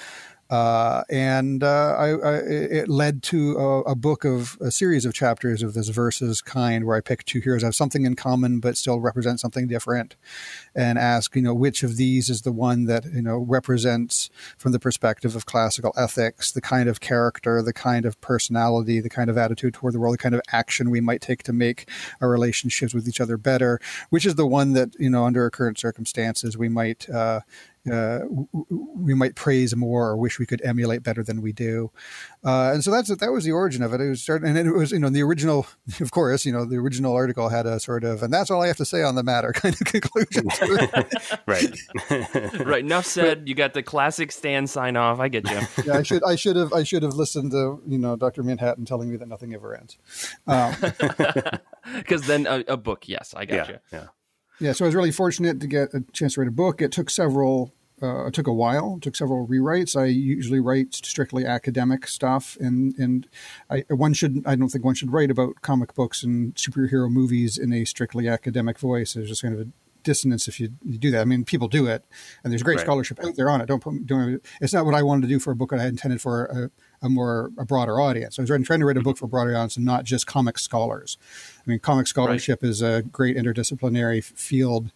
Uh, 0.48 1.02
and 1.10 1.64
uh, 1.64 1.94
I, 1.98 2.08
I, 2.10 2.34
it 2.36 2.88
led 2.88 3.22
to 3.24 3.56
a, 3.56 3.80
a, 3.80 3.94
book 3.96 4.24
of 4.24 4.56
a 4.60 4.70
series 4.70 5.04
of 5.04 5.12
chapters 5.12 5.60
of 5.60 5.74
this 5.74 5.88
versus 5.88 6.40
kind, 6.40 6.84
where 6.84 6.96
I 6.96 7.00
pick 7.00 7.24
two 7.24 7.40
heroes 7.40 7.64
have 7.64 7.74
something 7.74 8.06
in 8.06 8.14
common 8.14 8.60
but 8.60 8.76
still 8.76 9.00
represent 9.00 9.40
something 9.40 9.66
different, 9.66 10.14
and 10.72 10.98
ask, 10.98 11.34
you 11.34 11.42
know, 11.42 11.54
which 11.54 11.82
of 11.82 11.96
these 11.96 12.30
is 12.30 12.42
the 12.42 12.52
one 12.52 12.84
that 12.84 13.06
you 13.06 13.22
know 13.22 13.38
represents, 13.38 14.30
from 14.56 14.70
the 14.70 14.78
perspective 14.78 15.34
of 15.34 15.46
classical 15.46 15.92
ethics, 15.96 16.52
the 16.52 16.60
kind 16.60 16.88
of 16.88 17.00
character, 17.00 17.60
the 17.60 17.72
kind 17.72 18.06
of 18.06 18.20
personality, 18.20 19.00
the 19.00 19.10
kind 19.10 19.28
of 19.28 19.36
attitude 19.36 19.74
toward 19.74 19.94
the 19.94 19.98
world, 19.98 20.14
the 20.14 20.18
kind 20.18 20.34
of 20.34 20.42
action 20.52 20.90
we 20.90 21.00
might 21.00 21.20
take 21.20 21.42
to 21.42 21.52
make 21.52 21.90
our 22.20 22.30
relationships 22.30 22.94
with 22.94 23.08
each 23.08 23.20
other 23.20 23.36
better, 23.36 23.80
which 24.10 24.24
is 24.24 24.36
the 24.36 24.46
one 24.46 24.74
that 24.74 24.94
you 25.00 25.10
know 25.10 25.24
under 25.24 25.42
our 25.42 25.50
current 25.50 25.76
circumstances 25.76 26.56
we 26.56 26.68
might. 26.68 27.10
Uh, 27.10 27.40
uh, 27.90 28.20
we 28.96 29.14
might 29.14 29.34
praise 29.34 29.74
more 29.76 30.08
or 30.08 30.16
wish 30.16 30.38
we 30.38 30.46
could 30.46 30.62
emulate 30.62 31.02
better 31.02 31.22
than 31.22 31.42
we 31.42 31.52
do. 31.52 31.90
Uh, 32.44 32.72
and 32.72 32.84
so 32.84 32.90
that's 32.90 33.14
that 33.14 33.32
was 33.32 33.44
the 33.44 33.52
origin 33.52 33.82
of 33.82 33.92
it. 33.92 34.00
It 34.00 34.08
was 34.08 34.22
starting, 34.22 34.48
and 34.48 34.58
it 34.58 34.72
was 34.72 34.92
you 34.92 34.98
know 34.98 35.10
the 35.10 35.22
original, 35.22 35.66
of 36.00 36.10
course, 36.10 36.44
you 36.44 36.52
know 36.52 36.64
the 36.64 36.76
original 36.76 37.12
article 37.12 37.48
had 37.48 37.66
a 37.66 37.80
sort 37.80 38.04
of, 38.04 38.22
and 38.22 38.32
that's 38.32 38.50
all 38.50 38.62
I 38.62 38.68
have 38.68 38.76
to 38.78 38.84
say 38.84 39.02
on 39.02 39.14
the 39.14 39.22
matter 39.22 39.52
kind 39.54 39.74
of 39.74 39.86
conclusion. 39.86 40.48
right, 41.46 41.76
right. 42.64 42.84
Enough 42.84 43.06
said. 43.06 43.48
You 43.48 43.54
got 43.54 43.74
the 43.74 43.82
classic 43.82 44.32
Stan 44.32 44.66
sign 44.66 44.96
off. 44.96 45.20
I 45.20 45.28
get 45.28 45.48
you. 45.50 45.60
Yeah, 45.84 45.98
I 45.98 46.02
should 46.02 46.24
I 46.24 46.36
should 46.36 46.56
have 46.56 46.72
I 46.72 46.82
should 46.82 47.02
have 47.02 47.14
listened 47.14 47.52
to 47.52 47.82
you 47.86 47.98
know 47.98 48.16
Doctor 48.16 48.42
Manhattan 48.42 48.84
telling 48.84 49.10
me 49.10 49.16
that 49.16 49.28
nothing 49.28 49.54
ever 49.54 49.76
ends. 49.76 49.98
Because 51.94 52.22
um, 52.22 52.26
then 52.26 52.46
a, 52.46 52.72
a, 52.72 52.76
book, 52.76 53.08
yes, 53.08 53.34
I 53.36 53.44
got 53.44 53.54
yeah, 53.54 53.68
you. 53.68 53.78
Yeah. 53.92 54.06
Yeah, 54.58 54.72
so 54.72 54.84
I 54.84 54.88
was 54.88 54.94
really 54.94 55.12
fortunate 55.12 55.60
to 55.60 55.66
get 55.66 55.92
a 55.92 56.02
chance 56.12 56.34
to 56.34 56.40
write 56.40 56.48
a 56.48 56.52
book. 56.52 56.80
It 56.80 56.92
took 56.92 57.10
several 57.10 57.72
uh, 58.02 58.26
it 58.26 58.34
took 58.34 58.46
a 58.46 58.52
while. 58.52 58.96
It 58.96 59.02
took 59.02 59.16
several 59.16 59.46
rewrites. 59.46 59.98
I 59.98 60.06
usually 60.06 60.60
write 60.60 60.94
strictly 60.94 61.46
academic 61.46 62.06
stuff, 62.06 62.56
and 62.60 62.94
and 62.98 63.26
I, 63.70 63.84
one 63.88 64.12
should 64.12 64.42
I 64.46 64.54
don't 64.54 64.68
think 64.68 64.84
one 64.84 64.94
should 64.94 65.12
write 65.12 65.30
about 65.30 65.62
comic 65.62 65.94
books 65.94 66.22
and 66.22 66.54
superhero 66.54 67.10
movies 67.10 67.56
in 67.56 67.72
a 67.72 67.84
strictly 67.84 68.28
academic 68.28 68.78
voice. 68.78 69.14
There's 69.14 69.28
just 69.28 69.42
kind 69.42 69.54
of 69.54 69.60
a 69.60 69.68
dissonance 70.06 70.48
if 70.48 70.58
you, 70.58 70.70
you 70.82 70.96
do 70.96 71.10
that. 71.10 71.20
I 71.20 71.24
mean, 71.24 71.44
people 71.44 71.68
do 71.68 71.86
it, 71.86 72.04
and 72.42 72.52
there's 72.52 72.62
great 72.62 72.76
right. 72.76 72.84
scholarship 72.84 73.22
out 73.22 73.36
there 73.36 73.50
on 73.50 73.60
it. 73.60 73.66
Don't 73.66 73.80
put 73.80 74.06
don't. 74.06 74.42
It's 74.62 74.72
not 74.72 74.86
what 74.86 74.94
I 74.94 75.02
wanted 75.02 75.22
to 75.22 75.28
do 75.28 75.38
for 75.38 75.50
a 75.50 75.56
book 75.56 75.70
that 75.70 75.80
I 75.80 75.86
intended 75.86 76.22
for 76.22 76.46
a, 76.46 77.06
a 77.06 77.08
more 77.10 77.50
a 77.58 77.66
broader 77.66 78.00
audience. 78.00 78.38
I 78.38 78.42
was 78.42 78.48
trying, 78.48 78.64
trying 78.64 78.80
to 78.80 78.86
write 78.86 78.96
a 78.96 79.02
book 79.02 79.18
for 79.18 79.26
a 79.26 79.28
broader 79.28 79.50
audience 79.50 79.76
and 79.76 79.84
not 79.84 80.04
just 80.04 80.26
comic 80.26 80.58
scholars. 80.58 81.18
I 81.58 81.70
mean, 81.70 81.80
comic 81.80 82.06
scholarship 82.06 82.62
right. 82.62 82.70
is 82.70 82.80
a 82.80 83.02
great 83.02 83.36
interdisciplinary 83.36 84.24
field 84.24 84.92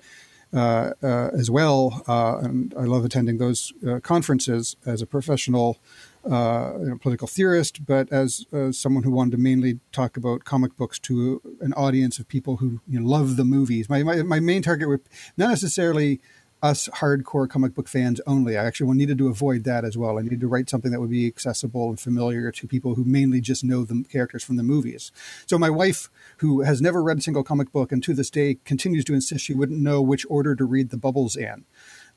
uh, 0.53 0.95
uh, 1.03 1.31
as 1.33 1.51
well. 1.51 2.03
Uh, 2.09 2.39
and 2.39 2.75
I 2.77 2.83
love 2.83 3.05
attending 3.05 3.39
those 3.39 3.73
conferences 4.03 4.77
as 4.87 5.03
a 5.03 5.07
professional 5.07 5.79
uh, 6.25 6.73
you 6.79 6.87
know, 6.87 6.99
political 6.99 7.27
theorist, 7.27 7.87
but 7.87 8.13
as 8.13 8.47
uh, 8.53 8.73
someone 8.73 9.03
who 9.03 9.11
wanted 9.11 9.33
to 9.33 9.39
mainly 9.39 9.81
talk 9.93 10.17
about 10.17 10.45
comic 10.45 10.77
books 10.77 10.99
to 10.99 11.41
an 11.61 11.73
audience 11.75 12.19
of 12.19 12.29
people 12.29 12.57
who 12.57 12.81
you 12.89 13.01
know, 13.01 13.09
love 13.09 13.37
the 13.37 13.45
movies. 13.45 13.89
My, 13.89 14.03
my, 14.03 14.23
my 14.23 14.41
main 14.41 14.63
target 14.63 14.89
were 14.89 15.01
not 15.37 15.49
necessarily 15.49 16.21
us 16.63 16.89
hardcore 16.89 17.49
comic 17.49 17.75
book 17.75 17.89
fans 17.89 18.21
only. 18.27 18.57
I 18.57 18.65
actually 18.65 18.97
needed 18.97 19.19
to 19.19 19.29
avoid 19.29 19.65
that 19.65 19.85
as 19.85 19.97
well. 19.97 20.19
I 20.19 20.23
needed 20.23 20.41
to 20.41 20.47
write 20.47 20.69
something 20.69 20.91
that 20.91 21.01
would 21.01 21.11
be 21.11 21.27
accessible 21.27 21.89
and 21.89 21.99
familiar 21.99 22.53
to 22.53 22.67
people 22.67 22.95
who 22.95 23.05
mainly 23.05 23.41
just 23.41 23.65
know 23.65 23.85
the 23.85 24.05
characters 24.11 24.45
from 24.45 24.57
the 24.57 24.63
movies. 24.63 25.11
So 25.47 25.59
my 25.59 25.71
wife, 25.71 26.11
who 26.39 26.63
has 26.63 26.83
never 26.83 27.03
read 27.03 27.19
a 27.19 27.23
single 27.23 27.43
comic 27.43 27.73
book 27.73 27.93
and 27.93 28.03
to 28.03 28.15
this 28.15 28.31
day 28.31 28.59
continues 28.65 29.05
to 29.07 29.15
insist 29.15 29.45
she 29.45 29.55
wouldn't 29.55 29.81
know 29.81 30.03
which 30.03 30.27
order 30.29 30.55
to 30.55 30.65
read 30.65 30.91
the 30.91 30.99
bubbles 30.99 31.37
in. 31.37 31.65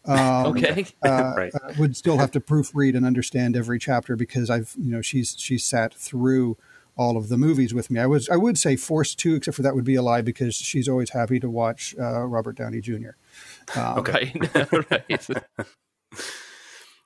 Um, 0.06 0.48
okay, 0.48 0.86
uh, 1.02 1.34
right. 1.38 1.54
uh, 1.56 1.74
would 1.78 1.96
still 1.96 2.18
have 2.18 2.32
to 2.32 2.40
proofread 2.40 2.96
and 2.96 3.06
understand 3.06 3.56
every 3.56 3.80
chapter 3.80 4.16
because 4.16 4.50
I've 4.50 4.76
you 4.78 4.92
know 4.92 5.02
she's 5.02 5.36
she's 5.38 5.64
sat 5.64 5.94
through 5.94 6.58
all 6.96 7.18
of 7.18 7.30
the 7.30 7.38
movies 7.38 7.74
with 7.74 7.90
me. 7.90 8.00
I 8.00 8.06
was 8.06 8.30
I 8.30 8.36
would 8.36 8.58
say 8.58 8.76
forced 8.76 9.20
to, 9.20 9.36
except 9.36 9.56
for 9.56 9.62
that 9.64 9.76
would 9.76 9.86
be 9.86 9.96
a 9.96 10.02
lie 10.02 10.22
because 10.22 10.56
she's 10.56 10.88
always 10.88 11.12
happy 11.12 11.40
to 11.40 11.50
watch 11.50 11.96
uh, 12.00 12.24
Robert 12.24 12.58
Downey 12.58 12.82
Jr. 12.82 13.12
Um, 13.76 14.00
okay, 14.00 14.34
right. 14.92 15.28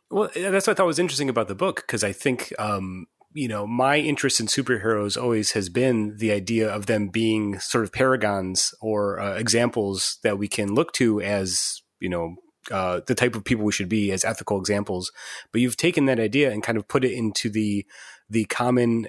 well, 0.10 0.29
that's 0.36 0.67
what 0.67 0.73
I 0.73 0.73
thought 0.73 0.88
was 0.88 0.99
interesting 0.99 1.29
about 1.29 1.47
the 1.47 1.55
book 1.55 1.77
because 1.77 2.03
I 2.03 2.12
think 2.12 2.53
um, 2.60 3.07
you 3.33 3.47
know 3.47 3.67
my 3.67 3.97
interest 3.97 4.39
in 4.39 4.47
superheroes 4.47 5.21
always 5.21 5.51
has 5.51 5.69
been 5.69 6.17
the 6.17 6.31
idea 6.31 6.67
of 6.69 6.88
them 6.88 7.10
being 7.10 7.60
sort 7.60 7.83
of 7.83 7.91
paragons 7.91 8.73
or 8.81 9.19
uh, 9.19 9.36
examples 9.36 10.17
that 10.23 10.38
we 10.38 10.47
can 10.47 10.73
look 10.73 10.91
to 10.93 11.21
as 11.21 11.81
you 11.99 12.10
know 12.10 12.36
uh, 12.71 13.01
the 13.08 13.15
type 13.15 13.36
of 13.36 13.43
people 13.43 13.65
we 13.65 13.71
should 13.71 13.89
be 13.89 14.12
as 14.12 14.25
ethical 14.25 14.60
examples. 14.60 15.12
But 15.51 15.62
you've 15.62 15.77
taken 15.77 16.06
that 16.06 16.19
idea 16.19 16.51
and 16.51 16.63
kind 16.63 16.77
of 16.77 16.88
put 16.88 17.03
it 17.03 17.13
into 17.13 17.49
the 17.49 17.86
the 18.30 18.45
common 18.45 19.08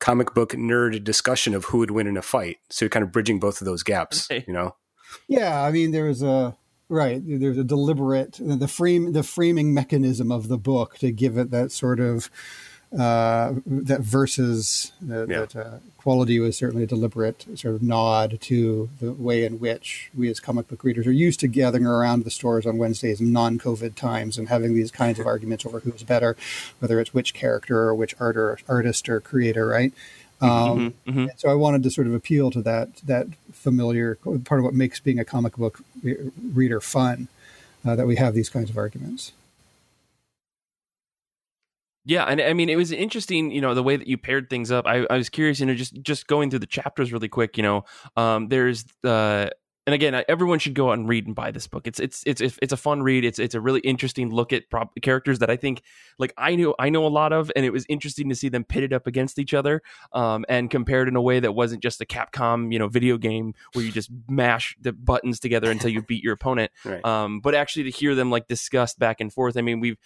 comic 0.00 0.34
book 0.34 0.52
nerd 0.52 1.02
discussion 1.02 1.54
of 1.54 1.66
who 1.66 1.78
would 1.78 1.90
win 1.90 2.06
in 2.06 2.16
a 2.16 2.22
fight. 2.22 2.58
So 2.70 2.84
you're 2.84 2.90
kind 2.90 3.02
of 3.02 3.12
bridging 3.12 3.40
both 3.40 3.60
of 3.60 3.64
those 3.64 3.82
gaps, 3.82 4.28
you 4.30 4.52
know? 4.52 4.76
Yeah, 5.26 5.62
I 5.62 5.70
mean, 5.70 5.90
there 5.90 6.04
was 6.04 6.22
a 6.22 6.56
Right. 6.90 7.20
There's 7.22 7.58
a 7.58 7.64
deliberate 7.64 8.38
the 8.40 8.66
frame 8.66 9.12
the 9.12 9.22
framing 9.22 9.74
mechanism 9.74 10.32
of 10.32 10.48
the 10.48 10.56
book 10.56 10.96
to 10.98 11.12
give 11.12 11.36
it 11.36 11.50
that 11.50 11.70
sort 11.70 12.00
of 12.00 12.30
uh, 12.96 13.52
that 13.66 14.00
versus 14.00 14.92
uh, 15.10 15.26
yeah. 15.26 15.40
that 15.40 15.56
uh, 15.56 15.78
quality 15.98 16.40
was 16.40 16.56
certainly 16.56 16.84
a 16.84 16.86
deliberate 16.86 17.44
sort 17.58 17.74
of 17.74 17.82
nod 17.82 18.40
to 18.40 18.88
the 19.00 19.12
way 19.12 19.44
in 19.44 19.60
which 19.60 20.10
we 20.16 20.30
as 20.30 20.40
comic 20.40 20.68
book 20.68 20.82
readers 20.84 21.06
are 21.06 21.12
used 21.12 21.38
to 21.40 21.48
gathering 21.48 21.84
around 21.84 22.24
the 22.24 22.30
stores 22.30 22.64
on 22.64 22.78
Wednesdays 22.78 23.20
in 23.20 23.30
non-COVID 23.30 23.94
times 23.94 24.38
and 24.38 24.48
having 24.48 24.74
these 24.74 24.90
kinds 24.90 25.18
of 25.18 25.26
arguments 25.26 25.66
over 25.66 25.80
who's 25.80 26.02
better, 26.02 26.34
whether 26.78 26.98
it's 26.98 27.12
which 27.12 27.34
character 27.34 27.78
or 27.78 27.94
which 27.94 28.14
art 28.18 28.38
or 28.38 28.58
artist 28.68 29.08
or 29.08 29.20
creator, 29.20 29.66
right? 29.66 29.92
Um, 30.40 30.50
mm-hmm, 30.50 31.10
mm-hmm. 31.10 31.26
So 31.36 31.50
I 31.50 31.54
wanted 31.54 31.82
to 31.82 31.90
sort 31.90 32.06
of 32.06 32.14
appeal 32.14 32.50
to 32.52 32.62
that 32.62 32.96
that 33.04 33.26
familiar 33.52 34.14
part 34.44 34.60
of 34.60 34.64
what 34.64 34.72
makes 34.72 35.00
being 35.00 35.18
a 35.18 35.24
comic 35.24 35.56
book 35.56 35.80
reader 36.54 36.80
fun, 36.80 37.28
uh, 37.84 37.96
that 37.96 38.06
we 38.06 38.16
have 38.16 38.34
these 38.34 38.48
kinds 38.48 38.70
of 38.70 38.78
arguments. 38.78 39.32
Yeah, 42.08 42.24
and 42.24 42.40
I 42.40 42.54
mean 42.54 42.70
it 42.70 42.76
was 42.76 42.90
interesting, 42.90 43.50
you 43.50 43.60
know, 43.60 43.74
the 43.74 43.82
way 43.82 43.96
that 43.98 44.06
you 44.06 44.16
paired 44.16 44.48
things 44.48 44.72
up. 44.72 44.86
I, 44.86 45.06
I 45.10 45.18
was 45.18 45.28
curious, 45.28 45.60
you 45.60 45.66
know, 45.66 45.74
just 45.74 46.00
just 46.00 46.26
going 46.26 46.48
through 46.48 46.60
the 46.60 46.66
chapters 46.66 47.12
really 47.12 47.28
quick. 47.28 47.58
You 47.58 47.62
know, 47.62 47.84
um, 48.16 48.48
there's 48.48 48.86
uh, 49.04 49.50
and 49.88 49.94
again, 49.94 50.22
everyone 50.28 50.58
should 50.58 50.74
go 50.74 50.90
out 50.90 50.98
and 50.98 51.08
read 51.08 51.24
and 51.24 51.34
buy 51.34 51.50
this 51.50 51.66
book. 51.66 51.86
It's 51.86 51.98
it's 51.98 52.22
it's 52.26 52.58
it's 52.60 52.74
a 52.74 52.76
fun 52.76 53.02
read. 53.02 53.24
It's 53.24 53.38
it's 53.38 53.54
a 53.54 53.60
really 53.60 53.80
interesting 53.80 54.30
look 54.30 54.52
at 54.52 54.68
prop- 54.68 54.92
characters 55.00 55.38
that 55.38 55.48
I 55.48 55.56
think 55.56 55.80
like 56.18 56.34
I 56.36 56.56
knew 56.56 56.74
I 56.78 56.90
know 56.90 57.06
a 57.06 57.08
lot 57.08 57.32
of, 57.32 57.50
and 57.56 57.64
it 57.64 57.72
was 57.72 57.86
interesting 57.88 58.28
to 58.28 58.34
see 58.34 58.50
them 58.50 58.64
pitted 58.64 58.92
up 58.92 59.06
against 59.06 59.38
each 59.38 59.54
other 59.54 59.80
um, 60.12 60.44
and 60.46 60.70
compared 60.70 61.08
in 61.08 61.16
a 61.16 61.22
way 61.22 61.40
that 61.40 61.52
wasn't 61.52 61.82
just 61.82 62.02
a 62.02 62.04
Capcom 62.04 62.70
you 62.70 62.78
know 62.78 62.86
video 62.86 63.16
game 63.16 63.54
where 63.72 63.82
you 63.82 63.90
just 63.90 64.10
mash 64.28 64.76
the 64.78 64.92
buttons 64.92 65.40
together 65.40 65.70
until 65.70 65.88
you 65.88 66.02
beat 66.02 66.22
your 66.22 66.34
opponent, 66.34 66.70
right. 66.84 67.02
um, 67.02 67.40
but 67.40 67.54
actually 67.54 67.84
to 67.84 67.90
hear 67.90 68.14
them 68.14 68.30
like 68.30 68.46
discussed 68.46 68.98
back 68.98 69.22
and 69.22 69.32
forth. 69.32 69.56
I 69.56 69.62
mean, 69.62 69.80
we've 69.80 69.96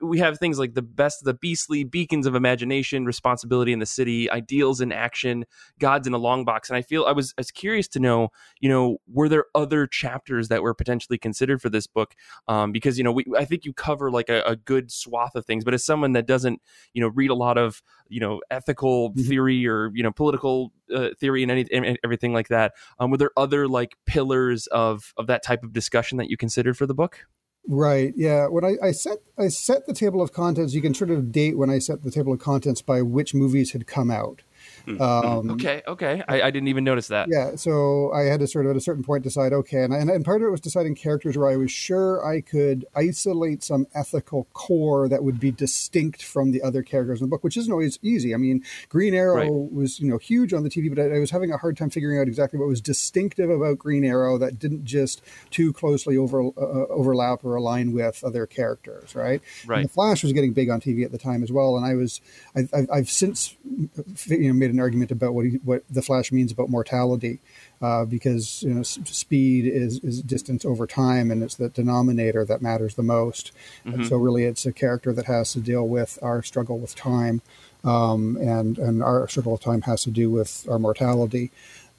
we 0.00 0.18
have 0.18 0.38
things 0.38 0.58
like 0.58 0.74
the 0.74 0.82
best 0.82 1.22
of 1.22 1.26
the 1.26 1.34
beastly 1.34 1.84
beacons 1.84 2.26
of 2.26 2.34
imagination, 2.34 3.04
responsibility 3.04 3.72
in 3.72 3.78
the 3.78 3.86
city, 3.86 4.30
ideals 4.30 4.80
in 4.80 4.92
action, 4.92 5.44
gods 5.78 6.06
in 6.06 6.14
a 6.14 6.18
long 6.18 6.44
box, 6.44 6.68
and 6.68 6.76
I 6.76 6.82
feel 6.82 7.04
I 7.04 7.12
was 7.12 7.34
I 7.38 7.40
was 7.40 7.50
curious 7.50 7.88
to 7.88 8.00
know 8.00 8.30
you 8.60 8.68
know 8.68 8.98
were 9.06 9.28
there 9.28 9.46
other 9.54 9.86
chapters 9.86 10.48
that 10.48 10.62
were 10.62 10.74
potentially 10.74 11.18
considered 11.18 11.62
for 11.62 11.70
this 11.70 11.86
book? 11.86 12.14
Um, 12.48 12.72
because 12.72 12.98
you 12.98 13.04
know, 13.04 13.12
we, 13.12 13.24
I 13.36 13.44
think 13.44 13.64
you 13.64 13.72
cover 13.72 14.10
like 14.10 14.28
a, 14.28 14.42
a, 14.42 14.56
good 14.56 14.90
swath 14.90 15.34
of 15.34 15.46
things. 15.46 15.64
But 15.64 15.74
as 15.74 15.84
someone 15.84 16.12
that 16.12 16.26
doesn't, 16.26 16.60
you 16.92 17.00
know, 17.00 17.08
read 17.08 17.30
a 17.30 17.34
lot 17.34 17.58
of 17.58 17.82
you 18.08 18.20
know 18.20 18.40
ethical 18.50 19.10
mm-hmm. 19.10 19.28
theory 19.28 19.66
or 19.66 19.90
you 19.94 20.02
know 20.02 20.12
political 20.12 20.72
uh, 20.94 21.10
theory 21.18 21.42
and, 21.42 21.50
any, 21.52 21.66
and 21.72 21.98
everything 22.04 22.32
like 22.32 22.48
that, 22.48 22.72
um, 22.98 23.10
were 23.10 23.18
there 23.18 23.30
other 23.36 23.68
like 23.68 23.96
pillars 24.06 24.66
of 24.68 25.12
of 25.16 25.26
that 25.28 25.42
type 25.42 25.62
of 25.62 25.72
discussion 25.72 26.18
that 26.18 26.28
you 26.28 26.36
considered 26.36 26.76
for 26.76 26.86
the 26.86 26.94
book? 26.94 27.26
Right. 27.68 28.12
Yeah. 28.16 28.46
When 28.46 28.64
I, 28.64 28.76
I, 28.82 28.92
set 28.92 29.18
I 29.36 29.48
set 29.48 29.86
the 29.86 29.92
table 29.92 30.22
of 30.22 30.32
contents, 30.32 30.72
you 30.72 30.80
can 30.80 30.94
sort 30.94 31.10
of 31.10 31.32
date 31.32 31.58
when 31.58 31.68
I 31.68 31.78
set 31.78 32.02
the 32.02 32.10
table 32.10 32.32
of 32.32 32.38
contents 32.38 32.80
by 32.80 33.02
which 33.02 33.34
movies 33.34 33.72
had 33.72 33.86
come 33.86 34.10
out. 34.10 34.42
Hmm. 34.86 35.02
Um, 35.02 35.50
okay, 35.50 35.82
okay. 35.88 36.22
I, 36.28 36.42
I, 36.42 36.50
didn't 36.52 36.68
even 36.68 36.84
notice 36.84 37.08
that. 37.08 37.28
Yeah, 37.28 37.56
so 37.56 38.12
I 38.12 38.22
had 38.22 38.38
to 38.38 38.46
sort 38.46 38.66
of 38.66 38.70
at 38.70 38.76
a 38.76 38.80
certain 38.80 39.02
point 39.02 39.24
decide, 39.24 39.52
okay, 39.52 39.82
and, 39.82 39.92
and, 39.92 40.08
and 40.08 40.24
part 40.24 40.42
of 40.42 40.46
it 40.46 40.50
was 40.50 40.60
deciding 40.60 40.94
characters 40.94 41.36
where 41.36 41.50
I 41.50 41.56
was 41.56 41.72
sure 41.72 42.24
I 42.24 42.40
could 42.40 42.84
isolate 42.94 43.64
some 43.64 43.88
ethical 43.94 44.46
core 44.52 45.08
that 45.08 45.24
would 45.24 45.40
be 45.40 45.50
distinct 45.50 46.22
from 46.22 46.52
the 46.52 46.62
other 46.62 46.84
characters 46.84 47.20
in 47.20 47.26
the 47.26 47.30
book, 47.30 47.42
which 47.42 47.56
isn't 47.56 47.72
always 47.72 47.98
easy. 48.00 48.32
I 48.32 48.36
mean, 48.36 48.62
Green 48.88 49.12
Arrow 49.12 49.34
right. 49.34 49.72
was 49.72 49.98
you 49.98 50.08
know 50.08 50.18
huge 50.18 50.52
on 50.52 50.62
the 50.62 50.70
TV, 50.70 50.88
but 50.94 51.02
I, 51.02 51.16
I, 51.16 51.18
was 51.18 51.32
having 51.32 51.50
a 51.50 51.56
hard 51.56 51.76
time 51.76 51.90
figuring 51.90 52.20
out 52.20 52.28
exactly 52.28 52.60
what 52.60 52.68
was 52.68 52.80
distinctive 52.80 53.50
about 53.50 53.78
Green 53.78 54.04
Arrow 54.04 54.38
that 54.38 54.60
didn't 54.60 54.84
just 54.84 55.20
too 55.50 55.72
closely 55.72 56.16
over 56.16 56.46
uh, 56.46 56.86
overlap 56.90 57.44
or 57.44 57.56
align 57.56 57.92
with 57.92 58.22
other 58.22 58.46
characters, 58.46 59.16
right? 59.16 59.42
Right. 59.66 59.78
And 59.78 59.88
the 59.88 59.92
Flash 59.92 60.22
was 60.22 60.32
getting 60.32 60.52
big 60.52 60.70
on 60.70 60.80
TV 60.80 61.04
at 61.04 61.10
the 61.10 61.18
time 61.18 61.42
as 61.42 61.50
well, 61.50 61.76
and 61.76 61.84
I 61.84 61.94
was 61.94 62.20
I, 62.54 62.98
have 62.98 63.10
since 63.10 63.56
you 63.64 64.48
know 64.48 64.52
made 64.52 64.70
an 64.70 64.75
argument 64.80 65.10
about 65.10 65.34
what 65.34 65.46
he, 65.46 65.52
what 65.64 65.82
the 65.90 66.02
Flash 66.02 66.32
means 66.32 66.52
about 66.52 66.68
mortality, 66.68 67.40
uh, 67.80 68.04
because 68.04 68.62
you 68.62 68.74
know 68.74 68.82
speed 68.82 69.66
is 69.66 70.00
is 70.00 70.22
distance 70.22 70.64
over 70.64 70.86
time, 70.86 71.30
and 71.30 71.42
it's 71.42 71.56
the 71.56 71.68
denominator 71.68 72.44
that 72.44 72.62
matters 72.62 72.94
the 72.94 73.02
most. 73.02 73.52
Mm-hmm. 73.84 74.00
And 74.00 74.08
so 74.08 74.16
really, 74.16 74.44
it's 74.44 74.66
a 74.66 74.72
character 74.72 75.12
that 75.12 75.26
has 75.26 75.52
to 75.52 75.60
deal 75.60 75.86
with 75.86 76.18
our 76.22 76.42
struggle 76.42 76.78
with 76.78 76.94
time, 76.94 77.42
um, 77.84 78.36
and 78.36 78.78
and 78.78 79.02
our 79.02 79.28
struggle 79.28 79.52
with 79.52 79.62
time 79.62 79.82
has 79.82 80.02
to 80.02 80.10
do 80.10 80.30
with 80.30 80.66
our 80.68 80.78
mortality. 80.78 81.50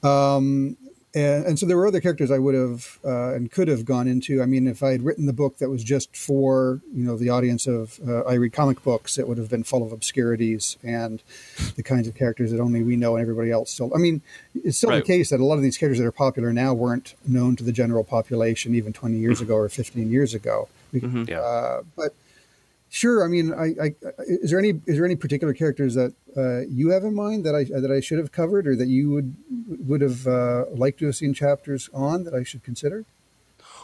Um, 0.02 0.76
and, 1.14 1.46
and, 1.46 1.58
so 1.58 1.64
there 1.64 1.76
were 1.76 1.86
other 1.86 2.00
characters 2.00 2.30
I 2.30 2.38
would 2.38 2.54
have 2.54 2.98
uh, 3.04 3.34
and 3.34 3.50
could 3.50 3.68
have 3.68 3.84
gone 3.84 4.06
into. 4.06 4.42
I 4.42 4.46
mean, 4.46 4.66
if 4.66 4.82
I 4.82 4.90
had 4.90 5.02
written 5.02 5.24
the 5.26 5.32
book 5.32 5.56
that 5.58 5.70
was 5.70 5.82
just 5.82 6.14
for 6.14 6.82
you 6.92 7.04
know 7.04 7.16
the 7.16 7.30
audience 7.30 7.66
of 7.66 7.98
uh, 8.06 8.22
I 8.24 8.34
read 8.34 8.52
comic 8.52 8.82
books, 8.82 9.18
it 9.18 9.26
would 9.26 9.38
have 9.38 9.48
been 9.48 9.64
full 9.64 9.82
of 9.82 9.92
obscurities 9.92 10.76
and 10.82 11.22
the 11.76 11.82
kinds 11.82 12.08
of 12.08 12.14
characters 12.14 12.50
that 12.52 12.60
only 12.60 12.82
we 12.82 12.96
know 12.96 13.16
and 13.16 13.22
everybody 13.22 13.50
else 13.50 13.70
still. 13.70 13.90
I 13.94 13.98
mean, 13.98 14.20
it's 14.54 14.76
still 14.76 14.90
right. 14.90 15.04
the 15.04 15.06
case 15.06 15.30
that 15.30 15.40
a 15.40 15.44
lot 15.44 15.54
of 15.54 15.62
these 15.62 15.78
characters 15.78 15.98
that 15.98 16.06
are 16.06 16.12
popular 16.12 16.52
now 16.52 16.74
weren't 16.74 17.14
known 17.26 17.56
to 17.56 17.64
the 17.64 17.72
general 17.72 18.04
population 18.04 18.74
even 18.74 18.92
20 18.92 19.16
years 19.16 19.40
ago 19.42 19.56
or 19.56 19.68
15 19.68 20.10
years 20.10 20.34
ago. 20.34 20.68
Mm-hmm. 20.92 21.24
Yeah. 21.28 21.40
Uh, 21.40 21.82
but 21.96 22.14
Sure. 22.90 23.24
I 23.24 23.28
mean, 23.28 23.52
I, 23.52 23.74
I, 23.82 23.94
is 24.18 24.50
there 24.50 24.58
any 24.58 24.80
is 24.86 24.96
there 24.96 25.04
any 25.04 25.16
particular 25.16 25.52
characters 25.52 25.94
that 25.94 26.14
uh, 26.36 26.60
you 26.68 26.90
have 26.90 27.04
in 27.04 27.14
mind 27.14 27.44
that 27.44 27.54
I 27.54 27.64
that 27.64 27.90
I 27.90 28.00
should 28.00 28.18
have 28.18 28.32
covered, 28.32 28.66
or 28.66 28.76
that 28.76 28.88
you 28.88 29.10
would 29.10 29.36
would 29.86 30.00
have 30.00 30.26
uh, 30.26 30.64
liked 30.74 30.98
to 31.00 31.06
have 31.06 31.16
seen 31.16 31.34
chapters 31.34 31.90
on 31.92 32.24
that 32.24 32.34
I 32.34 32.42
should 32.42 32.62
consider? 32.62 33.04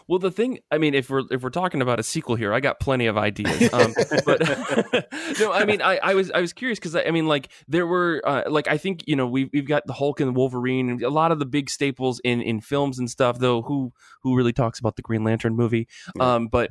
Well, 0.07 0.19
the 0.19 0.31
thing, 0.31 0.59
I 0.71 0.77
mean, 0.77 0.95
if 0.95 1.09
we're 1.09 1.23
if 1.31 1.43
we're 1.43 1.51
talking 1.51 1.81
about 1.81 1.99
a 1.99 2.03
sequel 2.03 2.35
here, 2.35 2.53
I 2.53 2.61
got 2.61 2.79
plenty 2.79 3.07
of 3.07 3.17
ideas. 3.17 3.73
Um, 3.73 3.95
but 4.27 4.41
no, 5.41 5.53
I 5.53 5.65
mean, 5.65 5.81
I, 5.81 5.99
I 6.03 6.15
was 6.15 6.31
I 6.31 6.41
was 6.41 6.53
curious 6.53 6.79
because 6.79 6.95
I, 6.95 7.05
I, 7.05 7.11
mean, 7.11 7.27
like 7.27 7.51
there 7.69 7.87
were 7.87 8.23
uh, 8.25 8.43
like 8.49 8.69
I 8.69 8.77
think 8.77 9.05
you 9.07 9.17
know 9.17 9.27
we've 9.27 9.49
we've 9.53 9.67
got 9.67 9.87
the 9.87 9.95
Hulk 9.95 10.21
and 10.21 10.29
the 10.29 10.33
Wolverine 10.33 10.91
and 10.91 11.03
a 11.03 11.11
lot 11.11 11.33
of 11.33 11.39
the 11.39 11.47
big 11.47 11.71
staples 11.71 12.21
in 12.23 12.43
in 12.43 12.61
films 12.61 12.99
and 12.99 13.11
stuff. 13.11 13.39
Though 13.39 13.63
who 13.63 13.93
who 14.23 14.37
really 14.37 14.53
talks 14.53 14.79
about 14.79 14.97
the 14.97 15.03
Green 15.03 15.25
Lantern 15.25 15.57
movie? 15.57 15.89
Um, 16.21 16.49
but 16.49 16.71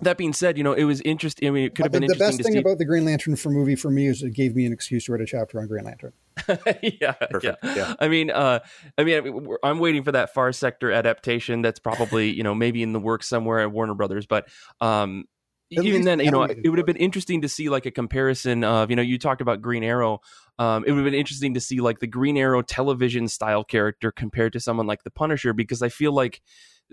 that 0.00 0.18
being 0.18 0.32
said, 0.32 0.58
you 0.58 0.64
know, 0.64 0.72
it 0.72 0.84
was 0.84 1.00
interesting. 1.02 1.48
I 1.48 1.50
mean, 1.50 1.64
it 1.64 1.74
could 1.74 1.84
have 1.84 1.92
been 1.92 2.02
interesting. 2.02 2.26
the 2.26 2.32
best 2.32 2.42
thing 2.42 2.52
see... 2.54 2.58
about 2.58 2.78
the 2.78 2.84
Green 2.84 3.04
Lantern 3.04 3.36
for 3.36 3.50
movie 3.50 3.76
for 3.76 3.90
me 3.90 4.06
is 4.08 4.22
it 4.22 4.32
gave 4.34 4.56
me 4.56 4.66
an 4.66 4.72
excuse 4.72 5.04
to 5.04 5.12
write 5.12 5.20
a 5.20 5.26
chapter 5.26 5.60
on 5.60 5.68
Green 5.68 5.84
Lantern. 5.84 6.12
yeah, 6.82 7.12
Perfect. 7.12 7.58
yeah, 7.62 7.74
yeah. 7.74 7.94
I 8.00 8.08
mean, 8.08 8.30
uh, 8.30 8.60
I 8.98 9.04
mean, 9.04 9.56
I'm 9.62 9.78
waiting 9.78 10.02
for 10.02 10.12
that 10.12 10.34
Far 10.34 10.52
Sector 10.52 10.90
adaptation. 10.90 11.62
That's 11.62 11.78
probably 11.78 12.32
you 12.32 12.42
know 12.42 12.54
maybe 12.54 12.82
in 12.82 12.92
the 12.92 13.00
works 13.00 13.28
somewhere 13.28 13.60
at 13.60 13.70
Warner 13.70 13.94
Brothers. 13.94 14.26
But 14.26 14.48
um, 14.80 15.24
even 15.70 16.02
then, 16.02 16.20
you 16.20 16.30
know, 16.30 16.42
it 16.42 16.68
would 16.68 16.78
have 16.78 16.86
been 16.86 16.96
interesting 16.96 17.42
to 17.42 17.48
see 17.48 17.68
like 17.68 17.86
a 17.86 17.90
comparison 17.90 18.64
of 18.64 18.90
you 18.90 18.96
know 18.96 19.02
you 19.02 19.18
talked 19.18 19.40
about 19.40 19.62
Green 19.62 19.84
Arrow. 19.84 20.20
Um, 20.58 20.84
it 20.86 20.92
would 20.92 20.98
have 20.98 21.04
been 21.04 21.18
interesting 21.18 21.54
to 21.54 21.60
see 21.60 21.80
like 21.80 22.00
the 22.00 22.06
Green 22.06 22.36
Arrow 22.36 22.62
television 22.62 23.28
style 23.28 23.64
character 23.64 24.12
compared 24.12 24.52
to 24.54 24.60
someone 24.60 24.86
like 24.86 25.04
the 25.04 25.10
Punisher 25.10 25.52
because 25.52 25.82
I 25.82 25.88
feel 25.88 26.12
like 26.12 26.40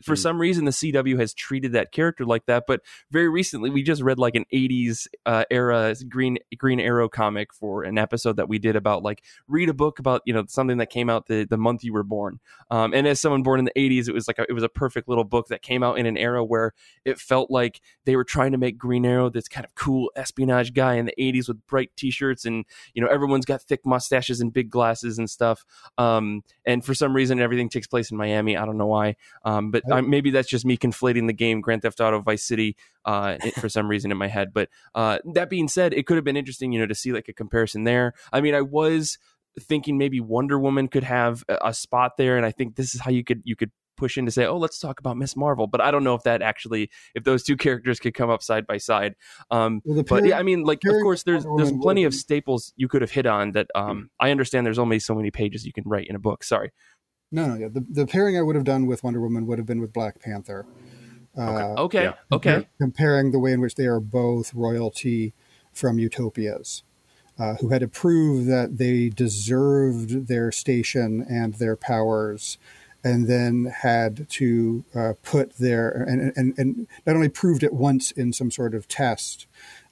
for 0.04 0.16
mm. 0.16 0.20
some 0.20 0.40
reason 0.40 0.66
the 0.66 0.72
CW 0.72 1.20
has 1.20 1.34
treated 1.34 1.74
that 1.74 1.92
character 1.92 2.26
like 2.26 2.46
that. 2.46 2.64
But 2.68 2.82
very 3.12 3.30
recently, 3.30 3.70
we 3.70 3.84
just 3.84 4.02
read 4.02 4.20
like 4.20 4.36
an 4.36 4.46
'80s 4.54 5.08
uh, 5.26 5.46
era 5.52 5.96
Green 6.10 6.38
Green 6.58 6.80
Arrow 6.80 7.10
comic 7.10 7.54
for 7.54 7.84
an 7.84 7.98
episode 7.98 8.38
that 8.38 8.50
we 8.50 8.60
did 8.60 8.76
about 8.76 9.04
like 9.04 9.24
read 9.48 9.70
a 9.70 9.74
book 9.74 10.00
about 10.00 10.22
you 10.26 10.34
know 10.34 10.46
something 10.48 10.78
that 10.78 10.90
came 10.90 11.10
out 11.10 11.28
the 11.28 11.46
the 11.46 11.58
month 11.58 11.84
you 11.84 11.94
were 11.94 12.04
born. 12.04 12.40
Um, 12.70 12.94
and 12.94 13.08
as 13.08 13.20
someone 13.20 13.44
born 13.44 13.60
in 13.60 13.66
the 13.66 13.74
'80s, 13.76 14.08
it 14.08 14.14
was 14.14 14.28
like 14.28 14.40
a, 14.40 14.46
it 14.50 14.54
was 14.54 14.64
a 14.64 14.70
perfect 14.70 15.08
little 15.08 15.24
book 15.24 15.48
that 15.48 15.62
came 15.62 15.84
out 15.84 15.98
in 15.98 16.06
an 16.06 16.18
era 16.18 16.44
where 16.44 16.74
it 17.06 17.20
felt 17.20 17.52
like 17.52 17.82
they 18.06 18.16
were 18.16 18.24
trying 18.24 18.52
to 18.52 18.58
make 18.58 18.78
Green 18.78 19.06
Arrow 19.06 19.30
this 19.30 19.48
kind 19.48 19.66
of 19.66 19.76
cool 19.76 20.12
espionage 20.16 20.74
guy 20.74 20.96
in 20.96 21.06
the 21.06 21.14
'80s 21.20 21.48
with 21.48 21.66
bright 21.68 21.92
T-shirts 21.96 22.46
and 22.46 22.66
you 22.94 23.02
know 23.02 23.10
everyone's 23.10 23.46
got 23.46 23.62
thick 23.62 23.86
mustaches 23.86 24.42
and 24.42 24.54
big 24.54 24.70
glasses 24.70 25.18
and 25.18 25.30
stuff. 25.30 25.66
Um, 25.98 26.44
and 26.66 26.84
for 26.84 26.94
some 26.94 27.16
reason, 27.16 27.40
everything 27.40 27.70
takes 27.70 27.88
place 27.88 28.12
in 28.12 28.18
Miami. 28.18 28.58
I 28.58 28.66
don't 28.66 28.78
know 28.78 28.88
why. 28.88 29.16
Um, 29.44 29.72
but 29.72 29.84
uh, 29.92 30.02
maybe 30.02 30.32
that's 30.32 30.48
just 30.48 30.66
me 30.66 30.78
conflating 30.78 31.28
the 31.28 31.34
game 31.34 31.62
Grand 31.62 31.82
Theft 31.82 32.00
Auto 32.00 32.22
Vice 32.22 32.44
City 32.44 32.76
uh, 33.06 33.38
for 33.60 33.70
some 33.70 33.88
reason 33.88 34.12
in 34.12 34.18
my 34.18 34.28
head. 34.28 34.54
But 34.54 34.70
uh, 34.96 35.20
that 35.34 35.50
being 35.50 35.68
said, 35.68 35.94
it 35.94 36.06
could 36.08 36.16
have 36.16 36.24
been 36.24 36.38
interesting, 36.38 36.72
you 36.72 36.80
know, 36.80 36.88
to 36.88 36.96
see 36.96 37.12
like 37.12 37.28
a 37.28 37.34
comparison 37.34 37.84
there. 37.84 38.14
I 38.32 38.42
mean, 38.42 38.56
I 38.56 38.62
was 38.62 39.18
thinking 39.60 39.98
maybe 39.98 40.20
Wonder 40.20 40.58
Woman 40.58 40.88
could 40.88 41.04
have 41.04 41.44
a, 41.50 41.58
a 41.66 41.74
spot 41.74 42.14
there, 42.18 42.38
and 42.38 42.46
I 42.46 42.52
think 42.52 42.76
this 42.76 42.96
is 42.96 43.02
how 43.02 43.12
you 43.12 43.24
could 43.24 43.42
you 43.44 43.56
could 43.56 43.72
push 44.02 44.18
in 44.18 44.26
to 44.26 44.32
say, 44.32 44.46
oh, 44.46 44.58
let's 44.58 44.80
talk 44.80 45.00
about 45.00 45.16
Miss 45.16 45.36
Marvel. 45.36 45.68
But 45.68 45.80
I 45.80 45.92
don't 45.92 46.04
know 46.04 46.16
if 46.16 46.24
that 46.24 46.42
actually, 46.42 46.90
if 47.14 47.24
those 47.24 47.44
two 47.44 47.56
characters 47.66 48.00
could 48.00 48.14
come 48.14 48.30
up 48.30 48.44
side 48.44 48.68
by 48.68 48.78
side. 48.78 49.16
Um, 49.52 49.82
well, 49.86 50.04
but 50.04 50.26
yeah, 50.26 50.40
I 50.40 50.44
mean, 50.44 50.64
like, 50.64 50.80
of 50.86 51.02
course, 51.02 51.24
there's 51.24 51.46
there's 51.56 51.72
plenty 51.72 52.04
of 52.04 52.14
staples 52.14 52.74
you 52.76 52.90
could 52.90 53.02
have 53.02 53.12
hit 53.12 53.26
on 53.26 53.52
that. 53.54 53.68
Um, 53.76 53.98
hmm. 53.98 54.04
I 54.20 54.32
understand 54.32 54.66
there's 54.66 54.80
only 54.80 55.00
so 55.00 55.16
many 55.16 55.32
pages 55.32 55.66
you 55.66 55.72
can 55.72 55.84
write 55.86 56.08
in 56.08 56.16
a 56.16 56.20
book. 56.20 56.44
Sorry. 56.44 56.72
No, 57.32 57.48
no, 57.48 57.56
yeah. 57.56 57.70
The, 57.70 57.86
the 57.90 58.06
pairing 58.06 58.38
I 58.38 58.42
would 58.42 58.56
have 58.56 58.66
done 58.66 58.86
with 58.86 59.04
Wonder 59.04 59.22
Woman 59.22 59.48
would 59.48 59.58
have 59.58 59.66
been 59.66 59.80
with 59.80 59.94
Black 59.94 60.20
Panther. 60.20 60.66
Uh, 61.38 61.76
okay. 61.78 62.04
Yeah. 62.04 62.14
Okay. 62.32 62.68
Comparing 62.80 63.32
the 63.32 63.40
way 63.40 63.54
in 63.54 63.62
which 63.62 63.76
they 63.76 63.86
are 63.86 64.02
both 64.02 64.54
royalty 64.54 65.34
from 65.72 65.98
utopias, 65.98 66.84
uh, 67.40 67.56
who 67.56 67.70
had 67.70 67.80
to 67.80 67.88
prove 67.88 68.46
that 68.48 68.78
they 68.78 69.08
deserved 69.08 70.28
their 70.28 70.52
station 70.52 71.26
and 71.30 71.54
their 71.54 71.78
powers, 71.78 72.58
and 73.04 73.28
then 73.28 73.74
had 73.82 74.30
to 74.30 74.84
uh, 74.94 75.14
put 75.24 75.58
their 75.58 75.90
and, 75.90 76.34
and 76.36 76.54
and 76.58 76.88
not 77.06 77.16
only 77.16 77.30
proved 77.30 77.64
it 77.64 77.74
once 77.74 78.12
in 78.12 78.34
some 78.34 78.52
sort 78.52 78.76
of 78.76 78.88
test, 78.90 79.48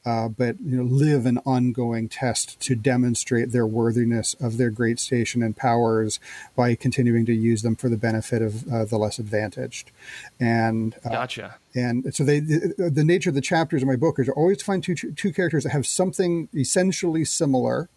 uh, 0.10 0.28
but 0.28 0.60
you 0.60 0.76
know 0.76 0.84
live 0.84 1.28
an 1.28 1.38
ongoing 1.45 2.10
test 2.10 2.60
to 2.62 2.74
demonstrate 2.74 3.51
their 3.51 3.68
worthiness 3.68 4.34
of 4.39 4.57
their 4.57 4.72
great 4.72 4.99
station 4.99 5.43
and 5.43 5.55
powers 5.55 6.20
by 6.55 6.74
continuing 6.74 7.28
to 7.28 7.34
use 7.34 7.62
them 7.62 7.76
for 7.76 7.89
the 7.89 7.97
benefit 7.97 8.41
of 8.41 8.68
uh, 8.74 8.86
the 8.86 8.97
less 8.97 9.20
advantaged. 9.20 9.91
And 10.39 10.95
uh, 11.05 11.10
gotcha. 11.10 11.57
And 11.76 12.12
so 12.16 12.24
they 12.24 12.39
the, 12.39 12.91
the, 12.91 13.03
nature 13.03 13.30
of 13.30 13.36
the 13.36 13.41
chapters 13.41 13.84
in 13.84 13.88
my 13.88 13.95
book 13.95 14.18
is 14.18 14.30
always 14.30 14.57
to 14.57 14.66
find 14.66 14.84
two 14.84 14.95
two 14.95 15.32
characters 15.32 15.64
that 15.64 15.72
have 15.72 15.86
something 15.86 16.49
essentially 16.55 17.24
similar 17.24 17.88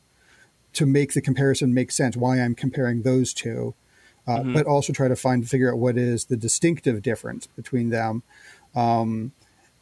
to 0.75 0.85
make 0.85 1.15
the 1.15 1.23
comparison 1.23 1.73
make 1.73 1.91
sense. 1.91 2.15
Why 2.15 2.41
I'm 2.41 2.55
comparing 2.55 3.03
those 3.03 3.33
two 3.33 3.75
uh, 4.27 4.39
mm-hmm. 4.39 4.53
but 4.53 4.67
also 4.67 4.93
try 4.93 5.09
to 5.09 5.17
find 5.17 5.49
figure 5.49 5.73
out 5.73 5.79
what 5.79 5.97
is 5.97 6.27
the 6.27 6.37
distinctive 6.37 7.03
difference 7.03 7.47
between 7.49 7.89
them. 7.89 8.23
Um, 8.75 9.33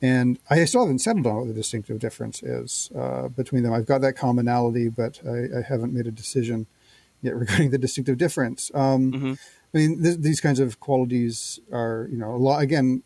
and 0.03 0.39
I 0.49 0.65
still 0.65 0.83
haven't 0.83 1.01
settled 1.01 1.27
on 1.27 1.37
what 1.37 1.49
the 1.49 1.55
distinctive 1.55 1.99
difference 1.99 2.43
is 2.43 2.91
uh, 2.97 3.29
between 3.29 3.63
them. 3.63 3.73
I've 3.73 3.87
got 3.87 4.01
that 4.01 4.15
commonality, 4.15 4.89
but 4.89 5.21
I, 5.27 5.59
I, 5.59 5.63
haven't 5.63 5.93
made 5.93 6.07
a 6.07 6.11
decision 6.11 6.67
yet 7.21 7.35
regarding 7.37 7.71
the 7.71 7.79
distinctive 7.79 8.17
difference. 8.17 8.71
Um, 8.75 9.13
mm-hmm. 9.13 9.33
I 9.75 9.79
mean, 9.79 10.03
th- 10.03 10.19
these 10.19 10.41
kinds 10.41 10.59
of 10.59 10.81
qualities 10.81 11.61
are, 11.73 12.09
you 12.11 12.17
know, 12.17 12.33
a 12.33 12.37
lot. 12.37 12.63
Again, 12.63 13.03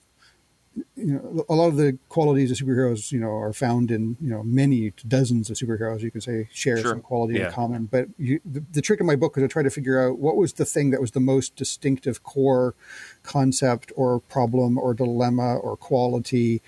you 0.96 1.14
know, 1.14 1.44
a 1.48 1.54
lot 1.54 1.68
of 1.68 1.76
the 1.76 1.98
qualities 2.08 2.50
of 2.50 2.56
superheroes, 2.56 3.12
you 3.12 3.20
know, 3.20 3.30
are 3.30 3.52
found 3.52 3.90
in, 3.90 4.16
you 4.20 4.30
know, 4.30 4.42
many 4.42 4.92
dozens 5.06 5.50
of 5.50 5.56
superheroes. 5.56 6.00
You 6.00 6.10
could 6.10 6.22
say 6.22 6.48
share 6.52 6.78
sure. 6.78 6.90
some 6.92 7.00
quality 7.00 7.34
yeah. 7.34 7.46
in 7.46 7.52
common. 7.52 7.84
But 7.86 8.08
you, 8.18 8.40
the, 8.44 8.64
the, 8.72 8.82
trick 8.82 9.00
in 9.00 9.06
my 9.06 9.16
book 9.16 9.36
was 9.36 9.42
to 9.42 9.48
try 9.48 9.62
to 9.62 9.70
figure 9.70 10.00
out 10.00 10.18
what 10.18 10.36
was 10.36 10.54
the 10.54 10.64
thing 10.64 10.90
that 10.90 11.00
was 11.00 11.12
the 11.12 11.20
most 11.20 11.56
distinctive 11.56 12.22
core 12.22 12.74
concept 13.22 13.92
or 13.96 14.20
problem 14.20 14.78
or 14.78 14.94
dilemma 14.94 15.56
or 15.56 15.76
quality 15.76 16.62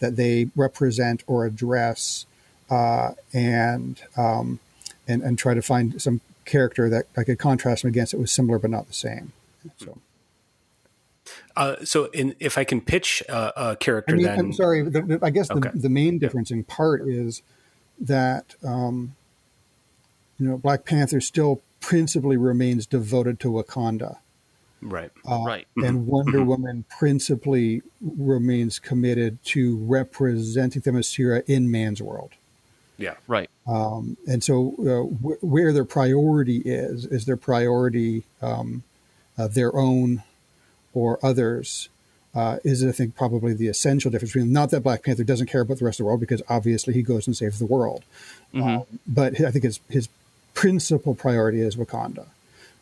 that 0.00 0.16
they 0.16 0.48
represent 0.56 1.22
or 1.26 1.46
address, 1.46 2.26
uh, 2.70 3.12
and 3.32 4.02
um, 4.16 4.58
and 5.06 5.22
and 5.22 5.38
try 5.38 5.54
to 5.54 5.62
find 5.62 6.02
some 6.02 6.20
character 6.44 6.88
that 6.88 7.06
I 7.16 7.22
could 7.22 7.38
contrast 7.38 7.82
them 7.82 7.90
against. 7.90 8.12
that 8.12 8.18
was 8.18 8.32
similar 8.32 8.58
but 8.58 8.70
not 8.70 8.88
the 8.88 8.94
same. 8.94 9.32
So. 9.76 9.98
Uh, 11.56 11.76
so, 11.84 12.06
in, 12.06 12.34
if 12.40 12.58
I 12.58 12.64
can 12.64 12.80
pitch 12.80 13.22
a, 13.28 13.70
a 13.70 13.76
character, 13.76 14.14
I 14.14 14.16
mean, 14.16 14.26
then 14.26 14.38
I'm 14.38 14.52
sorry. 14.52 14.82
The, 14.82 15.02
the, 15.02 15.18
I 15.22 15.30
guess 15.30 15.50
okay. 15.50 15.70
the, 15.72 15.80
the, 15.80 15.88
main 15.88 16.18
difference 16.18 16.50
in 16.50 16.64
part 16.64 17.02
is 17.06 17.42
that 18.00 18.54
um, 18.64 19.14
you 20.38 20.48
know 20.48 20.56
Black 20.56 20.84
Panther 20.84 21.20
still 21.20 21.60
principally 21.80 22.36
remains 22.36 22.86
devoted 22.86 23.38
to 23.40 23.52
Wakanda, 23.52 24.18
right? 24.80 25.10
Uh, 25.28 25.44
right. 25.46 25.66
And 25.76 26.00
mm-hmm. 26.00 26.06
Wonder 26.06 26.38
mm-hmm. 26.38 26.48
Woman 26.48 26.84
principally 26.98 27.82
remains 28.00 28.78
committed 28.78 29.42
to 29.46 29.76
representing 29.76 30.82
Themyscira 30.82 31.44
in 31.46 31.70
man's 31.70 32.02
world. 32.02 32.32
Yeah, 32.96 33.14
right. 33.26 33.50
Um, 33.66 34.16
and 34.26 34.42
so, 34.42 34.74
uh, 34.80 35.16
wh- 35.16 35.42
where 35.42 35.72
their 35.72 35.84
priority 35.84 36.58
is 36.58 37.04
is 37.06 37.26
their 37.26 37.36
priority 37.36 38.24
um, 38.40 38.84
uh, 39.38 39.48
their 39.48 39.74
own 39.76 40.22
or 40.94 41.18
others 41.22 41.88
uh, 42.34 42.58
is, 42.64 42.84
I 42.84 42.92
think, 42.92 43.14
probably 43.14 43.52
the 43.52 43.68
essential 43.68 44.10
difference 44.10 44.32
between 44.32 44.52
not 44.52 44.70
that 44.70 44.80
Black 44.80 45.04
Panther 45.04 45.24
doesn't 45.24 45.48
care 45.48 45.60
about 45.60 45.78
the 45.78 45.84
rest 45.84 46.00
of 46.00 46.04
the 46.04 46.06
world 46.06 46.20
because 46.20 46.42
obviously 46.48 46.94
he 46.94 47.02
goes 47.02 47.26
and 47.26 47.36
saves 47.36 47.58
the 47.58 47.66
world, 47.66 48.04
mm-hmm. 48.54 48.62
um, 48.62 48.84
but 49.06 49.40
I 49.40 49.50
think 49.50 49.64
his 49.64 49.80
his 49.88 50.08
principal 50.54 51.14
priority 51.14 51.60
is 51.60 51.76
Wakanda, 51.76 52.26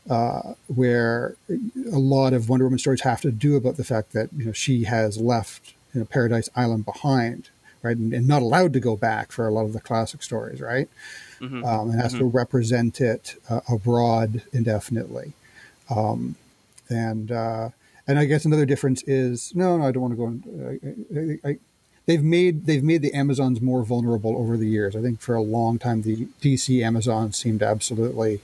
uh, 0.08 0.54
where 0.68 1.34
a 1.48 1.98
lot 1.98 2.32
of 2.32 2.48
Wonder 2.48 2.66
Woman 2.66 2.78
stories 2.78 3.02
have 3.02 3.20
to 3.22 3.32
do 3.32 3.56
about 3.56 3.76
the 3.76 3.84
fact 3.84 4.12
that 4.12 4.32
you 4.36 4.46
know 4.46 4.52
she 4.52 4.84
has 4.84 5.18
left 5.18 5.74
you 5.94 6.00
know, 6.00 6.06
Paradise 6.06 6.48
Island 6.54 6.84
behind, 6.84 7.50
right, 7.82 7.96
and, 7.96 8.14
and, 8.14 8.28
not 8.28 8.42
allowed 8.42 8.72
to 8.74 8.80
go 8.80 8.96
back 8.96 9.32
for 9.32 9.48
a 9.48 9.52
lot 9.52 9.64
of 9.64 9.72
the 9.72 9.80
classic 9.80 10.22
stories, 10.22 10.60
right, 10.60 10.88
mm-hmm. 11.40 11.64
um, 11.64 11.90
and 11.90 12.00
has 12.00 12.12
mm-hmm. 12.12 12.20
to 12.20 12.26
represent 12.26 13.00
it 13.00 13.34
uh, 13.48 13.60
abroad 13.68 14.42
indefinitely, 14.52 15.32
um, 15.88 16.36
and 16.88 17.32
uh, 17.32 17.70
and 18.06 18.18
I 18.18 18.24
guess 18.24 18.44
another 18.44 18.66
difference 18.66 19.02
is 19.04 19.52
no, 19.54 19.76
no, 19.76 19.86
I 19.86 19.92
don't 19.92 20.02
want 20.02 20.12
to 20.12 20.16
go. 20.16 20.26
In, 20.26 21.40
I, 21.44 21.48
I, 21.48 21.58
they've 22.06 22.22
made 22.22 22.66
they've 22.66 22.82
made 22.82 23.02
the 23.02 23.12
Amazons 23.14 23.60
more 23.60 23.82
vulnerable 23.84 24.36
over 24.36 24.56
the 24.56 24.66
years. 24.66 24.96
I 24.96 25.02
think 25.02 25.20
for 25.20 25.34
a 25.34 25.42
long 25.42 25.78
time 25.78 26.02
the 26.02 26.26
DC 26.42 26.82
Amazons 26.82 27.36
seemed 27.36 27.62
absolutely 27.62 28.40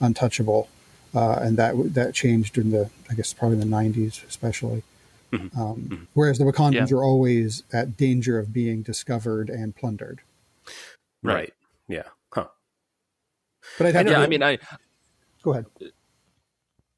untouchable, 0.00 0.68
uh, 1.14 1.38
and 1.40 1.56
that 1.56 1.94
that 1.94 2.14
changed 2.14 2.58
in 2.58 2.70
the 2.70 2.90
I 3.10 3.14
guess 3.14 3.32
probably 3.32 3.60
in 3.60 3.70
the 3.70 3.76
'90s 3.76 4.26
especially. 4.26 4.82
Mm-hmm. 5.32 5.60
Um, 5.60 5.76
mm-hmm. 5.76 6.04
Whereas 6.12 6.38
the 6.38 6.44
Wakandans 6.44 6.90
yeah. 6.90 6.96
are 6.96 7.04
always 7.04 7.62
at 7.72 7.96
danger 7.96 8.38
of 8.38 8.52
being 8.52 8.82
discovered 8.82 9.48
and 9.48 9.74
plundered. 9.74 10.20
Right. 11.22 11.54
Yeah. 11.88 12.02
Huh. 12.32 12.48
But 13.78 13.94
have 13.94 14.06
yeah, 14.06 14.20
I 14.20 14.26
mean, 14.26 14.42
I 14.42 14.58
go 15.42 15.52
ahead. 15.52 15.66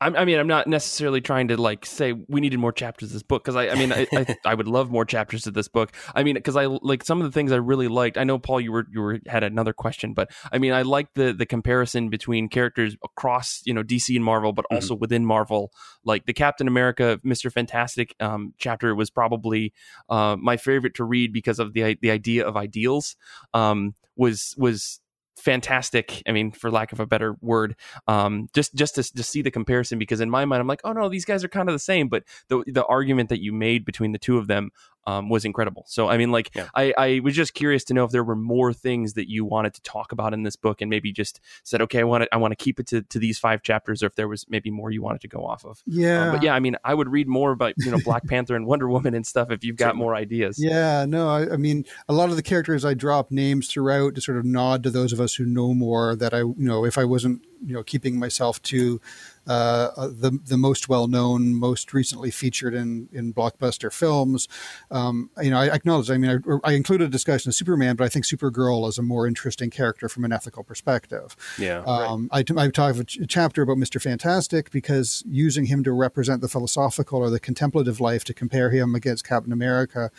I 0.04 0.24
mean, 0.24 0.38
I'm 0.38 0.46
not 0.46 0.66
necessarily 0.66 1.20
trying 1.20 1.48
to 1.48 1.56
like 1.56 1.86
say 1.86 2.12
we 2.12 2.40
needed 2.40 2.58
more 2.58 2.72
chapters 2.72 3.08
of 3.08 3.12
this 3.14 3.22
book 3.22 3.44
because 3.44 3.56
I, 3.56 3.68
I 3.68 3.74
mean, 3.74 3.92
I, 3.92 4.06
I, 4.12 4.36
I, 4.44 4.54
would 4.54 4.68
love 4.68 4.90
more 4.90 5.04
chapters 5.04 5.46
of 5.46 5.54
this 5.54 5.68
book. 5.68 5.92
I 6.14 6.22
mean, 6.22 6.34
because 6.34 6.56
I 6.56 6.66
like 6.66 7.04
some 7.04 7.20
of 7.20 7.24
the 7.24 7.32
things 7.32 7.52
I 7.52 7.56
really 7.56 7.88
liked. 7.88 8.18
I 8.18 8.24
know 8.24 8.38
Paul, 8.38 8.60
you 8.60 8.72
were 8.72 8.86
you 8.92 9.00
were 9.00 9.20
had 9.26 9.44
another 9.44 9.72
question, 9.72 10.12
but 10.12 10.30
I 10.52 10.58
mean, 10.58 10.72
I 10.72 10.82
like 10.82 11.14
the 11.14 11.32
the 11.32 11.46
comparison 11.46 12.10
between 12.10 12.48
characters 12.48 12.96
across 13.02 13.62
you 13.64 13.72
know 13.72 13.82
DC 13.82 14.14
and 14.14 14.24
Marvel, 14.24 14.52
but 14.52 14.64
mm-hmm. 14.66 14.76
also 14.76 14.94
within 14.94 15.24
Marvel. 15.24 15.72
Like 16.04 16.26
the 16.26 16.34
Captain 16.34 16.68
America, 16.68 17.20
Mister 17.22 17.50
Fantastic 17.50 18.14
um, 18.20 18.52
chapter 18.58 18.94
was 18.94 19.10
probably 19.10 19.72
uh, 20.08 20.36
my 20.38 20.56
favorite 20.56 20.94
to 20.96 21.04
read 21.04 21.32
because 21.32 21.58
of 21.58 21.72
the 21.72 21.96
the 22.00 22.10
idea 22.10 22.46
of 22.46 22.56
ideals. 22.56 23.16
Um, 23.52 23.94
was 24.16 24.54
was 24.56 25.00
fantastic. 25.36 26.22
I 26.26 26.32
mean, 26.32 26.50
for 26.50 26.70
lack 26.70 26.92
of 26.92 27.00
a 27.00 27.06
better 27.06 27.36
word, 27.40 27.76
um, 28.08 28.48
just 28.54 28.74
just 28.74 28.94
to, 28.96 29.02
to 29.02 29.22
see 29.22 29.42
the 29.42 29.50
comparison 29.50 29.98
because 29.98 30.20
in 30.20 30.30
my 30.30 30.44
mind, 30.44 30.60
I'm 30.60 30.66
like, 30.66 30.80
oh 30.84 30.92
no, 30.92 31.08
these 31.08 31.24
guys 31.24 31.44
are 31.44 31.48
kind 31.48 31.68
of 31.68 31.74
the 31.74 31.78
same. 31.80 32.08
But 32.08 32.24
the 32.48 32.64
the 32.66 32.84
argument 32.86 33.28
that 33.28 33.42
you 33.42 33.52
made 33.52 33.84
between 33.84 34.12
the 34.12 34.18
two 34.18 34.38
of 34.38 34.46
them 34.46 34.70
um, 35.06 35.28
was 35.28 35.44
incredible. 35.44 35.84
So 35.86 36.08
I 36.08 36.16
mean, 36.16 36.32
like 36.32 36.50
yeah. 36.54 36.68
I, 36.74 36.94
I 36.96 37.20
was 37.22 37.34
just 37.34 37.54
curious 37.54 37.84
to 37.84 37.94
know 37.94 38.04
if 38.04 38.10
there 38.10 38.24
were 38.24 38.36
more 38.36 38.72
things 38.72 39.14
that 39.14 39.28
you 39.28 39.44
wanted 39.44 39.74
to 39.74 39.82
talk 39.82 40.12
about 40.12 40.32
in 40.32 40.42
this 40.42 40.56
book, 40.56 40.80
and 40.80 40.90
maybe 40.90 41.12
just 41.12 41.40
said, 41.62 41.82
okay, 41.82 42.00
I 42.00 42.04
want 42.04 42.24
to 42.24 42.34
I 42.34 42.38
want 42.38 42.52
to 42.52 42.56
keep 42.56 42.80
it 42.80 42.86
to, 42.88 43.02
to 43.02 43.18
these 43.18 43.38
five 43.38 43.62
chapters, 43.62 44.02
or 44.02 44.06
if 44.06 44.14
there 44.14 44.28
was 44.28 44.46
maybe 44.48 44.70
more 44.70 44.90
you 44.90 45.02
wanted 45.02 45.20
to 45.22 45.28
go 45.28 45.44
off 45.44 45.64
of. 45.64 45.82
Yeah, 45.86 46.26
um, 46.26 46.32
but 46.32 46.42
yeah, 46.42 46.54
I 46.54 46.60
mean, 46.60 46.76
I 46.84 46.94
would 46.94 47.08
read 47.08 47.28
more 47.28 47.52
about 47.52 47.74
you 47.78 47.90
know 47.90 47.98
Black 48.04 48.24
Panther 48.28 48.56
and 48.56 48.66
Wonder 48.66 48.88
Woman 48.88 49.14
and 49.14 49.26
stuff 49.26 49.50
if 49.50 49.64
you've 49.64 49.76
got 49.76 49.96
more 49.96 50.14
ideas. 50.14 50.62
Yeah, 50.62 51.04
no, 51.06 51.28
I, 51.28 51.52
I, 51.52 51.56
mean, 51.56 51.84
a 52.08 52.12
lot 52.12 52.30
of 52.30 52.36
the 52.36 52.42
characters 52.42 52.84
I 52.84 52.94
drop 52.94 53.30
names 53.30 53.68
throughout 53.68 54.14
to 54.14 54.20
sort 54.20 54.38
of 54.38 54.44
nod 54.44 54.82
to 54.84 54.90
those 54.90 55.12
of 55.12 55.20
us 55.20 55.34
who 55.34 55.44
know 55.44 55.74
more. 55.74 56.16
That 56.16 56.34
I 56.34 56.38
you 56.38 56.54
know 56.56 56.84
if 56.84 56.98
I 56.98 57.04
wasn't 57.04 57.42
you 57.64 57.74
know 57.74 57.82
keeping 57.82 58.18
myself 58.18 58.60
to 58.62 59.00
uh, 59.46 59.90
uh, 59.96 60.06
the 60.08 60.38
the 60.46 60.56
most 60.56 60.88
well 60.88 61.06
known, 61.06 61.54
most 61.54 61.92
recently 61.92 62.30
featured 62.30 62.72
in 62.72 63.08
in 63.12 63.32
blockbuster 63.34 63.92
films. 63.92 64.48
Um, 64.90 65.30
you 65.42 65.50
know, 65.50 65.58
I 65.58 65.66
acknowledge. 65.66 66.10
I 66.10 66.16
mean, 66.16 66.42
I, 66.64 66.70
I, 66.70 66.72
included 66.72 67.04
a 67.04 67.10
discussion 67.10 67.50
of 67.50 67.54
Superman, 67.54 67.96
but 67.96 68.04
I 68.04 68.08
think 68.08 68.24
Supergirl 68.24 68.88
is 68.88 68.96
a 68.96 69.02
more 69.02 69.26
interesting 69.26 69.68
character 69.68 70.08
from 70.08 70.24
an 70.24 70.32
ethical 70.32 70.64
perspective. 70.64 71.36
Yeah, 71.58 71.80
um, 71.80 72.30
right. 72.32 72.50
I, 72.56 72.64
I 72.64 72.70
talk 72.70 72.96
a 72.96 73.04
chapter 73.04 73.60
about 73.60 73.76
Mister 73.76 74.00
Fantastic 74.00 74.70
because 74.70 75.22
using 75.26 75.66
him 75.66 75.84
to 75.84 75.92
represent 75.92 76.40
the 76.40 76.48
philosophical 76.48 77.18
or 77.18 77.28
the 77.28 77.40
contemplative 77.40 78.00
life 78.00 78.24
to 78.24 78.34
compare 78.34 78.70
him 78.70 78.94
against 78.94 79.26
Captain 79.26 79.52
America 79.52 80.10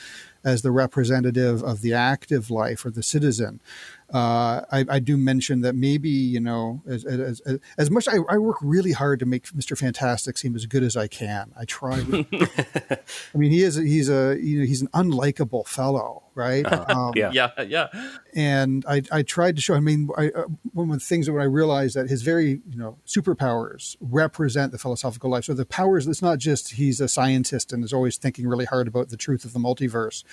as 0.44 0.62
the 0.62 0.72
representative 0.72 1.64
of 1.64 1.82
the 1.82 1.94
active 1.94 2.52
life 2.52 2.86
or 2.86 2.92
the 2.92 3.02
citizen 3.02 3.60
uh, 4.14 4.62
I, 4.72 4.86
I, 4.88 5.00
do 5.00 5.18
mention 5.18 5.62
that 5.62 5.74
maybe 5.74 6.10
you 6.10 6.40
know 6.40 6.84
as 6.88 7.06
as, 7.06 7.42
as, 7.42 7.60
as 7.78 7.90
much 7.90 8.08
I, 8.08 8.18
I, 8.30 8.38
work 8.38 8.58
really 8.62 8.92
hard 8.92 9.20
to 9.22 9.26
make 9.26 9.46
Mr. 9.48 9.76
Fantastic 9.76 10.38
seem 10.38 10.56
as 10.56 10.68
good 10.68 10.84
as 10.84 10.96
I 10.96 11.08
can. 11.08 11.52
I 11.58 11.66
try. 11.66 11.96
I 12.32 13.38
mean, 13.38 13.52
he 13.52 13.64
is 13.64 13.76
he's 13.76 14.08
a 14.10 14.38
you 14.40 14.60
know 14.60 14.66
he's 14.66 14.84
an 14.84 14.90
unlikable 14.90 15.68
fellow, 15.68 16.24
right? 16.36 16.66
Uh, 16.66 16.86
um, 16.90 17.14
yeah, 17.16 17.32
yeah, 17.34 17.62
yeah. 17.62 17.88
And 18.36 18.86
I, 18.88 19.02
I 19.12 19.24
tried 19.24 19.56
to 19.56 19.62
show. 19.62 19.74
I 19.74 19.80
mean, 19.80 20.10
I, 20.18 20.30
uh, 20.30 20.44
one 20.74 20.90
of 20.92 21.00
the 21.00 21.06
things 21.06 21.26
that 21.26 21.34
when 21.34 21.42
I 21.42 21.46
realized 21.46 21.96
that 21.96 22.10
his 22.10 22.22
very 22.22 22.62
you 22.70 22.78
know 22.78 22.98
superpowers 23.08 23.98
represent 24.00 24.72
the 24.72 24.78
philosophical 24.78 25.30
life. 25.30 25.46
So 25.46 25.54
the 25.54 25.66
powers. 25.66 26.08
It's 26.08 26.22
not 26.22 26.38
just 26.38 26.74
he's 26.74 27.02
a 27.02 27.08
scientist 27.08 27.74
and 27.74 27.84
is 27.84 27.92
always 27.92 28.18
thinking 28.18 28.48
really 28.48 28.66
hard 28.66 28.88
about 28.88 29.10
the 29.10 29.18
truth 29.18 29.44
of 29.46 29.54
the 29.54 29.60
multiverse, 29.60 30.24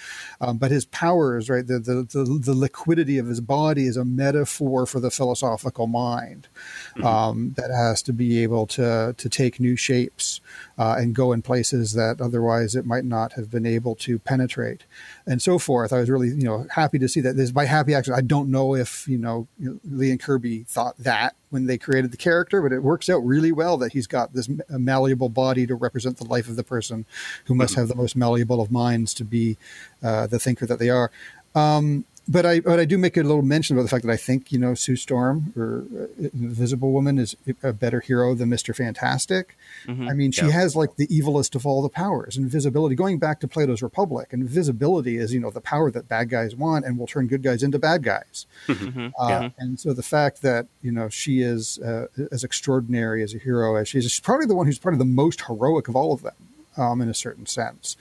um, 0.41 0.59
but 0.59 0.71
his 0.71 0.85
powers, 0.85 1.49
right? 1.49 1.67
The, 1.67 1.79
the 1.79 2.03
the 2.03 2.41
the 2.45 2.55
liquidity 2.55 3.19
of 3.19 3.27
his 3.27 3.41
body 3.41 3.63
body 3.63 3.87
is 3.87 3.97
a 3.97 4.05
metaphor 4.05 4.87
for 4.87 4.99
the 4.99 5.11
philosophical 5.11 5.87
mind 5.87 6.49
mm-hmm. 6.97 7.07
um, 7.07 7.55
that 7.57 7.71
has 7.71 8.03
to 8.03 8.13
be 8.13 8.43
able 8.43 8.67
to 8.67 9.15
to 9.17 9.29
take 9.29 9.61
new 9.61 9.77
shapes 9.77 10.41
uh, 10.79 10.97
and 10.99 11.15
go 11.15 11.33
in 11.33 11.43
places 11.43 11.93
that 11.93 12.21
otherwise 12.21 12.75
it 12.75 12.85
might 12.85 13.05
not 13.05 13.33
have 13.35 13.51
been 13.51 13.65
able 13.65 13.95
to 13.95 14.19
penetrate, 14.19 14.85
and 15.27 15.41
so 15.41 15.59
forth. 15.59 15.92
I 15.93 16.01
was 16.01 16.11
really, 16.11 16.29
you 16.29 16.45
know, 16.45 16.67
happy 16.71 16.99
to 16.99 17.09
see 17.09 17.21
that. 17.21 17.37
This 17.37 17.51
by 17.51 17.65
happy 17.65 17.95
accident. 17.95 18.19
I 18.19 18.27
don't 18.27 18.51
know 18.51 18.75
if 18.75 19.07
you 19.09 19.19
know, 19.19 19.47
Lee 19.85 20.11
and 20.11 20.21
Kirby 20.21 20.65
thought 20.65 20.97
that 20.99 21.35
when 21.51 21.67
they 21.67 21.79
created 21.79 22.11
the 22.11 22.17
character, 22.17 22.63
but 22.63 22.73
it 22.73 22.83
works 22.83 23.09
out 23.09 23.19
really 23.19 23.53
well 23.53 23.77
that 23.79 23.93
he's 23.93 24.07
got 24.07 24.33
this 24.33 24.49
malleable 24.69 25.29
body 25.29 25.67
to 25.67 25.75
represent 25.75 26.17
the 26.17 26.25
life 26.25 26.49
of 26.49 26.57
the 26.57 26.65
person 26.65 27.07
who 27.45 27.55
must 27.55 27.73
mm-hmm. 27.73 27.83
have 27.83 27.89
the 27.89 27.95
most 27.95 28.17
malleable 28.17 28.61
of 28.61 28.71
minds 28.71 29.13
to 29.15 29.25
be 29.25 29.59
uh, 30.03 30.27
the 30.27 30.39
thinker 30.39 30.67
that 30.67 30.79
they 30.79 30.91
are. 30.91 31.11
Um, 31.55 32.07
but 32.29 32.47
I 32.47 32.61
but 32.61 32.79
I 32.79 32.85
do 32.85 32.99
make 32.99 33.17
a 33.17 33.23
little 33.23 33.43
mention 33.43 33.77
about 33.77 33.83
the 33.83 33.89
fact 33.89 34.05
that 34.05 34.13
I 34.13 34.17
think 34.17 34.53
you 34.53 34.59
know 34.59 34.75
Sue 34.75 34.97
Storm 34.97 35.53
or 35.57 35.85
uh, 35.97 36.29
Invisible 36.33 36.93
Woman 36.93 37.19
is 37.19 37.37
a 37.63 37.73
better 37.73 38.01
hero 38.01 38.35
than 38.35 38.49
Mister 38.49 38.73
Fantastic. 38.73 39.57
Mm-hmm. 39.87 40.09
I 40.09 40.13
mean, 40.15 40.31
she 40.31 40.47
yeah. 40.47 40.53
has 40.53 40.77
like 40.77 40.97
the 40.97 41.09
evilest 41.09 41.55
of 41.55 41.67
all 41.67 41.83
the 41.83 41.89
powers, 41.89 42.37
invisibility. 42.37 42.95
Going 42.95 43.19
back 43.19 43.41
to 43.41 43.49
Plato's 43.49 43.83
Republic, 43.83 44.29
invisibility 44.31 45.17
is 45.17 45.35
you 45.35 45.41
know 45.41 45.51
the 45.51 45.61
power 45.61 45.91
that 45.91 46.09
bad 46.09 46.29
guys 46.31 46.55
want 46.55 46.85
and 46.85 46.97
will 46.97 47.09
turn 47.09 47.27
good 47.27 47.43
guys 47.43 47.63
into 47.63 47.79
bad 47.79 48.05
guys. 48.05 48.47
Mm-hmm. 48.69 49.09
Uh, 49.19 49.29
yeah. 49.29 49.49
And 49.59 49.81
so 49.81 49.93
the 49.93 50.03
fact 50.03 50.43
that 50.43 50.67
you 50.81 50.93
know 50.93 51.09
she 51.09 51.41
is 51.41 51.79
uh, 51.81 52.07
as 52.31 52.45
extraordinary 52.45 53.23
as 53.23 53.35
a 53.35 53.39
hero 53.39 53.75
as 53.75 53.89
she 53.89 53.99
is, 53.99 54.05
she's 54.05 54.21
probably 54.21 54.47
the 54.47 54.55
one 54.55 54.67
who's 54.67 54.79
probably 54.79 54.99
the 54.99 55.05
most 55.05 55.43
heroic 55.47 55.89
of 55.89 55.97
all 55.97 56.13
of 56.13 56.23
them, 56.23 56.35
um, 56.77 57.01
in 57.01 57.09
a 57.09 57.15
certain 57.15 57.47
sense. 57.47 57.97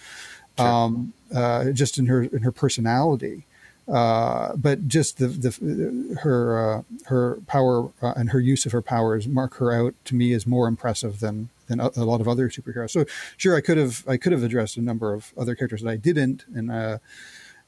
Sure. 0.59 0.67
Um, 0.67 1.13
uh, 1.33 1.71
just 1.71 1.97
in 1.97 2.05
her 2.05 2.21
in 2.21 2.43
her 2.43 2.51
personality. 2.51 3.45
Uh, 3.87 4.55
but 4.55 4.87
just 4.87 5.17
the, 5.17 5.27
the 5.27 6.17
her 6.21 6.77
uh, 6.77 6.81
her 7.05 7.39
power 7.47 7.89
uh, 8.01 8.13
and 8.15 8.29
her 8.29 8.39
use 8.39 8.65
of 8.65 8.71
her 8.71 8.81
powers 8.81 9.27
mark 9.27 9.55
her 9.55 9.71
out 9.71 9.93
to 10.05 10.15
me 10.15 10.33
as 10.33 10.45
more 10.45 10.67
impressive 10.67 11.19
than 11.19 11.49
than 11.67 11.79
a, 11.79 11.89
a, 11.95 12.05
lot 12.05 12.21
of 12.21 12.27
other 12.27 12.47
superheroes. 12.49 12.91
So 12.91 13.05
sure, 13.37 13.55
I 13.55 13.61
could 13.61 13.77
have 13.77 14.07
I 14.07 14.17
could 14.17 14.31
have 14.31 14.43
addressed 14.43 14.77
a 14.77 14.81
number 14.81 15.13
of 15.13 15.33
other 15.37 15.55
characters 15.55 15.81
that 15.81 15.89
I 15.89 15.97
didn't, 15.97 16.45
and 16.53 16.71
uh, 16.71 16.97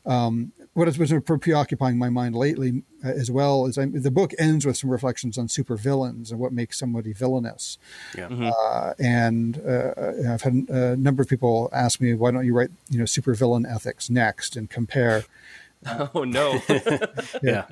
um, 0.05 0.51
what 0.73 0.87
has 0.87 0.97
been 0.97 1.21
preoccupying 1.21 1.97
my 1.97 2.09
mind 2.09 2.35
lately 2.35 2.83
uh, 3.05 3.09
as 3.09 3.29
well 3.29 3.67
is 3.67 3.77
I'm, 3.77 4.01
the 4.01 4.11
book 4.11 4.33
ends 4.39 4.65
with 4.65 4.75
some 4.75 4.89
reflections 4.89 5.37
on 5.37 5.47
supervillains 5.47 6.31
and 6.31 6.39
what 6.39 6.51
makes 6.51 6.79
somebody 6.79 7.13
villainous. 7.13 7.77
Yeah. 8.17 8.27
Mm-hmm. 8.27 8.49
Uh, 8.57 8.93
and 8.99 9.61
uh, 9.65 10.31
I've 10.33 10.41
had 10.41 10.53
a 10.69 10.95
number 10.95 11.21
of 11.21 11.29
people 11.29 11.69
ask 11.71 12.01
me, 12.01 12.13
why 12.15 12.31
don't 12.31 12.45
you 12.45 12.55
write, 12.55 12.71
you 12.89 12.97
know, 12.97 13.05
supervillain 13.05 13.71
ethics 13.71 14.09
next 14.09 14.55
and 14.55 14.69
compare 14.69 15.25
Oh 16.15 16.23
no! 16.23 16.61
yeah, 17.43 17.65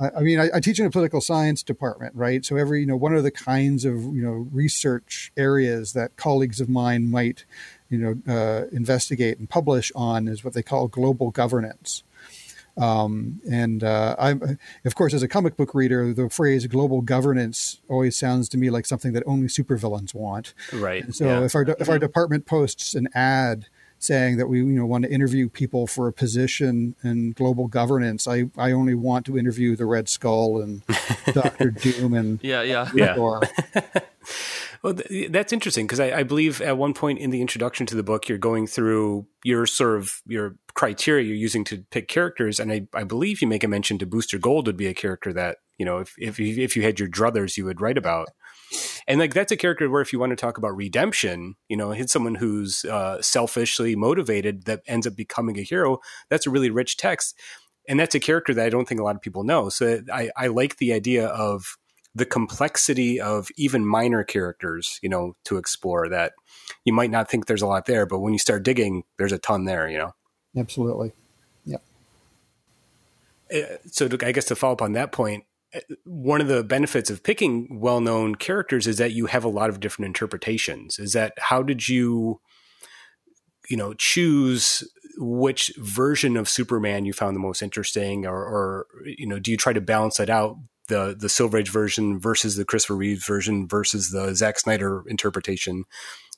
I, 0.00 0.10
I, 0.16 0.20
mean, 0.20 0.38
I, 0.38 0.48
I, 0.54 0.60
teach 0.60 0.78
in 0.78 0.86
a 0.86 0.90
political 0.90 1.20
science 1.20 1.62
department, 1.62 2.14
right? 2.14 2.44
So 2.44 2.56
every, 2.56 2.80
you 2.80 2.86
know, 2.86 2.96
one 2.96 3.14
of 3.14 3.22
the 3.22 3.30
kinds 3.30 3.84
of 3.84 3.94
you 3.94 4.22
know 4.22 4.48
research 4.52 5.32
areas 5.36 5.92
that 5.92 6.16
colleagues 6.16 6.60
of 6.60 6.68
mine 6.68 7.10
might, 7.10 7.44
you 7.88 7.98
know, 7.98 8.32
uh, 8.32 8.66
investigate 8.72 9.38
and 9.38 9.48
publish 9.48 9.90
on 9.94 10.28
is 10.28 10.44
what 10.44 10.54
they 10.54 10.62
call 10.62 10.88
global 10.88 11.30
governance. 11.30 12.04
Um, 12.78 13.40
and 13.50 13.82
uh, 13.82 14.14
I'm, 14.18 14.58
of 14.84 14.94
course, 14.94 15.12
as 15.12 15.22
a 15.22 15.28
comic 15.28 15.56
book 15.56 15.74
reader, 15.74 16.12
the 16.12 16.28
phrase 16.30 16.66
"global 16.66 17.00
governance" 17.00 17.80
always 17.88 18.16
sounds 18.16 18.48
to 18.50 18.58
me 18.58 18.70
like 18.70 18.86
something 18.86 19.12
that 19.12 19.24
only 19.26 19.48
supervillains 19.48 20.14
want. 20.14 20.54
Right. 20.72 21.04
And 21.04 21.14
so 21.14 21.24
yeah. 21.26 21.44
if 21.44 21.54
our 21.54 21.62
if 21.62 21.88
our 21.88 21.98
department 21.98 22.46
posts 22.46 22.94
an 22.94 23.08
ad 23.14 23.66
saying 23.98 24.36
that 24.36 24.46
we 24.46 24.58
you 24.58 24.66
know 24.66 24.86
want 24.86 25.04
to 25.04 25.10
interview 25.10 25.48
people 25.48 25.86
for 25.86 26.08
a 26.08 26.12
position 26.12 26.94
in 27.02 27.32
global 27.32 27.68
governance. 27.68 28.26
I, 28.26 28.44
I 28.56 28.72
only 28.72 28.94
want 28.94 29.26
to 29.26 29.38
interview 29.38 29.76
the 29.76 29.86
Red 29.86 30.08
Skull 30.08 30.60
and 30.60 30.82
Doctor 31.32 31.70
Doom 31.70 32.14
and 32.14 32.38
yeah 32.42 32.62
yeah 32.62 32.90
yeah. 32.94 33.16
well, 34.82 34.94
th- 34.94 35.30
that's 35.30 35.52
interesting 35.52 35.86
because 35.86 36.00
I, 36.00 36.18
I, 36.18 36.22
believe 36.22 36.60
at 36.60 36.76
one 36.76 36.94
point 36.94 37.18
in 37.18 37.30
the 37.30 37.40
introduction 37.40 37.86
to 37.86 37.96
the 37.96 38.02
book, 38.02 38.28
you're 38.28 38.38
going 38.38 38.66
through 38.66 39.26
your 39.44 39.66
sort 39.66 39.96
of 39.96 40.22
your 40.26 40.56
criteria 40.74 41.24
you're 41.24 41.36
using 41.36 41.64
to 41.64 41.84
pick 41.90 42.08
characters, 42.08 42.60
and 42.60 42.72
I, 42.72 42.86
I 42.94 43.04
believe 43.04 43.42
you 43.42 43.48
make 43.48 43.64
a 43.64 43.68
mention 43.68 43.98
to 43.98 44.06
Booster 44.06 44.38
Gold 44.38 44.66
would 44.66 44.76
be 44.76 44.86
a 44.86 44.94
character 44.94 45.32
that 45.32 45.58
you 45.78 45.84
know 45.84 45.98
if 45.98 46.14
if 46.18 46.38
you, 46.38 46.62
if 46.62 46.76
you 46.76 46.82
had 46.82 46.98
your 46.98 47.08
druthers, 47.08 47.56
you 47.56 47.64
would 47.64 47.80
write 47.80 47.98
about. 47.98 48.28
And 49.06 49.18
like 49.18 49.34
that's 49.34 49.52
a 49.52 49.56
character 49.56 49.88
where 49.88 50.02
if 50.02 50.12
you 50.12 50.18
want 50.18 50.30
to 50.30 50.36
talk 50.36 50.58
about 50.58 50.76
redemption, 50.76 51.54
you 51.68 51.76
know, 51.76 51.92
it's 51.92 52.12
someone 52.12 52.34
who's 52.36 52.84
uh, 52.84 53.20
selfishly 53.22 53.96
motivated 53.96 54.64
that 54.64 54.82
ends 54.86 55.06
up 55.06 55.16
becoming 55.16 55.58
a 55.58 55.62
hero. 55.62 55.98
That's 56.28 56.46
a 56.46 56.50
really 56.50 56.70
rich 56.70 56.96
text, 56.96 57.38
and 57.88 57.98
that's 57.98 58.14
a 58.14 58.20
character 58.20 58.52
that 58.54 58.66
I 58.66 58.70
don't 58.70 58.86
think 58.86 59.00
a 59.00 59.04
lot 59.04 59.16
of 59.16 59.22
people 59.22 59.44
know. 59.44 59.68
So 59.68 60.02
I, 60.12 60.30
I 60.36 60.48
like 60.48 60.76
the 60.76 60.92
idea 60.92 61.26
of 61.26 61.76
the 62.14 62.26
complexity 62.26 63.20
of 63.20 63.48
even 63.56 63.86
minor 63.86 64.24
characters, 64.24 64.98
you 65.02 65.08
know, 65.08 65.34
to 65.44 65.56
explore 65.56 66.08
that 66.08 66.32
you 66.84 66.92
might 66.92 67.10
not 67.10 67.30
think 67.30 67.46
there's 67.46 67.62
a 67.62 67.66
lot 67.66 67.86
there, 67.86 68.06
but 68.06 68.18
when 68.18 68.32
you 68.32 68.38
start 68.38 68.62
digging, 68.62 69.04
there's 69.18 69.32
a 69.32 69.38
ton 69.38 69.64
there, 69.64 69.88
you 69.88 69.98
know. 69.98 70.14
Absolutely. 70.56 71.12
Yeah. 71.64 71.76
Uh, 73.54 73.76
so 73.86 74.08
to, 74.08 74.26
I 74.26 74.32
guess 74.32 74.46
to 74.46 74.56
follow 74.56 74.72
up 74.72 74.82
on 74.82 74.92
that 74.92 75.12
point, 75.12 75.44
one 76.04 76.40
of 76.40 76.48
the 76.48 76.64
benefits 76.64 77.10
of 77.10 77.22
picking 77.22 77.80
well-known 77.80 78.34
characters 78.36 78.86
is 78.86 78.98
that 78.98 79.12
you 79.12 79.26
have 79.26 79.44
a 79.44 79.48
lot 79.48 79.68
of 79.68 79.80
different 79.80 80.06
interpretations. 80.06 80.98
Is 80.98 81.12
that 81.12 81.34
how 81.38 81.62
did 81.62 81.88
you 81.88 82.40
you 83.68 83.76
know 83.76 83.92
choose 83.94 84.82
which 85.18 85.72
version 85.76 86.36
of 86.36 86.48
superman 86.48 87.04
you 87.04 87.12
found 87.12 87.36
the 87.36 87.40
most 87.40 87.62
interesting? 87.62 88.26
Or, 88.26 88.36
or 88.36 88.86
you 89.04 89.26
know 89.26 89.38
do 89.38 89.50
you 89.50 89.56
try 89.56 89.72
to 89.72 89.80
balance 89.80 90.16
that 90.16 90.30
out 90.30 90.56
the 90.88 91.14
the 91.18 91.28
silver 91.28 91.58
age 91.58 91.70
version 91.70 92.18
versus 92.18 92.56
the 92.56 92.64
christopher 92.64 92.96
reeve 92.96 93.22
version 93.24 93.68
versus 93.68 94.10
the 94.10 94.34
Zack 94.34 94.58
snyder 94.58 95.04
interpretation? 95.06 95.84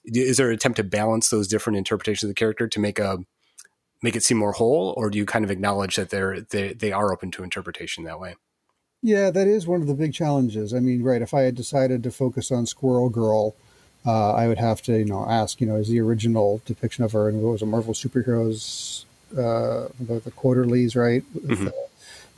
Is 0.05 0.39
there 0.39 0.49
an 0.49 0.55
attempt 0.55 0.77
to 0.79 0.85
balance 0.85 1.29
those 1.29 1.47
different 1.47 1.77
interpretations 1.77 2.25
of 2.25 2.31
the 2.31 2.35
character 2.35 2.67
to 2.67 2.81
make 2.81 2.99
a 2.99 3.19
make 4.03 4.17
it 4.17 4.25
seem 4.25 4.39
more 4.39 4.53
whole? 4.53 4.95
Or 4.97 5.09
do 5.11 5.19
you 5.19 5.27
kind 5.27 5.45
of 5.45 5.51
acknowledge 5.53 5.97
that 5.97 6.11
they're 6.11 6.41
they, 6.41 6.73
they 6.73 6.91
are 6.91 7.13
open 7.13 7.31
to 7.33 7.45
interpretation 7.45 8.05
that 8.05 8.19
way 8.19 8.35
yeah, 9.03 9.31
that 9.31 9.47
is 9.47 9.67
one 9.67 9.81
of 9.81 9.87
the 9.87 9.95
big 9.95 10.13
challenges. 10.13 10.75
I 10.75 10.81
mean, 10.81 11.03
right, 11.03 11.23
if 11.23 11.33
I 11.33 11.43
had 11.43 11.55
decided 11.55 12.03
to 12.03 12.11
focus 12.11 12.51
on 12.51 12.67
Squirrel 12.67 13.09
Girl, 13.09 13.55
uh, 14.07 14.33
I 14.33 14.49
would 14.49 14.59
have 14.59 14.83
to, 14.83 14.99
you 14.99 15.05
know, 15.05 15.27
ask, 15.29 15.61
you 15.61 15.67
know, 15.67 15.77
is 15.77 15.89
the 15.89 16.01
original 16.01 16.63
depiction 16.65 17.05
of 17.05 17.13
her 17.13 17.29
and 17.29 17.43
what 17.43 17.53
was 17.53 17.63
a 17.63 17.67
Marvel 17.67 17.95
superheroes, 17.95 19.05
uh, 19.33 19.89
the, 19.99 20.21
the 20.25 20.31
quarterlies, 20.31 20.97
right? 20.97 21.23
Mm-hmm. 21.35 21.67
The, 21.67 21.75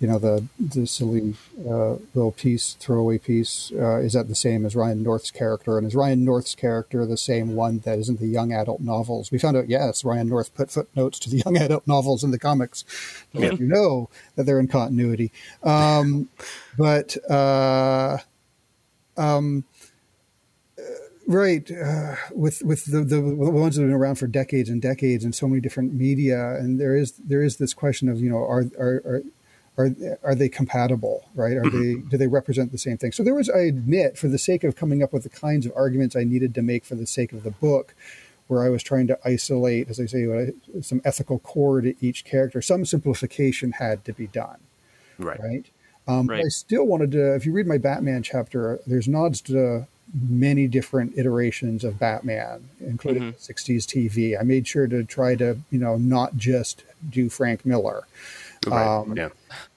you 0.02 0.08
know, 0.08 0.18
the 0.18 0.44
the 0.58 0.84
silly 0.84 1.36
uh, 1.60 1.94
little 2.12 2.32
piece, 2.32 2.74
throwaway 2.80 3.18
piece, 3.18 3.70
uh, 3.78 3.98
is 3.98 4.14
that 4.14 4.26
the 4.26 4.34
same 4.34 4.66
as 4.66 4.74
Ryan 4.74 5.04
North's 5.04 5.30
character? 5.30 5.78
And 5.78 5.86
is 5.86 5.94
Ryan 5.94 6.24
North's 6.24 6.56
character 6.56 7.06
the 7.06 7.16
same 7.16 7.54
one 7.54 7.78
that 7.84 8.00
is 8.00 8.08
in 8.08 8.16
the 8.16 8.26
young 8.26 8.52
adult 8.52 8.80
novels? 8.80 9.30
We 9.30 9.38
found 9.38 9.56
out, 9.56 9.68
yes, 9.68 10.04
Ryan 10.04 10.28
North 10.28 10.52
put 10.56 10.72
footnotes 10.72 11.20
to 11.20 11.30
the 11.30 11.36
young 11.46 11.56
adult 11.56 11.86
novels 11.86 12.24
in 12.24 12.32
the 12.32 12.38
comics 12.38 12.84
to 13.32 13.38
let 13.38 13.60
you 13.60 13.66
know 13.66 14.10
that 14.34 14.44
they're 14.44 14.58
in 14.58 14.66
continuity. 14.66 15.30
Um, 15.62 16.28
but, 16.76 17.16
uh, 17.30 18.18
um, 19.16 19.64
right 21.28 21.70
uh, 21.70 22.16
with 22.32 22.64
with 22.64 22.86
the, 22.86 23.04
the 23.04 23.20
ones 23.20 23.76
that 23.76 23.82
have 23.82 23.88
been 23.88 23.96
around 23.96 24.16
for 24.16 24.26
decades 24.26 24.68
and 24.68 24.82
decades 24.82 25.22
and 25.22 25.32
so 25.32 25.46
many 25.46 25.60
different 25.60 25.94
media 25.94 26.56
and 26.56 26.80
there 26.80 26.96
is 26.96 27.12
there 27.12 27.44
is 27.44 27.58
this 27.58 27.72
question 27.72 28.08
of 28.08 28.20
you 28.20 28.28
know 28.28 28.38
are 28.38 28.64
are, 28.76 28.96
are 29.06 29.22
are 29.82 30.18
are 30.22 30.34
they 30.34 30.48
compatible 30.48 31.28
right 31.34 31.56
are 31.56 31.68
they 31.68 31.94
do 31.94 32.16
they 32.16 32.26
represent 32.26 32.72
the 32.72 32.78
same 32.78 32.96
thing 32.96 33.12
so 33.12 33.22
there 33.22 33.34
was 33.34 33.48
i 33.50 33.60
admit 33.60 34.16
for 34.16 34.28
the 34.28 34.38
sake 34.38 34.64
of 34.64 34.76
coming 34.76 35.02
up 35.02 35.12
with 35.12 35.22
the 35.22 35.28
kinds 35.28 35.66
of 35.66 35.72
arguments 35.76 36.16
i 36.16 36.24
needed 36.24 36.54
to 36.54 36.62
make 36.62 36.84
for 36.84 36.94
the 36.94 37.06
sake 37.06 37.32
of 37.32 37.42
the 37.42 37.50
book 37.50 37.94
where 38.46 38.64
i 38.64 38.68
was 38.68 38.82
trying 38.82 39.06
to 39.06 39.18
isolate 39.24 39.88
as 39.88 39.98
i 40.00 40.06
say 40.06 40.52
some 40.80 41.00
ethical 41.04 41.38
core 41.40 41.80
to 41.80 41.94
each 42.04 42.24
character 42.24 42.62
some 42.62 42.84
simplification 42.84 43.72
had 43.72 44.04
to 44.04 44.12
be 44.12 44.26
done 44.26 44.58
right 45.18 45.40
right 45.40 45.66
um, 46.08 46.26
right. 46.26 46.44
i 46.44 46.48
still 46.48 46.84
wanted 46.84 47.10
to 47.10 47.34
if 47.34 47.46
you 47.46 47.52
read 47.52 47.66
my 47.66 47.78
batman 47.78 48.22
chapter 48.22 48.80
there's 48.86 49.08
nods 49.08 49.40
to 49.40 49.86
many 50.28 50.66
different 50.66 51.16
iterations 51.16 51.84
of 51.84 51.98
batman 51.98 52.68
including 52.80 53.32
mm-hmm. 53.32 53.52
60s 53.52 53.86
tv 53.86 54.38
i 54.38 54.42
made 54.42 54.66
sure 54.66 54.86
to 54.86 55.04
try 55.04 55.34
to 55.34 55.58
you 55.70 55.78
know 55.78 55.96
not 55.96 56.36
just 56.36 56.84
do 57.08 57.30
frank 57.30 57.64
miller 57.64 58.04
Right. 58.66 58.86
Um, 58.86 59.16
yeah. 59.16 59.28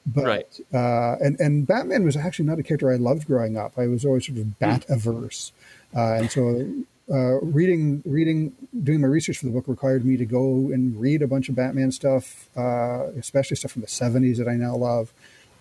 But, 0.06 0.24
right. 0.24 0.60
Uh, 0.74 1.16
and 1.20 1.40
and 1.40 1.66
Batman 1.66 2.04
was 2.04 2.16
actually 2.16 2.46
not 2.46 2.60
a 2.60 2.64
character 2.64 2.92
I 2.92 2.96
loved 2.96 3.26
growing 3.26 3.58
up. 3.58 3.74
I 3.78 3.88
was 3.88 4.06
always 4.06 4.28
sort 4.28 4.38
of 4.38 4.60
bat 4.60 4.86
averse, 4.88 5.52
uh, 5.96 6.14
and 6.14 6.30
so 6.30 6.68
uh, 7.10 7.40
reading 7.42 8.04
reading 8.06 8.54
doing 8.84 9.02
my 9.02 9.08
research 9.08 9.40
for 9.40 9.46
the 9.46 9.52
book 9.52 9.68
required 9.68 10.06
me 10.06 10.18
to 10.18 10.26
go 10.26 10.70
and 10.72 11.00
read 11.00 11.22
a 11.22 11.28
bunch 11.28 11.50
of 11.50 11.56
Batman 11.56 11.92
stuff, 11.92 12.50
uh, 12.56 13.08
especially 13.18 13.58
stuff 13.58 13.72
from 13.72 13.82
the 13.82 13.88
'70s 13.88 14.38
that 14.38 14.48
I 14.48 14.56
now 14.56 14.76
love 14.76 15.12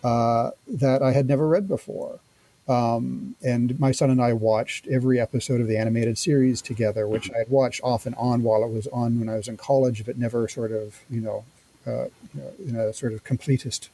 uh, 0.03 0.51
that 0.69 1.03
I 1.03 1.13
had 1.13 1.27
never 1.27 1.49
read 1.49 1.67
before. 1.67 2.21
Um, 2.67 3.37
and 3.43 3.79
my 3.79 3.93
son 3.93 4.09
and 4.09 4.23
I 4.23 4.33
watched 4.33 4.87
every 4.89 5.21
episode 5.21 5.61
of 5.61 5.69
the 5.69 5.77
animated 5.77 6.17
series 6.17 6.63
together, 6.63 7.07
which 7.07 7.31
I 7.31 7.39
had 7.39 7.51
watched 7.51 7.83
off 7.83 8.07
and 8.07 8.15
on 8.17 8.43
while 8.43 8.65
it 8.65 8.71
was 8.71 8.87
on 8.87 9.21
when 9.21 9.29
I 9.29 9.37
was 9.37 9.49
in 9.49 9.59
college, 9.59 10.07
but 10.07 10.17
never 10.17 10.49
sort 10.49 10.73
of 10.73 11.01
you 11.11 11.21
know 11.21 11.45
uh, 11.87 12.07
you 12.35 12.41
know, 12.41 12.53
in 12.67 12.77
a 12.77 12.93
sort 12.93 13.13
of 13.13 13.25
completist 13.25 13.89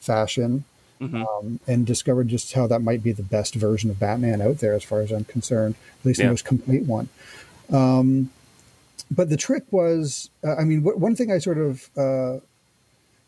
fashion. 0.00 0.64
Mm-hmm. 1.00 1.24
Um, 1.24 1.60
and 1.66 1.86
discovered 1.86 2.28
just 2.28 2.52
how 2.52 2.66
that 2.66 2.80
might 2.80 3.02
be 3.02 3.10
the 3.12 3.22
best 3.22 3.54
version 3.54 3.88
of 3.88 3.98
Batman 3.98 4.42
out 4.42 4.58
there, 4.58 4.74
as 4.74 4.84
far 4.84 5.00
as 5.00 5.10
I'm 5.10 5.24
concerned, 5.24 5.74
at 5.98 6.04
least 6.04 6.18
yeah. 6.18 6.26
the 6.26 6.32
most 6.32 6.44
complete 6.44 6.82
one. 6.82 7.08
Um, 7.72 8.28
but 9.10 9.30
the 9.30 9.38
trick 9.38 9.64
was, 9.70 10.28
uh, 10.44 10.56
I 10.56 10.64
mean, 10.64 10.82
w- 10.82 10.98
one 10.98 11.16
thing 11.16 11.32
I 11.32 11.38
sort 11.38 11.56
of 11.56 11.88
uh, 11.96 12.40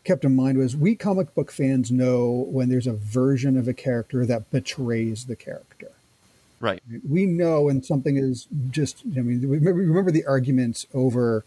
kept 0.05 0.25
in 0.25 0.37
mind 0.37 0.59
was 0.59 0.77
we 0.77 0.95
comic 0.95 1.35
book 1.35 1.51
fans 1.51 1.91
know 1.91 2.47
when 2.51 2.69
there's 2.69 2.87
a 2.87 2.93
version 2.93 3.57
of 3.57 3.69
a 3.69 3.73
character 3.73 4.27
that 4.27 4.51
betrays 4.51 5.25
the 5.25 5.37
character. 5.37 5.93
Right. 6.61 6.83
We 7.09 7.27
know 7.27 7.63
when 7.63 7.83
something 7.83 8.17
is 8.17 8.47
just. 8.71 9.03
I 9.17 9.21
mean, 9.21 9.41
remember, 9.49 9.81
remember 9.81 10.11
the 10.13 10.27
arguments 10.27 10.87
over 10.95 11.45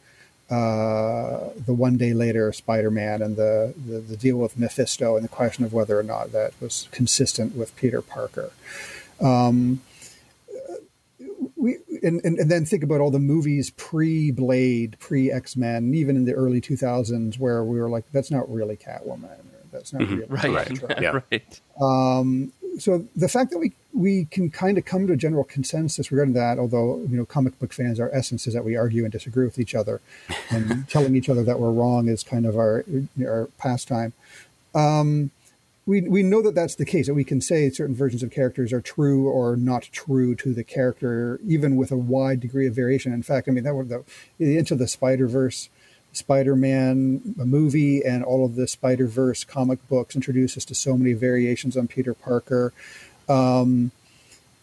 uh, 0.49 1.49
the 1.65 1.73
one 1.73 1.97
day 1.97 2.13
later 2.13 2.53
Spider-Man 2.53 3.21
and 3.21 3.35
the, 3.35 3.73
the, 3.87 3.99
the 3.99 4.17
deal 4.17 4.37
with 4.37 4.59
Mephisto 4.59 5.15
and 5.15 5.23
the 5.23 5.29
question 5.29 5.65
of 5.65 5.73
whether 5.73 5.99
or 5.99 6.03
not 6.03 6.31
that 6.33 6.53
was 6.61 6.87
consistent 6.91 7.55
with 7.55 7.75
Peter 7.75 8.01
Parker. 8.01 8.51
Um, 9.19 9.81
we 11.55 11.77
and, 12.03 12.21
and, 12.23 12.37
and, 12.37 12.51
then 12.51 12.65
think 12.65 12.83
about 12.83 13.01
all 13.01 13.09
the 13.09 13.17
movies 13.17 13.71
pre 13.71 14.29
Blade, 14.29 14.97
pre 14.99 15.31
X 15.31 15.55
Men, 15.55 15.93
even 15.95 16.15
in 16.15 16.25
the 16.25 16.33
early 16.33 16.61
2000s, 16.61 17.39
where 17.39 17.63
we 17.63 17.79
were 17.79 17.89
like, 17.89 18.03
that's 18.11 18.29
not 18.29 18.51
really 18.51 18.75
Catwoman. 18.75 19.29
That's 19.71 19.93
not 19.93 20.03
mm-hmm. 20.03 20.31
really 20.31 20.49
right. 20.59 20.81
right. 20.83 21.01
Yeah. 21.01 21.21
right. 21.31 21.61
Um, 21.81 22.51
so 22.77 23.05
the 23.15 23.27
fact 23.27 23.51
that 23.51 23.57
we 23.57 23.73
we 23.95 24.25
can 24.25 24.49
kind 24.49 24.77
of 24.77 24.83
come 24.83 25.07
to 25.07 25.13
a 25.13 25.17
general 25.17 25.45
consensus 25.45 26.11
regarding 26.11 26.33
that, 26.33 26.59
although 26.59 26.97
you 27.09 27.15
know 27.15 27.25
comic 27.25 27.57
book 27.59 27.71
fans, 27.71 27.99
our 27.99 28.13
essence 28.13 28.45
is 28.45 28.53
that 28.53 28.65
we 28.65 28.75
argue 28.75 29.03
and 29.03 29.11
disagree 29.11 29.45
with 29.45 29.57
each 29.57 29.73
other, 29.73 30.01
and 30.49 30.87
telling 30.89 31.15
each 31.15 31.29
other 31.29 31.43
that 31.43 31.59
we're 31.59 31.71
wrong 31.71 32.09
is 32.09 32.21
kind 32.21 32.45
of 32.45 32.57
our 32.57 32.83
our 33.25 33.49
pastime. 33.57 34.13
Um, 34.75 35.31
we 35.85 36.01
we 36.01 36.23
know 36.23 36.41
that 36.41 36.55
that's 36.55 36.75
the 36.75 36.85
case. 36.85 37.07
That 37.07 37.13
we 37.13 37.23
can 37.23 37.39
say 37.39 37.69
certain 37.69 37.95
versions 37.95 38.21
of 38.21 38.31
characters 38.31 38.73
are 38.73 38.81
true 38.81 39.29
or 39.29 39.55
not 39.55 39.83
true 39.83 40.35
to 40.35 40.53
the 40.53 40.63
character, 40.63 41.39
even 41.47 41.77
with 41.77 41.91
a 41.91 41.97
wide 41.97 42.41
degree 42.41 42.67
of 42.67 42.75
variation. 42.75 43.13
In 43.13 43.23
fact, 43.23 43.47
I 43.47 43.51
mean 43.51 43.63
that 43.63 43.75
would 43.75 43.89
the 43.89 44.03
into 44.39 44.75
the 44.75 44.87
Spider 44.87 45.27
Verse. 45.27 45.69
Spider-Man 46.11 47.35
movie 47.35 48.01
and 48.01 48.23
all 48.23 48.45
of 48.45 48.55
the 48.55 48.69
Spider-Verse 48.69 49.43
comic 49.43 49.85
books 49.89 50.15
introduce 50.15 50.55
us 50.55 50.63
to 50.63 50.73
so 50.73 50.95
many 50.97 51.11
variations 51.11 51.75
on 51.75 51.89
Peter 51.89 52.13
Parker. 52.13 52.71
Um, 53.29 53.91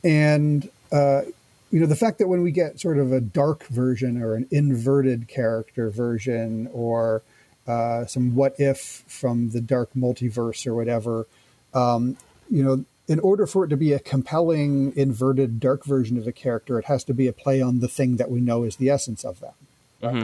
and, 0.05 0.69
uh, 0.91 1.23
you 1.71 1.81
know, 1.81 1.87
the 1.87 1.97
fact 1.97 2.19
that 2.19 2.29
when 2.29 2.43
we 2.43 2.51
get 2.51 2.81
sort 2.81 2.99
of 2.99 3.13
a 3.13 3.21
dark 3.21 3.65
version 3.67 4.23
or 4.23 4.35
an 4.35 4.47
inverted 4.51 5.29
character 5.29 5.91
version 5.91 6.69
or 6.73 7.23
uh, 7.67 8.05
some 8.07 8.35
what 8.35 8.55
if 8.59 9.05
from 9.07 9.51
the 9.51 9.61
dark 9.61 9.91
multiverse 9.95 10.67
or 10.67 10.75
whatever, 10.75 11.27
um, 11.73 12.17
you 12.51 12.63
know, 12.63 12.85
in 13.09 13.19
order 13.21 13.47
for 13.47 13.65
it 13.65 13.69
to 13.69 13.77
be 13.77 13.93
a 13.93 13.99
compelling 13.99 14.93
inverted 14.97 15.61
dark 15.61 15.85
version 15.85 16.17
of 16.19 16.27
a 16.27 16.33
character, 16.33 16.79
it 16.79 16.85
has 16.87 17.05
to 17.05 17.15
be 17.15 17.27
a 17.27 17.33
play 17.33 17.61
on 17.61 17.81
the 17.81 17.89
thing 17.89 18.17
that 18.17 18.31
we 18.31 18.41
know 18.41 18.63
is 18.63 18.77
the 18.77 18.91
essence 18.91 19.25
of 19.25 19.41
them. 19.41 19.55
Mm-hmm. 20.03 20.23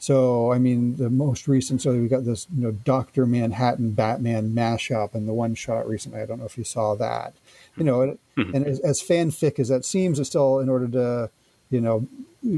So, 0.00 0.52
I 0.52 0.58
mean, 0.58 0.96
the 0.96 1.10
most 1.10 1.48
recent, 1.48 1.82
so 1.82 1.92
we 1.92 2.06
got 2.06 2.24
this, 2.24 2.46
you 2.54 2.62
know, 2.62 2.70
Doctor 2.70 3.26
Manhattan 3.26 3.92
Batman 3.92 4.52
mashup, 4.52 5.14
and 5.14 5.26
the 5.26 5.32
one 5.32 5.56
shot 5.56 5.88
recently. 5.88 6.20
I 6.20 6.26
don't 6.26 6.38
know 6.38 6.46
if 6.46 6.56
you 6.56 6.64
saw 6.64 6.94
that. 6.94 7.34
You 7.76 7.84
know, 7.84 8.18
mm-hmm. 8.36 8.54
and 8.54 8.66
as, 8.66 8.80
as 8.80 9.02
fanfic 9.02 9.58
as 9.58 9.68
that 9.68 9.84
seems, 9.84 10.20
it's 10.20 10.28
still 10.28 10.60
in 10.60 10.68
order 10.68 10.88
to, 10.88 11.30
you 11.70 11.80
know, 11.80 12.06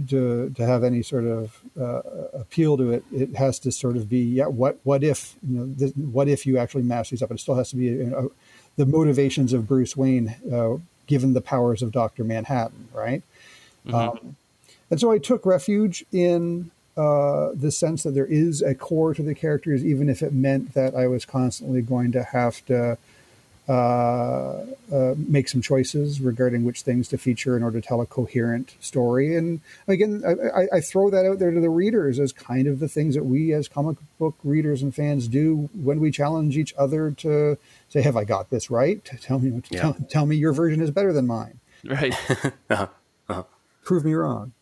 to 0.08 0.50
to 0.50 0.66
have 0.66 0.84
any 0.84 1.02
sort 1.02 1.24
of 1.24 1.60
uh, 1.80 2.02
appeal 2.38 2.76
to 2.76 2.92
it, 2.92 3.04
it 3.12 3.36
has 3.36 3.58
to 3.60 3.72
sort 3.72 3.96
of 3.96 4.08
be, 4.08 4.20
yeah, 4.20 4.46
what 4.46 4.78
what 4.82 5.02
if, 5.02 5.34
you 5.46 5.58
know, 5.58 5.66
this, 5.66 5.92
what 5.92 6.28
if 6.28 6.44
you 6.44 6.58
actually 6.58 6.82
mash 6.82 7.10
these 7.10 7.22
up? 7.22 7.30
It 7.30 7.40
still 7.40 7.54
has 7.54 7.70
to 7.70 7.76
be 7.76 7.86
you 7.86 8.04
know, 8.04 8.32
the 8.76 8.84
motivations 8.84 9.54
of 9.54 9.66
Bruce 9.66 9.96
Wayne, 9.96 10.36
uh, 10.52 10.76
given 11.06 11.32
the 11.32 11.40
powers 11.40 11.80
of 11.82 11.90
Doctor 11.90 12.22
Manhattan, 12.22 12.88
right? 12.92 13.22
Mm-hmm. 13.86 13.94
Um, 13.94 14.36
and 14.90 15.00
so 15.00 15.10
I 15.10 15.18
took 15.18 15.46
refuge 15.46 16.04
in 16.12 16.70
uh, 17.00 17.52
the 17.54 17.70
sense 17.70 18.02
that 18.02 18.10
there 18.10 18.26
is 18.26 18.60
a 18.60 18.74
core 18.74 19.14
to 19.14 19.22
the 19.22 19.34
characters, 19.34 19.84
even 19.84 20.10
if 20.10 20.22
it 20.22 20.34
meant 20.34 20.74
that 20.74 20.94
I 20.94 21.06
was 21.06 21.24
constantly 21.24 21.80
going 21.80 22.12
to 22.12 22.22
have 22.22 22.62
to 22.66 22.98
uh, 23.66 24.66
uh, 24.92 25.14
make 25.16 25.48
some 25.48 25.62
choices 25.62 26.20
regarding 26.20 26.64
which 26.64 26.82
things 26.82 27.08
to 27.08 27.16
feature 27.16 27.56
in 27.56 27.62
order 27.62 27.80
to 27.80 27.86
tell 27.86 28.02
a 28.02 28.06
coherent 28.06 28.74
story. 28.80 29.34
And 29.34 29.60
again, 29.88 30.24
I, 30.26 30.66
I, 30.76 30.80
throw 30.80 31.08
that 31.08 31.24
out 31.24 31.38
there 31.38 31.52
to 31.52 31.60
the 31.60 31.70
readers 31.70 32.18
as 32.18 32.32
kind 32.32 32.66
of 32.66 32.80
the 32.80 32.88
things 32.88 33.14
that 33.14 33.24
we 33.24 33.54
as 33.54 33.68
comic 33.68 33.96
book 34.18 34.34
readers 34.42 34.82
and 34.82 34.92
fans 34.92 35.28
do 35.28 35.70
when 35.72 36.00
we 36.00 36.10
challenge 36.10 36.58
each 36.58 36.74
other 36.76 37.12
to 37.12 37.56
say, 37.88 38.02
"Have 38.02 38.16
I 38.16 38.24
got 38.24 38.50
this 38.50 38.70
right? 38.70 39.02
Tell 39.22 39.38
me, 39.38 39.62
yeah. 39.70 39.80
tell, 39.80 39.96
tell, 40.10 40.26
me 40.26 40.36
your 40.36 40.52
version 40.52 40.82
is 40.82 40.90
better 40.90 41.12
than 41.12 41.28
mine." 41.28 41.60
Right. 41.84 42.12
uh-huh. 42.68 42.88
Uh-huh. 43.28 43.44
Prove 43.84 44.04
me 44.04 44.14
wrong. 44.14 44.52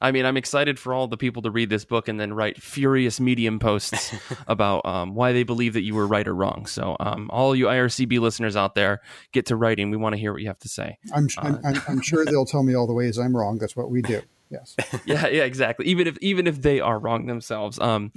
I 0.00 0.12
mean, 0.12 0.24
I'm 0.24 0.36
excited 0.36 0.78
for 0.78 0.94
all 0.94 1.08
the 1.08 1.16
people 1.16 1.42
to 1.42 1.50
read 1.50 1.70
this 1.70 1.84
book 1.84 2.08
and 2.08 2.20
then 2.20 2.32
write 2.32 2.62
furious 2.62 3.18
medium 3.18 3.58
posts 3.58 4.14
about 4.46 4.86
um, 4.86 5.14
why 5.14 5.32
they 5.32 5.42
believe 5.42 5.72
that 5.74 5.82
you 5.82 5.94
were 5.94 6.06
right 6.06 6.26
or 6.26 6.34
wrong. 6.34 6.66
So, 6.66 6.96
um, 7.00 7.28
all 7.32 7.56
you 7.56 7.66
IRCB 7.66 8.20
listeners 8.20 8.56
out 8.56 8.74
there, 8.74 9.00
get 9.32 9.46
to 9.46 9.56
writing. 9.56 9.90
We 9.90 9.96
want 9.96 10.14
to 10.14 10.18
hear 10.18 10.32
what 10.32 10.40
you 10.42 10.48
have 10.48 10.60
to 10.60 10.68
say. 10.68 10.98
I'm, 11.14 11.28
uh, 11.38 11.56
I'm, 11.64 11.82
I'm 11.88 12.00
sure 12.02 12.24
they'll 12.26 12.46
tell 12.46 12.62
me 12.62 12.74
all 12.74 12.86
the 12.86 12.94
ways 12.94 13.18
I'm 13.18 13.36
wrong. 13.36 13.58
That's 13.58 13.74
what 13.74 13.90
we 13.90 14.02
do. 14.02 14.22
Yes. 14.50 14.76
yeah. 15.04 15.26
Yeah. 15.26 15.44
Exactly. 15.44 15.86
Even 15.86 16.06
if 16.06 16.16
even 16.20 16.46
if 16.46 16.62
they 16.62 16.80
are 16.80 16.98
wrong 16.98 17.26
themselves. 17.26 17.78
Um, 17.78 18.12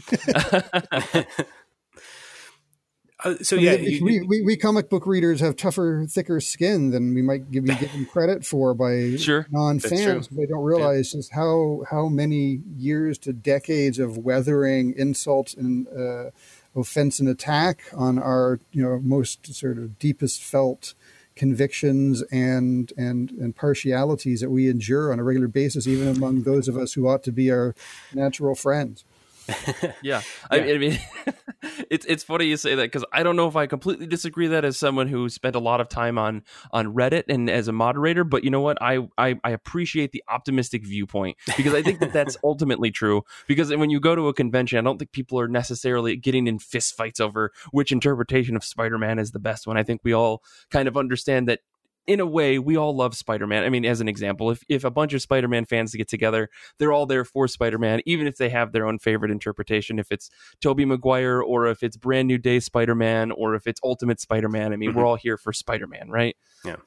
Uh, 3.24 3.36
so 3.42 3.56
I 3.56 3.60
mean, 3.60 3.84
yeah, 3.84 4.00
we, 4.02 4.22
we, 4.22 4.42
we, 4.42 4.58
comic 4.58 4.90
book 4.90 5.06
readers 5.06 5.42
have 5.42 5.56
tougher, 5.56 6.06
thicker 6.10 6.40
skin 6.40 6.90
than 6.90 7.14
we 7.14 7.22
might 7.22 7.52
give, 7.52 7.66
be 7.66 7.76
given 7.76 8.06
credit 8.06 8.44
for 8.44 8.74
by 8.74 9.16
sure, 9.18 9.46
non-fans. 9.52 10.28
They 10.30 10.48
don't 10.48 10.64
realize 10.64 11.14
yeah. 11.14 11.20
just 11.20 11.34
how 11.34 11.84
how 11.90 12.08
many 12.08 12.62
years 12.76 13.20
to 13.20 13.34
decades 13.34 14.00
of 14.00 14.18
weathering 14.18 14.96
insults 14.98 15.54
and 15.54 15.88
uh, 15.90 16.32
offense 16.76 17.20
and 17.20 17.30
attack 17.30 17.84
on 17.96 18.18
our 18.18 18.60
you 18.72 18.82
know 18.82 19.00
most 19.00 19.54
sort 19.54 19.78
of 19.78 20.00
deepest 20.00 20.42
felt 20.44 20.96
convictions 21.36 22.24
and 22.32 22.92
and 22.98 23.32
and 23.32 23.56
partialities 23.56 24.42
that 24.42 24.50
we 24.50 24.68
endure 24.68 25.14
on 25.14 25.20
a 25.20 25.24
regular 25.24 25.48
basis, 25.48 25.86
even 25.86 26.08
among 26.08 26.44
those 26.44 26.68
of 26.68 26.76
us 26.76 26.94
who 26.94 27.08
ought 27.08 27.24
to 27.24 27.32
be 27.32 27.52
our 27.52 27.76
natural 28.14 28.56
friends. 28.56 29.04
yeah. 30.02 30.22
I, 30.50 30.74
I 30.74 30.78
mean, 30.78 31.00
it's 31.90 32.06
it's 32.06 32.24
funny 32.24 32.46
you 32.46 32.58
say 32.58 32.76
that 32.76 32.84
because 32.84 33.06
I 33.12 33.24
don't 33.24 33.36
know 33.36 33.48
if 33.48 33.56
I 33.56 33.68
completely 33.68 34.08
disagree 34.08 34.48
that 34.48 34.66
as 34.66 34.78
someone 34.78 35.08
who 35.08 35.30
spent 35.30 35.56
a 35.56 35.60
lot 35.60 35.82
of 35.82 35.90
time 35.90 36.18
on 36.18 36.44
on 36.72 36.94
Reddit 36.94 37.24
and 37.30 37.50
as 37.50 37.68
a 37.68 37.72
moderator, 37.72 38.24
but 38.24 38.44
you 38.44 38.50
know 38.50 38.62
what? 38.62 38.78
I 38.82 39.08
I, 39.18 39.40
I 39.44 39.52
appreciate 39.52 40.12
the 40.12 40.24
optimistic 40.30 40.86
viewpoint 40.86 41.38
because 41.58 41.74
I 41.74 41.82
think 41.82 42.00
that 42.00 42.14
that's 42.14 42.38
ultimately 42.44 42.92
true. 42.92 43.24
Because 43.48 43.76
when 43.76 43.90
you 43.90 44.00
go 44.00 44.16
to 44.16 44.28
a 44.28 44.34
convention, 44.34 44.78
I 44.78 44.82
don't 44.82 44.98
think 44.98 45.12
people 45.12 45.40
are 45.40 45.48
necessarily 45.48 46.16
getting 46.16 46.48
in 46.48 46.60
fistfights 46.60 47.20
over 47.20 47.52
which 47.72 47.92
interpretation 47.92 48.56
of 48.56 48.64
Spider 48.64 48.98
Man 48.98 49.20
is 49.20 49.32
the 49.32 49.40
best 49.40 49.68
one. 49.68 49.78
I 49.78 49.84
think 49.84 50.02
we 50.04 50.14
all 50.14 50.44
kind 50.70 50.88
of 50.88 50.98
understand 50.98 51.48
that 51.48 51.60
in 52.08 52.20
a 52.20 52.26
way, 52.26 52.60
we 52.60 52.78
all 52.78 52.96
love 52.96 53.16
Spider 53.16 53.48
Man. 53.48 53.64
I 53.64 53.70
mean, 53.70 53.86
as 53.86 54.02
an 54.02 54.08
example, 54.08 54.52
if, 54.52 54.64
if 54.68 54.84
a 54.84 54.92
bunch 54.92 55.14
of 55.14 55.22
Spider 55.22 55.48
Man 55.48 55.66
fans 55.66 55.94
get 55.94 56.08
together, 56.08 56.50
they're 56.80 56.92
all 56.92 57.06
there 57.06 57.26
for 57.26 57.48
Spider 57.48 57.78
Man, 57.78 58.02
even 58.06 58.28
if 58.28 58.38
they 58.38 58.50
have 58.50 58.72
their 58.72 58.88
own 58.88 59.00
favorite 59.00 59.32
interpretation. 59.32 60.00
If 60.00 60.12
it's 60.12 60.30
Tobey 60.62 60.86
Maguire, 60.86 61.42
or 61.42 61.68
if 61.68 61.84
it's 61.84 61.98
Brand 61.98 62.28
New 62.28 62.38
Day 62.38 62.60
Spider 62.60 62.96
Man, 62.96 63.32
or 63.32 63.56
if 63.56 63.68
it's 63.68 63.80
Ultimate 63.84 64.20
Spider 64.20 64.50
Man. 64.50 64.74
I 64.74 64.76
mean, 64.76 64.90
mm-hmm. 64.90 65.00
we're 65.00 65.06
all 65.06 65.16
here 65.16 65.38
for 65.38 65.54
Spider 65.54 65.88
Man, 65.88 66.10
right? 66.10 66.36
Yeah. 66.66 66.78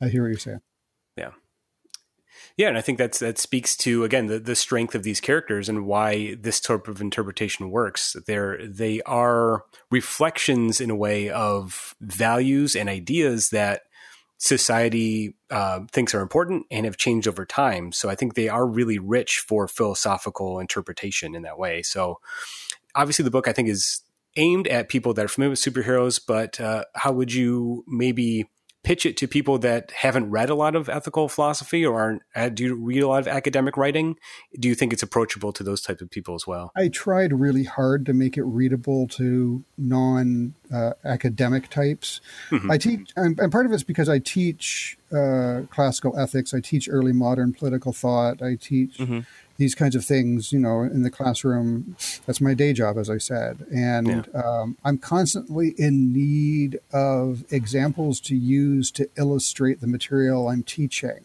I 0.00 0.08
hear 0.08 0.22
what 0.22 0.28
you're 0.28 0.38
saying. 0.38 0.60
Yeah. 1.16 1.30
Yeah, 2.56 2.68
and 2.68 2.76
I 2.76 2.82
think 2.82 2.98
that's 2.98 3.18
that 3.20 3.38
speaks 3.38 3.76
to 3.78 4.04
again 4.04 4.26
the, 4.26 4.38
the 4.38 4.54
strength 4.54 4.94
of 4.94 5.04
these 5.04 5.20
characters 5.20 5.68
and 5.68 5.86
why 5.86 6.36
this 6.38 6.60
type 6.60 6.86
of 6.86 7.00
interpretation 7.00 7.70
works. 7.70 8.14
They're 8.26 8.66
they 8.66 9.00
are 9.02 9.64
reflections 9.90 10.80
in 10.80 10.90
a 10.90 10.96
way 10.96 11.30
of 11.30 11.94
values 12.00 12.76
and 12.76 12.88
ideas 12.88 13.50
that 13.50 13.82
society 14.42 15.36
uh, 15.50 15.78
thinks 15.92 16.12
are 16.16 16.20
important 16.20 16.66
and 16.68 16.84
have 16.84 16.96
changed 16.96 17.28
over 17.28 17.46
time. 17.46 17.92
So 17.92 18.10
I 18.10 18.16
think 18.16 18.34
they 18.34 18.48
are 18.48 18.66
really 18.66 18.98
rich 18.98 19.38
for 19.38 19.68
philosophical 19.68 20.58
interpretation 20.58 21.36
in 21.36 21.42
that 21.42 21.58
way. 21.58 21.82
So 21.82 22.18
obviously, 22.96 23.22
the 23.22 23.30
book 23.30 23.46
I 23.46 23.52
think 23.52 23.68
is 23.68 24.02
aimed 24.34 24.66
at 24.66 24.88
people 24.88 25.14
that 25.14 25.24
are 25.24 25.28
familiar 25.28 25.50
with 25.50 25.60
superheroes, 25.60 26.20
but 26.26 26.60
uh, 26.60 26.86
how 26.96 27.12
would 27.12 27.32
you 27.32 27.84
maybe 27.86 28.48
pitch 28.82 29.06
it 29.06 29.16
to 29.16 29.28
people 29.28 29.58
that 29.58 29.92
haven't 29.92 30.30
read 30.30 30.50
a 30.50 30.54
lot 30.54 30.74
of 30.74 30.88
ethical 30.88 31.28
philosophy 31.28 31.86
or 31.86 32.00
aren't 32.00 32.22
uh, 32.34 32.48
do 32.48 32.64
you 32.64 32.74
read 32.74 33.02
a 33.02 33.08
lot 33.08 33.20
of 33.20 33.28
academic 33.28 33.76
writing? 33.76 34.16
Do 34.58 34.68
you 34.68 34.74
think 34.74 34.92
it's 34.92 35.02
approachable 35.02 35.52
to 35.52 35.62
those 35.62 35.80
types 35.80 36.02
of 36.02 36.10
people 36.10 36.34
as 36.34 36.46
well? 36.46 36.72
I 36.76 36.88
tried 36.88 37.32
really 37.32 37.64
hard 37.64 38.04
to 38.06 38.12
make 38.12 38.36
it 38.36 38.42
readable 38.42 39.06
to 39.08 39.64
non 39.78 40.54
uh, 40.72 40.92
academic 41.04 41.68
types. 41.68 42.20
Mm-hmm. 42.50 42.70
i 42.70 42.78
teach 42.78 43.10
and, 43.16 43.36
part 43.52 43.66
of 43.66 43.72
it's 43.72 43.82
because 43.82 44.08
i 44.08 44.18
teach 44.18 44.98
uh, 45.12 45.62
classical 45.70 46.18
ethics. 46.18 46.54
I 46.54 46.60
teach 46.60 46.88
early 46.90 47.12
modern 47.12 47.52
political 47.52 47.92
thought. 47.92 48.40
I 48.42 48.56
teach 48.56 48.96
mm-hmm 48.98 49.20
these 49.56 49.74
kinds 49.74 49.94
of 49.94 50.04
things, 50.04 50.52
you 50.52 50.58
know, 50.58 50.82
in 50.82 51.02
the 51.02 51.10
classroom. 51.10 51.96
That's 52.26 52.40
my 52.40 52.54
day 52.54 52.72
job, 52.72 52.98
as 52.98 53.10
I 53.10 53.18
said. 53.18 53.66
And 53.72 54.28
yeah. 54.34 54.40
um, 54.40 54.76
I'm 54.84 54.98
constantly 54.98 55.74
in 55.78 56.12
need 56.12 56.78
of 56.92 57.44
examples 57.50 58.20
to 58.20 58.36
use 58.36 58.90
to 58.92 59.08
illustrate 59.16 59.80
the 59.80 59.86
material 59.86 60.48
I'm 60.48 60.62
teaching. 60.62 61.20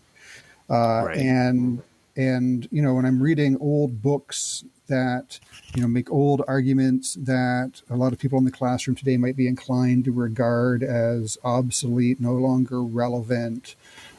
Uh, 0.69 1.05
right. 1.05 1.17
And 1.17 1.81
and 2.15 2.67
you 2.71 2.81
know, 2.81 2.95
when 2.95 3.05
I'm 3.05 3.21
reading 3.21 3.57
old 3.59 4.01
books 4.01 4.63
that 4.87 5.39
you 5.75 5.81
know 5.81 5.87
make 5.87 6.09
old 6.11 6.41
arguments 6.47 7.15
that 7.15 7.81
a 7.89 7.95
lot 7.95 8.13
of 8.13 8.19
people 8.19 8.37
in 8.39 8.45
the 8.45 8.51
classroom 8.51 8.95
today 8.95 9.17
might 9.17 9.35
be 9.35 9.47
inclined 9.47 10.05
to 10.05 10.11
regard 10.11 10.81
as 10.83 11.37
obsolete, 11.43 12.19
no 12.19 12.33
longer 12.33 12.81
relevant. 12.83 13.75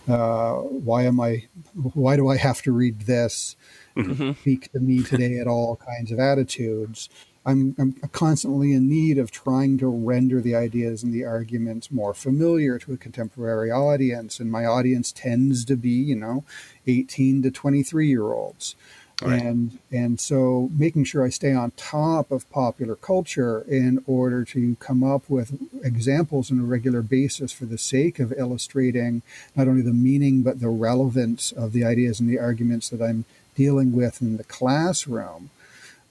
Uh, 0.09 0.54
why 0.54 1.02
am 1.02 1.20
I? 1.20 1.46
Why 1.74 2.16
do 2.16 2.28
I 2.28 2.36
have 2.36 2.62
to 2.62 2.72
read 2.72 3.00
this? 3.00 3.56
Mm-hmm. 3.99 4.32
Speak 4.40 4.72
to 4.72 4.80
me 4.80 5.03
today 5.03 5.38
at 5.38 5.46
all 5.46 5.76
kinds 5.76 6.12
of 6.12 6.18
attitudes. 6.18 7.09
I'm, 7.44 7.74
I'm, 7.78 7.94
constantly 8.12 8.74
in 8.74 8.90
need 8.90 9.16
of 9.16 9.30
trying 9.30 9.78
to 9.78 9.86
render 9.86 10.40
the 10.40 10.55
ideas 10.55 11.03
and 11.03 11.14
the 11.14 11.24
arguments 11.24 11.90
more 11.90 12.12
familiar 12.12 12.78
to 12.80 12.92
a 12.92 12.99
contemporary 12.99 13.70
audience. 13.70 14.38
And 14.38 14.53
my 14.53 14.66
audience 14.66 15.12
tends 15.12 15.64
to 15.64 15.76
be, 15.76 15.90
you 15.90 16.16
know, 16.16 16.44
18 16.86 17.42
to 17.42 17.51
23 17.51 18.07
year 18.07 18.24
olds. 18.24 18.76
Right. 19.20 19.42
And 19.42 19.78
and 19.90 20.20
so 20.20 20.70
making 20.76 21.03
sure 21.05 21.24
I 21.24 21.30
stay 21.30 21.53
on 21.53 21.72
top 21.72 22.30
of 22.30 22.49
popular 22.51 22.94
culture 22.94 23.62
in 23.62 24.05
order 24.07 24.44
to 24.44 24.76
come 24.76 25.03
up 25.03 25.28
with 25.28 25.59
examples 25.82 26.53
on 26.53 26.61
a 26.61 26.64
regular 26.64 27.03
basis 27.03 27.51
for 27.51 27.64
the 27.64 27.78
sake 27.78 28.20
of 28.20 28.32
illustrating 28.36 29.22
not 29.57 29.66
only 29.66 29.82
the 29.82 29.92
meaning 29.92 30.42
but 30.42 30.61
the 30.61 30.68
relevance 30.68 31.51
of 31.51 31.72
the 31.72 31.84
ideas 31.84 32.20
and 32.20 32.28
the 32.28 32.38
arguments 32.38 32.90
that 32.90 33.03
I'm 33.03 33.24
dealing 33.59 33.92
with 33.92 34.22
in 34.22 34.36
the 34.36 34.44
classroom 34.44 35.50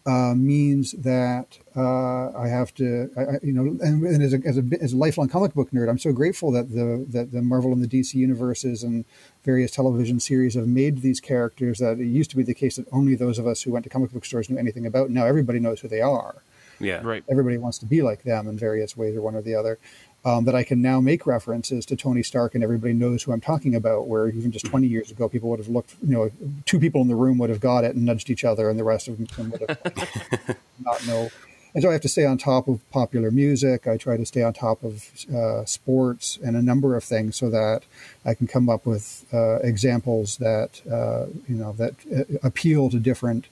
uh, 0.05 0.33
means 0.35 0.91
that 0.91 1.57
uh, 1.75 2.31
I 2.37 2.47
have 2.47 2.73
to, 2.75 3.09
I, 3.17 3.45
you 3.45 3.53
know, 3.53 3.63
and, 3.81 4.03
and 4.03 4.21
as, 4.21 4.33
a, 4.33 4.39
as, 4.45 4.57
a, 4.57 4.63
as, 4.81 4.93
a, 4.93 4.97
lifelong 4.97 5.29
comic 5.29 5.53
book 5.53 5.71
nerd, 5.71 5.89
I'm 5.89 5.97
so 5.97 6.11
grateful 6.11 6.51
that 6.51 6.71
the 6.71 7.05
that 7.09 7.31
the 7.31 7.41
Marvel 7.41 7.73
and 7.73 7.83
the 7.83 7.87
DC 7.87 8.13
universes 8.13 8.83
and 8.83 9.03
various 9.43 9.71
television 9.71 10.19
series 10.19 10.55
have 10.55 10.67
made 10.67 11.01
these 11.01 11.19
characters 11.19 11.79
that 11.79 11.99
it 11.99 12.05
used 12.05 12.29
to 12.31 12.37
be 12.37 12.43
the 12.43 12.53
case 12.53 12.75
that 12.75 12.85
only 12.91 13.15
those 13.15 13.39
of 13.39 13.47
us 13.47 13.63
who 13.63 13.71
went 13.71 13.83
to 13.83 13.89
comic 13.89 14.11
book 14.11 14.25
stores 14.25 14.49
knew 14.49 14.57
anything 14.57 14.85
about. 14.85 15.09
Now 15.09 15.25
everybody 15.25 15.59
knows 15.59 15.81
who 15.81 15.87
they 15.89 16.01
are. 16.01 16.35
Yeah, 16.79 17.01
right. 17.03 17.23
Everybody 17.29 17.57
wants 17.57 17.77
to 17.79 17.85
be 17.85 18.01
like 18.01 18.23
them 18.23 18.47
in 18.47 18.57
various 18.57 18.95
ways, 18.95 19.15
or 19.15 19.21
one 19.21 19.35
or 19.35 19.41
the 19.41 19.55
other 19.55 19.79
um, 20.27 20.43
that 20.45 20.55
I 20.55 20.63
can 20.63 20.81
now 20.81 20.99
make 20.99 21.25
references 21.25 21.85
to 21.85 21.95
Tony 21.95 22.21
Stark 22.21 22.53
and 22.53 22.63
everybody 22.63 22.93
knows 22.93 23.23
who 23.23 23.31
I'm 23.31 23.39
talking 23.39 23.75
about. 23.75 24.07
Where 24.07 24.27
even 24.27 24.51
just 24.51 24.65
20 24.65 24.85
years 24.87 25.09
ago, 25.09 25.29
people 25.29 25.49
would 25.49 25.59
have 25.59 25.69
looked, 25.69 25.95
you 26.05 26.13
know, 26.13 26.31
two 26.65 26.79
people 26.79 27.01
in 27.01 27.07
the 27.07 27.15
room 27.15 27.37
would 27.37 27.49
have 27.49 27.61
got 27.61 27.83
it 27.83 27.95
and 27.95 28.05
nudged 28.05 28.29
each 28.29 28.43
other, 28.43 28.69
and 28.69 28.77
the 28.77 28.83
rest 28.83 29.07
of 29.07 29.17
them 29.17 29.51
would 29.51 29.63
have 29.69 30.57
not 30.83 31.05
know. 31.07 31.29
And 31.73 31.83
so 31.83 31.89
I 31.89 31.93
have 31.93 32.01
to 32.01 32.09
stay 32.09 32.25
on 32.25 32.37
top 32.37 32.67
of 32.67 32.89
popular 32.91 33.29
music. 33.29 33.87
I 33.87 33.97
try 33.97 34.17
to 34.17 34.25
stay 34.25 34.41
on 34.41 34.53
top 34.53 34.83
of 34.83 35.09
uh, 35.33 35.63
sports 35.65 36.39
and 36.43 36.55
a 36.57 36.61
number 36.61 36.95
of 36.95 37.03
things 37.03 37.35
so 37.35 37.49
that 37.49 37.83
I 38.25 38.33
can 38.33 38.47
come 38.47 38.67
up 38.67 38.85
with 38.85 39.25
uh, 39.31 39.57
examples 39.57 40.37
that 40.37 40.81
uh, 40.91 41.27
you 41.47 41.55
know 41.55 41.73
that 41.73 41.93
uh, 42.13 42.23
appeal 42.41 42.89
to 42.89 42.99
different 42.99 43.47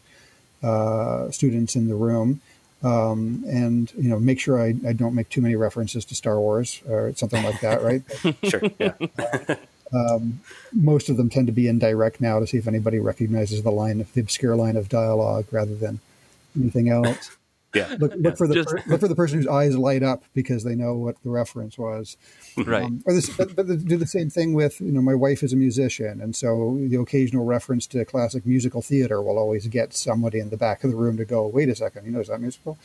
uh, 0.63 1.29
students 1.29 1.75
in 1.75 1.87
the 1.87 1.95
room 1.95 2.41
um, 2.85 3.43
and 3.47 3.91
you 3.97 4.09
know 4.09 4.19
make 4.19 4.39
sure 4.39 4.61
I, 4.61 4.75
I, 4.87 4.93
don't 4.93 5.15
make 5.15 5.29
too 5.29 5.41
many 5.41 5.55
references 5.55 6.05
to 6.05 6.15
Star 6.15 6.39
Wars 6.39 6.81
or 6.87 7.13
something 7.15 7.43
like 7.43 7.59
that, 7.61 7.81
right? 7.81 8.03
sure. 8.43 8.61
Yeah. 8.79 9.55
um, 9.91 10.39
most 10.71 11.09
of 11.09 11.17
them 11.17 11.29
tend 11.29 11.47
to 11.47 11.53
be 11.53 11.67
indirect 11.67 12.21
now 12.21 12.39
to 12.39 12.45
see 12.45 12.57
if 12.57 12.67
anybody 12.67 12.99
recognizes 12.99 13.63
the 13.63 13.71
line 13.71 14.01
of 14.01 14.13
the 14.13 14.21
obscure 14.21 14.55
line 14.55 14.77
of 14.77 14.87
dialogue 14.87 15.47
rather 15.51 15.73
than 15.73 15.99
anything 16.55 16.89
else. 16.89 17.35
Yeah. 17.75 17.95
Look, 17.99 18.13
look 18.15 18.37
for 18.37 18.47
the 18.47 18.55
Just, 18.55 18.87
look 18.87 19.01
for 19.01 19.07
the 19.07 19.15
person 19.15 19.37
whose 19.37 19.47
eyes 19.47 19.77
light 19.77 20.01
up 20.01 20.23
because 20.33 20.63
they 20.63 20.75
know 20.75 20.95
what 20.95 21.21
the 21.23 21.29
reference 21.29 21.77
was. 21.77 22.17
Right. 22.57 22.85
Um, 22.85 23.03
or 23.05 23.13
this, 23.13 23.29
but, 23.29 23.55
but 23.55 23.67
do 23.67 23.97
the 23.97 24.07
same 24.07 24.29
thing 24.29 24.53
with 24.53 24.79
you 24.79 24.91
know 24.91 25.01
my 25.01 25.13
wife 25.13 25.43
is 25.43 25.51
a 25.51 25.57
musician, 25.57 26.21
and 26.21 26.35
so 26.35 26.77
the 26.79 26.95
occasional 26.95 27.45
reference 27.45 27.85
to 27.87 28.05
classic 28.05 28.45
musical 28.45 28.81
theater 28.81 29.21
will 29.21 29.37
always 29.37 29.67
get 29.67 29.93
somebody 29.93 30.39
in 30.39 30.49
the 30.49 30.57
back 30.57 30.83
of 30.83 30.89
the 30.89 30.95
room 30.95 31.17
to 31.17 31.25
go, 31.25 31.45
"Wait 31.45 31.69
a 31.69 31.75
second, 31.75 32.05
you 32.05 32.11
know 32.11 32.21
is 32.21 32.29
that 32.29 32.39
musical?" 32.39 32.77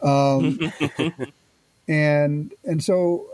Um, 0.00 0.72
and 1.88 2.54
and 2.64 2.84
so 2.84 3.26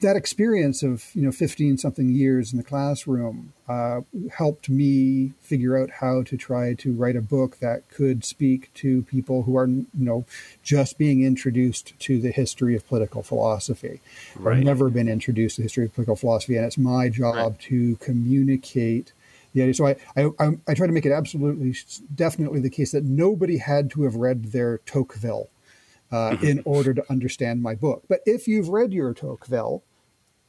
that 0.00 0.16
experience 0.16 0.82
of 0.82 1.10
you 1.14 1.22
know 1.22 1.32
15 1.32 1.78
something 1.78 2.10
years 2.10 2.52
in 2.52 2.58
the 2.58 2.64
classroom 2.64 3.52
uh, 3.68 4.00
helped 4.36 4.68
me 4.68 5.32
figure 5.40 5.76
out 5.76 5.90
how 5.90 6.22
to 6.22 6.36
try 6.36 6.74
to 6.74 6.92
write 6.92 7.16
a 7.16 7.20
book 7.20 7.58
that 7.60 7.88
could 7.90 8.24
speak 8.24 8.72
to 8.74 9.02
people 9.02 9.42
who 9.42 9.56
are 9.56 9.66
you 9.66 9.86
know 9.94 10.24
just 10.62 10.98
being 10.98 11.22
introduced 11.24 11.98
to 11.98 12.20
the 12.20 12.30
history 12.30 12.74
of 12.76 12.86
political 12.86 13.22
philosophy 13.22 14.00
right. 14.36 14.58
i've 14.58 14.64
never 14.64 14.88
been 14.88 15.08
introduced 15.08 15.56
to 15.56 15.62
the 15.62 15.64
history 15.64 15.84
of 15.84 15.94
political 15.94 16.16
philosophy 16.16 16.56
and 16.56 16.64
it's 16.64 16.78
my 16.78 17.08
job 17.08 17.34
right. 17.34 17.58
to 17.58 17.96
communicate 17.96 19.12
the 19.54 19.62
idea. 19.62 19.74
So 19.74 19.86
I, 19.86 19.96
I, 20.16 20.50
I 20.68 20.74
try 20.74 20.86
to 20.86 20.92
make 20.92 21.06
it 21.06 21.12
absolutely, 21.12 21.74
definitely 22.14 22.60
the 22.60 22.70
case 22.70 22.92
that 22.92 23.04
nobody 23.04 23.58
had 23.58 23.90
to 23.92 24.02
have 24.02 24.14
read 24.14 24.52
their 24.52 24.78
Tocqueville 24.78 25.48
uh, 26.10 26.30
mm-hmm. 26.30 26.44
in 26.44 26.62
order 26.64 26.94
to 26.94 27.04
understand 27.10 27.62
my 27.62 27.74
book. 27.74 28.04
But 28.08 28.20
if 28.26 28.48
you've 28.48 28.68
read 28.68 28.92
your 28.92 29.14
Tocqueville, 29.14 29.82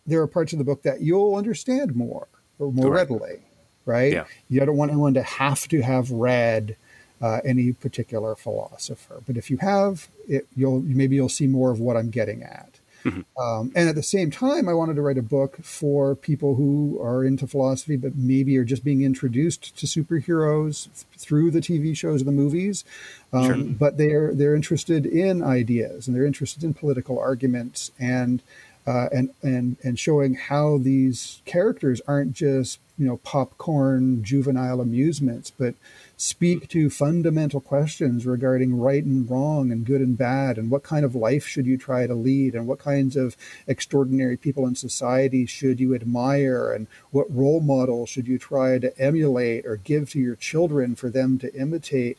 there 0.10 0.22
are 0.22 0.28
parts 0.28 0.54
of 0.54 0.60
the 0.60 0.66
book 0.66 0.84
that 0.84 1.02
you'll 1.02 1.36
understand 1.36 1.96
more 1.96 2.28
or 2.58 2.72
more 2.72 2.92
right. 2.92 3.00
readily, 3.00 3.40
right? 3.86 4.14
Yeah. 4.14 4.26
You 4.50 4.60
don't 4.62 4.78
want 4.78 4.92
anyone 4.92 5.14
to 5.14 5.24
have 5.24 5.68
to 5.70 5.82
have 5.82 6.12
read 6.12 6.76
uh, 7.22 7.40
any 7.44 7.74
particular 7.74 8.36
philosopher, 8.36 9.22
but 9.26 9.38
if 9.38 9.50
you 9.50 9.58
have, 9.58 10.08
it, 10.28 10.48
you'll 10.56 10.82
maybe 10.82 11.16
you'll 11.16 11.30
see 11.30 11.48
more 11.48 11.72
of 11.72 11.80
what 11.80 11.98
I'm 11.98 12.10
getting 12.10 12.44
at. 12.44 12.80
Mm-hmm. 13.06 13.42
Um, 13.42 13.72
and 13.76 13.88
at 13.88 13.96
the 13.96 14.04
same 14.04 14.30
time, 14.30 14.68
I 14.68 14.74
wanted 14.74 14.96
to 14.96 15.02
write 15.02 15.18
a 15.18 15.24
book 15.24 15.58
for 15.64 16.16
people 16.16 16.56
who 16.56 17.00
are 17.02 17.24
into 17.24 17.48
philosophy, 17.48 17.96
but 17.96 18.16
maybe 18.16 18.58
are 18.58 18.66
just 18.66 18.84
being 18.84 19.04
introduced 19.04 19.78
to 19.78 19.86
superheroes 19.86 20.84
th- 20.84 21.06
through 21.18 21.52
the 21.52 21.62
TV 21.62 21.96
shows, 21.96 22.22
and 22.22 22.28
the 22.28 22.34
movies. 22.34 22.84
Um, 23.32 23.46
sure. 23.46 23.76
But 23.80 23.98
they're 23.98 24.34
they're 24.34 24.56
interested 24.56 25.06
in 25.06 25.42
ideas 25.44 26.08
and 26.08 26.16
they're 26.16 26.26
interested 26.26 26.64
in 26.64 26.74
political 26.74 27.20
arguments 27.20 27.92
and 28.00 28.42
uh, 28.90 29.08
and 29.12 29.30
and 29.44 29.78
and 29.84 30.00
showing 30.00 30.34
how 30.34 30.80
these 30.80 31.44
characters 31.46 32.02
aren't 32.08 32.34
just 32.34 32.80
you 32.98 33.06
know 33.06 33.18
popcorn 33.18 34.24
juvenile 34.24 34.82
amusements, 34.82 35.52
but 35.52 35.76
speak 36.18 36.68
to 36.70 36.90
fundamental 36.90 37.62
questions 37.62 38.26
regarding 38.26 38.80
right 38.80 39.04
and 39.04 39.30
wrong 39.30 39.72
and 39.72 39.86
good 39.86 40.02
and 40.02 40.18
bad, 40.18 40.58
and 40.58 40.72
what 40.72 40.82
kind 40.82 41.06
of 41.06 41.14
life 41.14 41.46
should 41.46 41.68
you 41.68 41.78
try 41.78 42.08
to 42.08 42.16
lead, 42.16 42.56
and 42.56 42.66
what 42.66 42.80
kinds 42.80 43.16
of 43.16 43.38
extraordinary 43.68 44.36
people 44.36 44.66
in 44.66 44.74
society 44.74 45.46
should 45.46 45.80
you 45.80 45.94
admire, 45.94 46.72
and 46.74 46.88
what 47.12 47.32
role 47.34 47.60
models 47.60 48.10
should 48.10 48.28
you 48.28 48.40
try 48.40 48.80
to 48.80 48.98
emulate 49.00 49.68
or 49.68 49.76
give 49.76 50.10
to 50.10 50.20
your 50.20 50.36
children 50.36 50.96
for 50.96 51.12
them 51.12 51.38
to 51.38 51.54
imitate 51.54 52.18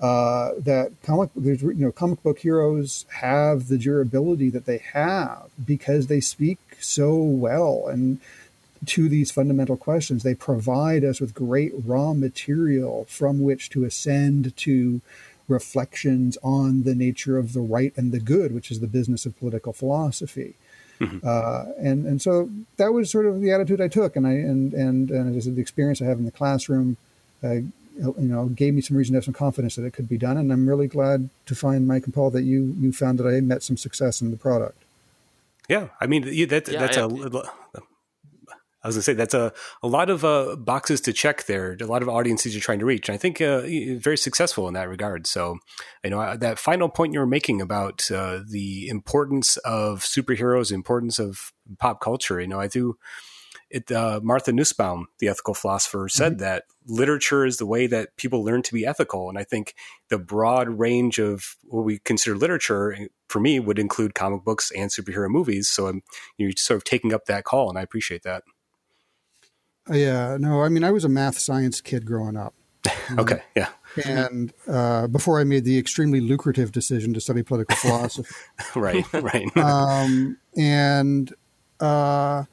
uh, 0.00 0.52
that 0.58 0.92
comic 1.02 1.30
there's 1.36 1.62
you 1.62 1.74
know 1.74 1.92
comic 1.92 2.22
book 2.22 2.38
heroes 2.38 3.04
have 3.20 3.68
the 3.68 3.76
durability 3.76 4.48
that 4.48 4.64
they 4.64 4.78
have 4.78 5.50
because 5.64 6.06
they 6.06 6.20
speak 6.20 6.58
so 6.80 7.14
well 7.16 7.86
and 7.86 8.18
to 8.86 9.08
these 9.08 9.30
fundamental 9.30 9.76
questions. 9.76 10.22
They 10.22 10.34
provide 10.34 11.04
us 11.04 11.20
with 11.20 11.34
great 11.34 11.72
raw 11.84 12.14
material 12.14 13.04
from 13.08 13.42
which 13.42 13.68
to 13.70 13.84
ascend 13.84 14.56
to 14.56 15.00
reflections 15.48 16.38
on 16.42 16.84
the 16.84 16.94
nature 16.94 17.36
of 17.36 17.52
the 17.52 17.60
right 17.60 17.92
and 17.96 18.12
the 18.12 18.20
good 18.20 18.54
which 18.54 18.70
is 18.70 18.80
the 18.80 18.86
business 18.86 19.26
of 19.26 19.38
political 19.38 19.72
philosophy. 19.72 20.54
Mm-hmm. 21.00 21.26
uh, 21.26 21.72
and 21.78 22.06
and 22.06 22.20
so 22.20 22.50
that 22.76 22.92
was 22.92 23.10
sort 23.10 23.26
of 23.26 23.40
the 23.40 23.52
attitude 23.52 23.80
I 23.80 23.88
took. 23.88 24.16
And 24.16 24.26
I 24.26 24.32
and 24.32 24.72
and 24.72 25.10
and 25.10 25.36
as 25.36 25.44
the 25.44 25.60
experience 25.60 26.00
I 26.00 26.06
have 26.06 26.18
in 26.18 26.24
the 26.24 26.30
classroom. 26.30 26.96
Uh, 27.42 27.60
you 27.96 28.14
know 28.18 28.46
gave 28.46 28.74
me 28.74 28.80
some 28.80 28.96
reason 28.96 29.12
to 29.12 29.16
have 29.18 29.24
some 29.24 29.34
confidence 29.34 29.76
that 29.76 29.84
it 29.84 29.92
could 29.92 30.08
be 30.08 30.18
done 30.18 30.36
and 30.36 30.52
i'm 30.52 30.68
really 30.68 30.86
glad 30.86 31.28
to 31.46 31.54
find 31.54 31.86
mike 31.86 32.04
and 32.04 32.14
paul 32.14 32.30
that 32.30 32.42
you 32.42 32.74
you 32.78 32.92
found 32.92 33.18
that 33.18 33.26
i 33.26 33.40
met 33.40 33.62
some 33.62 33.76
success 33.76 34.20
in 34.20 34.30
the 34.30 34.36
product 34.36 34.82
yeah 35.68 35.88
i 36.00 36.06
mean 36.06 36.22
that, 36.48 36.68
yeah, 36.68 36.80
that's 36.80 36.96
I, 36.96 37.02
a 37.02 37.42
I 38.82 38.88
was 38.88 38.96
going 38.96 39.00
to 39.00 39.02
say 39.02 39.12
that's 39.12 39.34
a, 39.34 39.52
a 39.82 39.86
lot 39.86 40.08
of 40.08 40.24
uh, 40.24 40.56
boxes 40.56 41.02
to 41.02 41.12
check 41.12 41.44
there, 41.44 41.76
a 41.80 41.84
lot 41.84 42.00
of 42.00 42.08
audiences 42.08 42.54
you're 42.54 42.62
trying 42.62 42.78
to 42.78 42.86
reach. 42.86 43.08
And 43.08 43.14
I 43.14 43.18
think 43.18 43.40
uh, 43.40 43.60
very 43.98 44.16
successful 44.16 44.68
in 44.68 44.74
that 44.74 44.88
regard. 44.88 45.26
So, 45.26 45.58
you 46.02 46.10
know, 46.10 46.36
that 46.36 46.58
final 46.58 46.88
point 46.88 47.12
you 47.12 47.20
were 47.20 47.26
making 47.26 47.60
about 47.60 48.10
uh, 48.10 48.40
the 48.48 48.88
importance 48.88 49.58
of 49.58 50.00
superheroes, 50.00 50.72
importance 50.72 51.18
of 51.18 51.52
pop 51.78 52.00
culture, 52.00 52.40
you 52.40 52.46
know, 52.46 52.58
I 52.58 52.68
do 52.68 52.96
it, 53.70 53.90
uh, 53.92 54.20
Martha 54.22 54.52
Nussbaum, 54.52 55.06
the 55.18 55.28
ethical 55.28 55.54
philosopher, 55.54 56.08
said 56.08 56.32
mm-hmm. 56.32 56.42
that 56.42 56.64
literature 56.86 57.46
is 57.46 57.58
the 57.58 57.66
way 57.66 57.86
that 57.86 58.16
people 58.16 58.44
learn 58.44 58.62
to 58.62 58.74
be 58.74 58.84
ethical. 58.84 59.28
And 59.28 59.38
I 59.38 59.44
think 59.44 59.74
the 60.08 60.18
broad 60.18 60.68
range 60.68 61.18
of 61.18 61.56
what 61.64 61.84
we 61.84 61.98
consider 62.00 62.36
literature 62.36 62.92
eh, 62.92 63.06
for 63.28 63.40
me 63.40 63.60
would 63.60 63.78
include 63.78 64.14
comic 64.14 64.44
books 64.44 64.72
and 64.76 64.90
superhero 64.90 65.28
movies. 65.28 65.70
So 65.70 65.86
I'm 65.86 66.02
you're 66.36 66.52
sort 66.56 66.76
of 66.76 66.84
taking 66.84 67.14
up 67.14 67.26
that 67.26 67.44
call, 67.44 67.68
and 67.68 67.78
I 67.78 67.82
appreciate 67.82 68.24
that. 68.24 68.42
Uh, 69.88 69.94
yeah, 69.94 70.36
no, 70.38 70.62
I 70.62 70.68
mean, 70.68 70.84
I 70.84 70.90
was 70.90 71.04
a 71.04 71.08
math 71.08 71.38
science 71.38 71.80
kid 71.80 72.04
growing 72.04 72.36
up. 72.36 72.54
okay, 73.18 73.42
yeah. 73.54 73.68
And 74.04 74.52
uh, 74.66 75.06
before 75.06 75.40
I 75.40 75.44
made 75.44 75.64
the 75.64 75.78
extremely 75.78 76.20
lucrative 76.20 76.72
decision 76.72 77.12
to 77.14 77.20
study 77.20 77.42
political 77.42 77.76
philosophy. 77.76 78.34
right, 78.74 79.04
right. 79.12 79.56
um, 79.56 80.38
and 80.56 81.32
uh, 81.78 82.44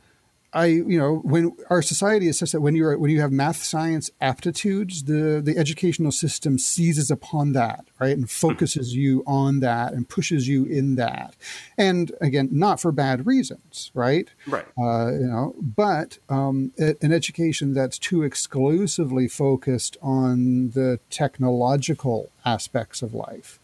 I, 0.54 0.66
you 0.66 0.98
know, 0.98 1.18
when 1.18 1.56
our 1.70 1.82
society 1.82 2.28
is 2.28 2.40
such 2.40 2.52
that 2.54 2.62
when 2.62 2.76
you're 2.76 2.98
when 2.98 3.12
you 3.12 3.20
have 3.22 3.32
math 3.32 3.64
science 3.64 4.10
aptitudes, 4.22 5.04
the 5.04 5.42
the 5.44 5.58
educational 5.58 6.12
system 6.12 6.58
seizes 6.58 7.12
upon 7.12 7.52
that, 7.54 7.86
right, 8.00 8.16
and 8.16 8.30
focuses 8.30 8.96
you 8.96 9.24
on 9.28 9.60
that 9.60 9.94
and 9.94 10.08
pushes 10.08 10.48
you 10.48 10.66
in 10.66 10.96
that, 10.96 11.36
and 11.78 12.14
again, 12.22 12.50
not 12.52 12.80
for 12.80 12.92
bad 12.92 13.26
reasons, 13.26 13.92
right? 13.94 14.30
Right. 14.48 14.66
Uh, 14.78 15.12
you 15.12 15.28
know, 15.28 15.56
but 15.60 16.18
um, 16.30 16.72
an 16.78 17.12
education 17.12 17.74
that's 17.74 18.00
too 18.00 18.24
exclusively 18.24 19.28
focused 19.28 19.98
on 20.02 20.72
the 20.72 21.00
technological 21.10 22.30
aspects 22.46 23.02
of 23.02 23.14
life 23.14 23.60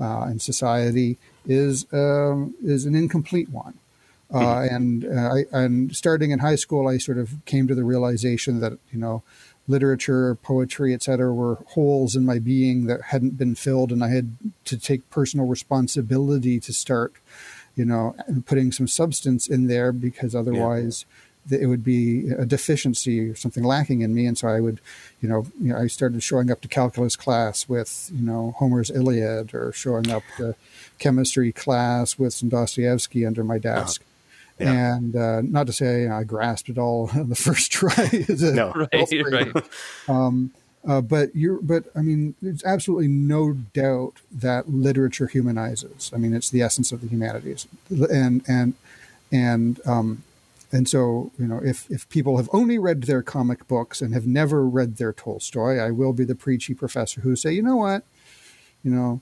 uh, 0.00 0.22
and 0.22 0.42
society 0.42 1.18
is 1.46 1.86
um, 1.92 2.54
is 2.62 2.84
an 2.84 2.94
incomplete 2.94 3.48
one. 3.50 3.78
Uh, 4.32 4.38
mm-hmm. 4.38 4.74
and 4.74 5.04
uh, 5.04 5.34
I, 5.34 5.44
and 5.52 5.94
starting 5.94 6.32
in 6.32 6.40
high 6.40 6.56
school, 6.56 6.88
I 6.88 6.98
sort 6.98 7.18
of 7.18 7.44
came 7.44 7.68
to 7.68 7.74
the 7.74 7.84
realization 7.84 8.60
that 8.60 8.78
you 8.90 8.98
know, 8.98 9.22
literature, 9.68 10.34
poetry, 10.34 10.94
etc., 10.94 11.32
were 11.32 11.58
holes 11.68 12.16
in 12.16 12.24
my 12.24 12.38
being 12.38 12.86
that 12.86 13.02
hadn't 13.02 13.38
been 13.38 13.54
filled, 13.54 13.92
and 13.92 14.02
I 14.02 14.08
had 14.08 14.36
to 14.64 14.76
take 14.76 15.08
personal 15.10 15.46
responsibility 15.46 16.58
to 16.60 16.72
start, 16.72 17.14
you 17.76 17.84
know, 17.84 18.16
putting 18.46 18.72
some 18.72 18.88
substance 18.88 19.46
in 19.46 19.66
there 19.68 19.92
because 19.92 20.34
otherwise. 20.34 21.04
Yeah. 21.08 21.12
It 21.48 21.66
would 21.66 21.84
be 21.84 22.30
a 22.30 22.44
deficiency 22.44 23.30
or 23.30 23.36
something 23.36 23.62
lacking 23.62 24.00
in 24.00 24.12
me, 24.12 24.26
and 24.26 24.36
so 24.36 24.48
I 24.48 24.58
would, 24.58 24.80
you 25.22 25.28
know, 25.28 25.46
you 25.62 25.72
know, 25.72 25.78
I 25.78 25.86
started 25.86 26.20
showing 26.20 26.50
up 26.50 26.60
to 26.62 26.66
calculus 26.66 27.14
class 27.14 27.68
with, 27.68 28.10
you 28.12 28.26
know, 28.26 28.56
Homer's 28.58 28.90
Iliad, 28.90 29.54
or 29.54 29.70
showing 29.70 30.10
up 30.10 30.24
to 30.38 30.56
chemistry 30.98 31.52
class 31.52 32.18
with 32.18 32.34
some 32.34 32.48
Dostoevsky 32.48 33.24
under 33.24 33.44
my 33.44 33.58
desk. 33.58 34.02
Yeah. 34.58 34.96
And 34.96 35.14
uh, 35.14 35.42
not 35.42 35.66
to 35.66 35.72
say 35.72 36.08
I 36.08 36.24
grasped 36.24 36.68
it 36.68 36.78
all 36.78 37.10
on 37.14 37.28
the 37.28 37.36
first 37.36 37.70
try. 37.70 38.08
no, 38.28 38.72
right, 38.72 39.12
right. 39.30 39.64
Um, 40.08 40.52
uh, 40.86 41.00
but 41.00 41.34
you're, 41.34 41.60
but 41.60 41.84
I 41.96 42.02
mean, 42.02 42.34
there's 42.40 42.62
absolutely 42.64 43.08
no 43.08 43.52
doubt 43.52 44.20
that 44.30 44.68
literature 44.68 45.26
humanizes. 45.26 46.12
I 46.14 46.18
mean, 46.18 46.32
it's 46.32 46.48
the 46.48 46.62
essence 46.62 46.92
of 46.92 47.00
the 47.00 47.08
humanities, 47.08 47.66
and 47.90 48.42
and 48.46 48.74
and 49.32 49.80
um, 49.84 50.22
and 50.70 50.88
so 50.88 51.32
you 51.38 51.46
know, 51.46 51.60
if 51.64 51.90
if 51.90 52.08
people 52.08 52.36
have 52.36 52.48
only 52.52 52.78
read 52.78 53.02
their 53.02 53.22
comic 53.22 53.66
books 53.66 54.00
and 54.00 54.14
have 54.14 54.26
never 54.26 54.64
read 54.64 54.96
their 54.96 55.12
Tolstoy, 55.12 55.78
I 55.78 55.90
will 55.90 56.12
be 56.12 56.24
the 56.24 56.36
preachy 56.36 56.72
professor 56.72 57.20
who 57.22 57.34
say, 57.34 57.52
you 57.52 57.62
know 57.62 57.76
what, 57.76 58.04
you 58.84 58.92
know, 58.92 59.20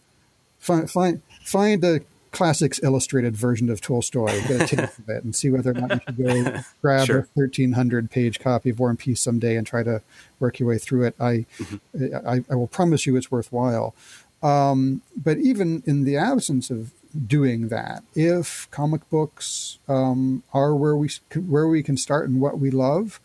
find 0.58 0.90
find 0.90 1.22
find 1.44 1.82
a 1.82 2.00
classics 2.34 2.80
illustrated 2.82 3.36
version 3.36 3.70
of 3.70 3.80
Tolstoy, 3.80 4.26
get 4.48 4.62
a 4.62 4.66
taste 4.66 4.98
of 4.98 5.08
it, 5.08 5.22
and 5.22 5.34
see 5.34 5.50
whether 5.50 5.70
or 5.70 5.74
not 5.74 5.90
you 5.92 6.00
should 6.04 6.44
go 6.44 6.60
grab 6.82 7.06
sure. 7.06 7.18
a 7.20 7.22
thirteen 7.22 7.72
hundred 7.72 8.10
page 8.10 8.40
copy 8.40 8.70
of 8.70 8.78
War 8.78 8.90
and 8.90 8.98
Peace 8.98 9.20
someday 9.20 9.56
and 9.56 9.66
try 9.66 9.82
to 9.84 10.02
work 10.40 10.58
your 10.58 10.68
way 10.68 10.76
through 10.76 11.04
it. 11.04 11.14
I, 11.20 11.46
mm-hmm. 11.58 12.28
I, 12.28 12.44
I, 12.50 12.54
will 12.56 12.66
promise 12.66 13.06
you 13.06 13.16
it's 13.16 13.30
worthwhile. 13.30 13.94
Um, 14.42 15.02
but 15.16 15.38
even 15.38 15.82
in 15.86 16.04
the 16.04 16.16
absence 16.16 16.70
of 16.70 16.90
doing 17.26 17.68
that, 17.68 18.02
if 18.16 18.68
comic 18.72 19.08
books 19.08 19.78
um, 19.88 20.42
are 20.52 20.74
where 20.74 20.96
we 20.96 21.08
where 21.36 21.68
we 21.68 21.82
can 21.82 21.96
start 21.96 22.28
and 22.28 22.40
what 22.40 22.58
we 22.58 22.70
love. 22.70 23.20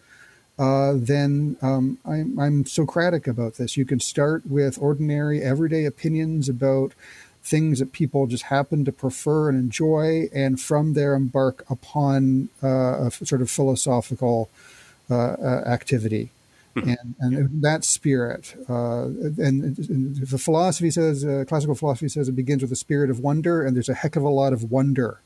Uh, 0.58 0.92
then 0.98 1.56
um, 1.62 1.98
I'm, 2.04 2.38
I'm 2.38 2.66
Socratic 2.66 3.28
about 3.28 3.54
this. 3.54 3.78
You 3.78 3.86
can 3.86 4.02
start 4.02 4.46
with 4.46 4.78
ordinary, 4.82 5.42
everyday 5.42 5.86
opinions 5.86 6.50
about 6.50 6.92
things 7.44 7.80
that 7.80 7.92
people 7.94 8.28
just 8.28 8.44
happen 8.44 8.86
to 8.86 8.92
prefer 8.92 9.50
and 9.50 9.58
enjoy, 9.58 10.30
and 10.34 10.60
from 10.60 10.94
there 10.94 11.14
embark 11.14 11.64
upon 11.70 12.50
uh, 12.64 13.08
a 13.08 13.12
sort 13.12 13.42
of 13.42 13.50
philosophical 13.50 14.50
uh, 15.10 15.16
uh 15.16 15.64
activity. 15.66 16.32
Mm-hmm. 16.76 16.90
And, 16.90 17.16
and 17.20 17.62
that 17.64 17.84
spirit, 17.84 18.56
uh, 18.70 19.06
and, 19.06 19.78
and, 19.78 20.16
the 20.16 20.38
philosophy 20.38 20.92
says, 20.92 21.26
uh, 21.26 21.44
classical 21.48 21.76
philosophy 21.76 22.10
says 22.10 22.30
it 22.30 22.34
begins 22.34 22.62
with 22.62 22.72
a 22.72 22.76
spirit 22.76 23.10
of 23.10 23.20
wonder, 23.20 23.66
and 23.66 23.76
there's 23.76 23.90
a 23.90 23.96
heck 23.96 24.16
of 24.16 24.24
a 24.24 24.30
lot 24.30 24.54
of 24.54 24.72
wonder 24.72 25.20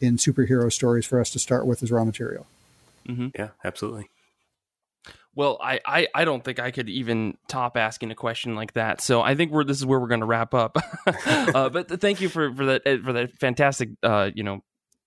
in 0.00 0.16
superhero 0.16 0.72
stories 0.72 1.04
for 1.04 1.20
us 1.20 1.30
to 1.30 1.38
start 1.38 1.66
with 1.66 1.82
as 1.82 1.90
raw 1.90 2.04
material. 2.04 2.46
Mm-hmm. 3.08 3.28
Yeah, 3.34 3.48
absolutely. 3.64 4.08
Well, 5.36 5.58
I, 5.60 5.80
I, 5.84 6.08
I 6.14 6.24
don't 6.24 6.44
think 6.44 6.60
I 6.60 6.70
could 6.70 6.88
even 6.88 7.36
top 7.48 7.76
asking 7.76 8.10
a 8.10 8.14
question 8.14 8.54
like 8.54 8.74
that. 8.74 9.00
So 9.00 9.20
I 9.20 9.34
think 9.34 9.50
we're 9.50 9.64
this 9.64 9.78
is 9.78 9.86
where 9.86 9.98
we're 9.98 10.08
going 10.08 10.20
to 10.20 10.26
wrap 10.26 10.54
up. 10.54 10.76
uh, 11.06 11.68
but 11.70 12.00
thank 12.00 12.20
you 12.20 12.28
for 12.28 12.54
for 12.54 12.66
that 12.66 12.82
for 13.04 13.12
that 13.12 13.38
fantastic 13.38 13.90
uh, 14.02 14.30
you 14.34 14.44
know 14.44 14.62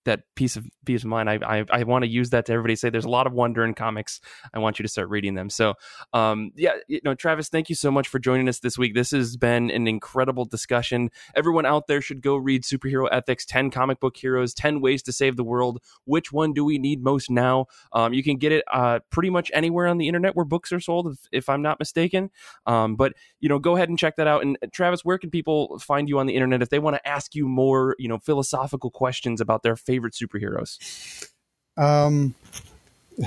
that 0.08 0.24
piece 0.36 0.56
of 0.56 0.66
peace 0.86 1.04
of 1.04 1.10
mind. 1.10 1.30
I 1.30 1.40
I, 1.46 1.66
I 1.70 1.84
want 1.84 2.04
to 2.04 2.10
use 2.10 2.32
that 2.32 2.46
to 2.48 2.54
everybody. 2.54 2.76
Say 2.76 2.90
there's 2.90 3.06
a 3.06 3.10
lot 3.10 3.28
of 3.28 3.34
wonder 3.34 3.64
in 3.64 3.74
comics. 3.74 4.20
I 4.54 4.60
want 4.60 4.80
you 4.80 4.84
to 4.84 4.90
start 4.90 5.10
reading 5.10 5.36
them. 5.36 5.50
So, 5.50 5.76
um, 6.14 6.52
yeah, 6.56 6.74
you 6.88 7.00
know, 7.04 7.14
Travis, 7.14 7.50
thank 7.50 7.70
you 7.70 7.76
so 7.76 7.92
much 7.92 8.08
for 8.08 8.20
joining 8.20 8.50
us 8.50 8.60
this 8.60 8.78
week. 8.78 8.96
This 8.96 9.12
has 9.12 9.38
been 9.38 9.70
an 9.70 9.88
incredible 9.88 10.46
discussion. 10.46 11.12
Everyone 11.36 11.66
out 11.66 11.88
there 11.88 12.02
should 12.02 12.22
go 12.22 12.36
read 12.36 12.64
Superhero 12.64 13.08
Ethics: 13.12 13.46
Ten 13.46 13.70
Comic 13.70 14.00
Book 14.00 14.18
Heroes, 14.18 14.54
Ten 14.54 14.82
Ways 14.82 15.04
to 15.04 15.12
Save 15.12 15.38
the 15.38 15.44
World. 15.44 15.80
Which 16.06 16.32
one 16.32 16.54
do 16.54 16.66
we 16.66 16.80
need 16.80 17.04
most 17.04 17.30
now? 17.30 17.68
Um, 17.94 18.14
you 18.14 18.24
can 18.24 18.38
get 18.38 18.52
it 18.52 18.64
uh, 18.72 19.00
pretty 19.12 19.30
much 19.30 19.52
anywhere 19.54 19.88
on 19.88 19.98
the 19.98 20.08
internet 20.08 20.36
where 20.36 20.46
books 20.46 20.72
are 20.72 20.80
sold, 20.80 21.08
if, 21.08 21.20
if 21.32 21.50
I'm 21.50 21.62
not 21.62 21.80
mistaken. 21.80 22.32
Um, 22.66 22.96
but 22.96 23.14
you 23.40 23.50
know, 23.50 23.60
go 23.60 23.76
ahead 23.76 23.90
and 23.90 24.00
check 24.00 24.16
that 24.16 24.28
out. 24.28 24.42
And 24.42 24.58
Travis, 24.74 25.06
where 25.06 25.18
can 25.18 25.30
people 25.30 25.78
find 25.80 26.10
you 26.10 26.20
on 26.20 26.26
the 26.26 26.36
internet 26.36 26.62
if 26.62 26.70
they 26.70 26.80
want 26.80 26.96
to 26.96 27.08
ask 27.08 27.36
you 27.36 27.48
more, 27.48 27.96
you 28.00 28.08
know, 28.08 28.18
philosophical 28.18 28.90
questions 28.90 29.42
about 29.42 29.64
their 29.64 29.76
favorite 29.76 29.97
superheroes? 30.00 31.30
Um, 31.78 32.36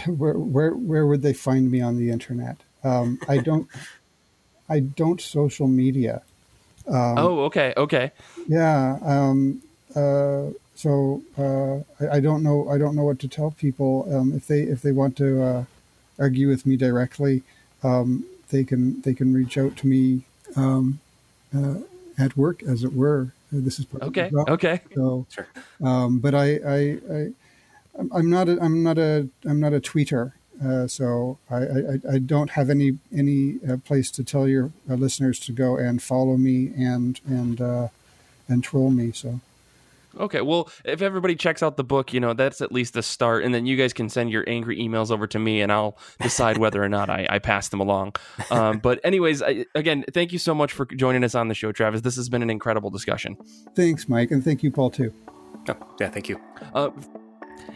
where 0.07 0.35
where 0.35 0.73
where 0.73 1.07
would 1.07 1.23
they 1.23 1.33
find 1.33 1.71
me 1.71 1.81
on 1.81 1.97
the 1.97 2.11
internet? 2.11 2.59
Um, 2.85 3.19
I 3.29 3.39
don't 3.39 3.69
I 4.69 4.81
don't 4.81 5.21
social 5.21 5.67
media. 5.67 6.23
Um, 6.87 7.19
oh, 7.19 7.41
okay, 7.41 7.75
okay. 7.77 8.13
Yeah. 8.49 8.99
Um, 9.03 9.63
uh, 9.95 10.51
so 10.75 11.23
uh, 11.37 12.05
I, 12.05 12.17
I, 12.17 12.21
don't 12.21 12.43
know. 12.43 12.69
I 12.69 12.79
don't 12.79 12.97
know 12.97 13.05
what 13.05 13.19
to 13.21 13.29
tell 13.29 13.51
people 13.51 14.07
um, 14.15 14.33
if 14.35 14.47
they 14.47 14.63
if 14.63 14.81
they 14.83 14.93
want 14.93 15.17
to 15.19 15.43
uh, 15.43 15.65
argue 16.19 16.49
with 16.49 16.65
me 16.67 16.77
directly. 16.77 17.43
Um, 17.83 18.25
they 18.51 18.65
can 18.65 19.01
they 19.03 19.15
can 19.15 19.35
reach 19.35 19.59
out 19.59 19.77
to 19.79 19.87
me 19.87 20.25
um, 20.57 21.01
uh, 21.55 21.77
at 22.19 22.37
work, 22.37 22.63
as 22.63 22.85
it 22.85 22.93
were. 22.93 23.33
This 23.53 23.81
is 23.81 23.87
okay. 24.03 24.31
Okay. 24.49 24.81
So, 24.95 25.27
sure. 25.29 25.47
um, 25.83 26.19
but 26.19 26.35
I, 26.35 26.61
I, 26.67 26.99
I, 27.13 27.29
I'm 28.13 28.31
not 28.31 28.49
a, 28.49 28.63
I'm 28.63 28.83
not 28.83 28.99
a, 28.99 29.29
I'm 29.45 29.61
not 29.61 29.73
a 29.73 29.81
tweeter. 29.81 30.33
Uh, 30.65 30.87
so 30.87 31.39
I, 31.51 31.57
I, 31.57 32.01
I, 32.13 32.19
don't 32.19 32.51
have 32.51 32.69
any 32.69 32.99
any 33.17 33.59
uh, 33.67 33.79
place 33.79 34.11
to 34.11 34.23
tell 34.23 34.47
your 34.47 34.71
uh, 34.91 34.95
listeners 34.95 35.41
to 35.41 35.53
go 35.53 35.79
and 35.79 36.03
follow 36.03 36.37
me 36.37 36.71
and 36.77 37.19
and 37.27 37.63
uh, 37.63 37.89
and 38.47 38.63
troll 38.63 38.91
me. 38.91 39.11
So 39.13 39.41
Okay, 40.19 40.41
well, 40.41 40.71
if 40.85 41.03
everybody 41.03 41.37
checks 41.37 41.63
out 41.63 41.77
the 41.77 41.85
book, 41.85 42.13
you 42.13 42.21
know 42.21 42.33
that's 42.33 42.61
at 42.61 42.73
least 42.73 42.97
a 42.97 43.03
start, 43.03 43.45
and 43.45 43.55
then 43.55 43.67
you 43.67 43.77
guys 43.77 43.93
can 43.93 44.09
send 44.09 44.31
your 44.31 44.45
angry 44.49 44.79
emails 44.79 45.11
over 45.11 45.27
to 45.29 45.39
me, 45.39 45.61
and 45.61 45.71
I'll 45.71 45.99
decide 46.21 46.59
whether 46.59 46.83
or 46.83 46.89
not 46.89 47.09
I, 47.09 47.27
I 47.31 47.39
pass 47.39 47.69
them 47.69 47.81
along. 47.81 48.15
Um, 48.51 48.79
but, 48.79 49.01
anyways, 49.05 49.43
I, 49.43 49.67
again, 49.75 50.05
thank 50.13 50.33
you 50.33 50.39
so 50.39 50.55
much 50.55 50.73
for 50.73 50.85
joining 50.87 51.23
us 51.25 51.35
on 51.35 51.49
the 51.49 51.55
show, 51.55 51.73
Travis. 51.73 52.01
This 52.01 52.17
has 52.17 52.29
been 52.29 52.43
an 52.43 52.51
incredible 52.51 52.91
discussion. 52.91 53.37
Thanks, 53.77 54.09
Mike, 54.09 54.31
and 54.31 54.45
thank 54.45 54.63
you, 54.63 54.71
Paul, 54.71 54.91
too. 54.91 55.13
Oh, 55.69 55.77
yeah, 56.01 56.09
thank 56.09 56.29
you. 56.29 56.41
Uh, 56.75 56.91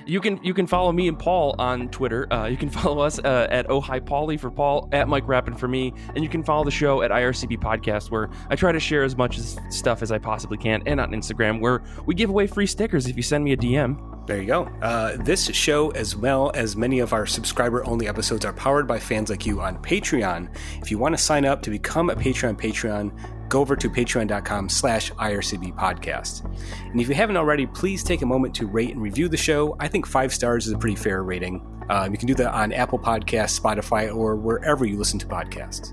you 0.07 0.20
can 0.20 0.39
you 0.43 0.55
can 0.55 0.66
follow 0.66 0.93
me 0.93 1.09
and 1.09 1.18
Paul 1.18 1.55
on 1.59 1.89
Twitter. 1.89 2.32
Uh, 2.32 2.47
you 2.47 2.57
can 2.57 2.70
follow 2.80 3.03
us 3.03 3.18
uh, 3.18 3.47
at 3.51 3.70
Oh 3.70 3.80
Hi 3.80 4.01
Paulie 4.01 4.39
for 4.39 4.51
Paul, 4.51 4.89
at 4.93 5.09
Mike 5.09 5.26
Rappin 5.26 5.55
for 5.55 5.68
me, 5.68 5.93
and 6.14 6.22
you 6.22 6.28
can 6.28 6.43
follow 6.43 6.64
the 6.64 6.70
show 6.70 7.03
at 7.03 7.11
IRCB 7.11 7.59
Podcast, 7.59 8.11
where 8.11 8.28
I 8.51 8.57
try 8.57 8.72
to 8.72 8.80
share 8.80 9.03
as 9.03 9.16
much 9.16 9.39
stuff 9.70 10.03
as 10.03 10.12
I 10.12 10.18
possibly 10.18 10.59
can, 10.59 10.82
and 10.87 11.01
on 11.01 11.12
Instagram, 11.12 11.61
where 11.61 11.82
we 12.07 12.14
give 12.14 12.30
away 12.30 12.47
free 12.47 12.66
stickers 12.66 13.07
if 13.07 13.16
you 13.16 13.22
send 13.22 13.45
me 13.45 13.53
a 13.53 13.57
DM. 13.57 14.11
There 14.26 14.41
you 14.41 14.47
go. 14.47 14.64
Uh, 14.80 15.18
this 15.18 15.47
show, 15.49 15.91
as 15.91 16.16
well 16.16 16.51
as 16.55 16.76
many 16.76 17.01
of 17.01 17.12
our 17.12 17.26
subscriber 17.26 17.85
only 17.85 18.09
episodes, 18.09 18.47
are 18.47 18.55
powered 18.55 18.87
by 18.87 18.99
fans 18.99 19.28
like 19.28 19.45
you 19.45 19.61
on 19.61 19.76
Patreon. 19.82 20.49
If 20.80 20.91
you 20.91 20.99
want 20.99 21.14
to 21.14 21.22
sign 21.22 21.45
up 21.45 21.61
to 21.62 21.70
become 21.70 22.09
a 22.09 22.14
Patreon 22.14 22.59
Patreon, 22.59 23.12
go 23.55 23.61
over 23.61 23.77
to 23.77 23.89
patreon.com 23.89 24.69
slash 24.69 25.13
IRCB 25.13 25.77
podcast. 25.77 26.45
And 26.91 27.01
if 27.01 27.09
you 27.09 27.15
haven't 27.15 27.37
already, 27.37 27.67
please 27.67 28.03
take 28.03 28.23
a 28.23 28.27
moment 28.27 28.53
to 28.57 28.67
rate 28.67 28.91
and 28.91 29.01
review 29.01 29.29
the 29.29 29.37
show. 29.37 29.77
I 29.79 29.87
think 29.87 30.07
five 30.07 30.35
stars 30.35 30.67
is 30.67 30.73
a 30.73 30.79
pretty 30.79 30.97
fair 30.97 31.23
rating. 31.23 31.65
Um, 31.89 32.11
you 32.11 32.19
can 32.19 32.27
do 32.27 32.35
that 32.35 32.53
on 32.53 32.73
Apple 32.73 32.99
Podcasts, 32.99 33.61
Spotify, 33.61 34.13
or 34.15 34.35
wherever 34.35 34.85
you 34.85 34.99
listen 34.99 35.21
to 35.21 35.27
podcasts. 35.27 35.93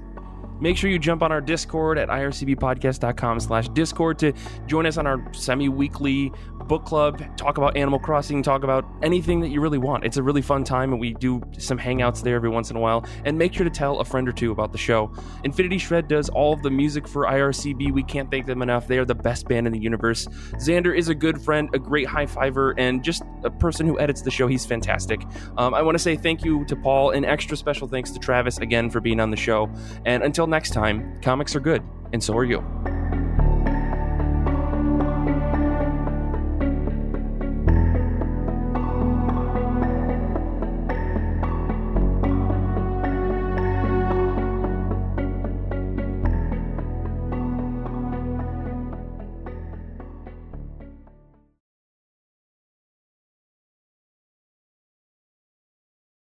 Make 0.59 0.75
sure 0.75 0.89
you 0.89 0.97
jump 0.97 1.21
on 1.21 1.31
our 1.31 1.41
Discord 1.41 1.99
at 1.99 2.09
ircbpodcast.com 2.09 3.39
slash 3.39 3.69
Discord 3.69 4.17
to 4.19 4.33
join 4.65 4.87
us 4.87 4.97
on 4.97 5.05
our 5.05 5.23
semi-weekly 5.33 6.31
book 6.71 6.85
club, 6.85 7.21
talk 7.35 7.57
about 7.57 7.75
Animal 7.75 7.99
Crossing, 7.99 8.41
talk 8.41 8.63
about 8.63 8.85
anything 9.03 9.41
that 9.41 9.49
you 9.49 9.59
really 9.59 9.77
want. 9.77 10.05
It's 10.05 10.15
a 10.15 10.23
really 10.23 10.41
fun 10.41 10.63
time, 10.63 10.93
and 10.93 11.01
we 11.01 11.13
do 11.15 11.41
some 11.57 11.77
hangouts 11.77 12.23
there 12.23 12.37
every 12.37 12.47
once 12.47 12.71
in 12.71 12.77
a 12.77 12.79
while. 12.79 13.05
And 13.25 13.37
make 13.37 13.53
sure 13.53 13.65
to 13.65 13.69
tell 13.69 13.99
a 13.99 14.05
friend 14.05 14.25
or 14.25 14.31
two 14.31 14.53
about 14.53 14.71
the 14.71 14.77
show. 14.77 15.13
Infinity 15.43 15.77
Shred 15.77 16.07
does 16.07 16.29
all 16.29 16.53
of 16.53 16.61
the 16.61 16.69
music 16.69 17.09
for 17.09 17.25
IRCB. 17.25 17.91
We 17.91 18.03
can't 18.03 18.31
thank 18.31 18.45
them 18.45 18.61
enough. 18.61 18.87
They 18.87 18.99
are 18.99 19.03
the 19.03 19.13
best 19.13 19.49
band 19.49 19.67
in 19.67 19.73
the 19.73 19.79
universe. 19.79 20.27
Xander 20.65 20.97
is 20.97 21.09
a 21.09 21.13
good 21.13 21.41
friend, 21.41 21.67
a 21.73 21.79
great 21.79 22.07
high 22.07 22.25
fiver, 22.25 22.73
and 22.77 23.03
just 23.03 23.23
a 23.43 23.49
person 23.49 23.85
who 23.85 23.99
edits 23.99 24.21
the 24.21 24.31
show. 24.31 24.47
He's 24.47 24.65
fantastic. 24.65 25.21
Um, 25.57 25.73
I 25.73 25.81
want 25.81 25.95
to 25.95 25.99
say 25.99 26.15
thank 26.15 26.45
you 26.45 26.63
to 26.67 26.75
Paul, 26.77 27.11
and 27.11 27.25
extra 27.25 27.57
special 27.57 27.89
thanks 27.89 28.11
to 28.11 28.19
Travis 28.19 28.59
again 28.59 28.89
for 28.89 29.01
being 29.01 29.19
on 29.19 29.29
the 29.29 29.35
show. 29.35 29.69
And 30.05 30.23
until 30.23 30.47
next 30.47 30.69
time, 30.69 31.19
comics 31.21 31.53
are 31.53 31.59
good, 31.59 31.83
and 32.13 32.23
so 32.23 32.33
are 32.37 32.45
you. 32.45 33.00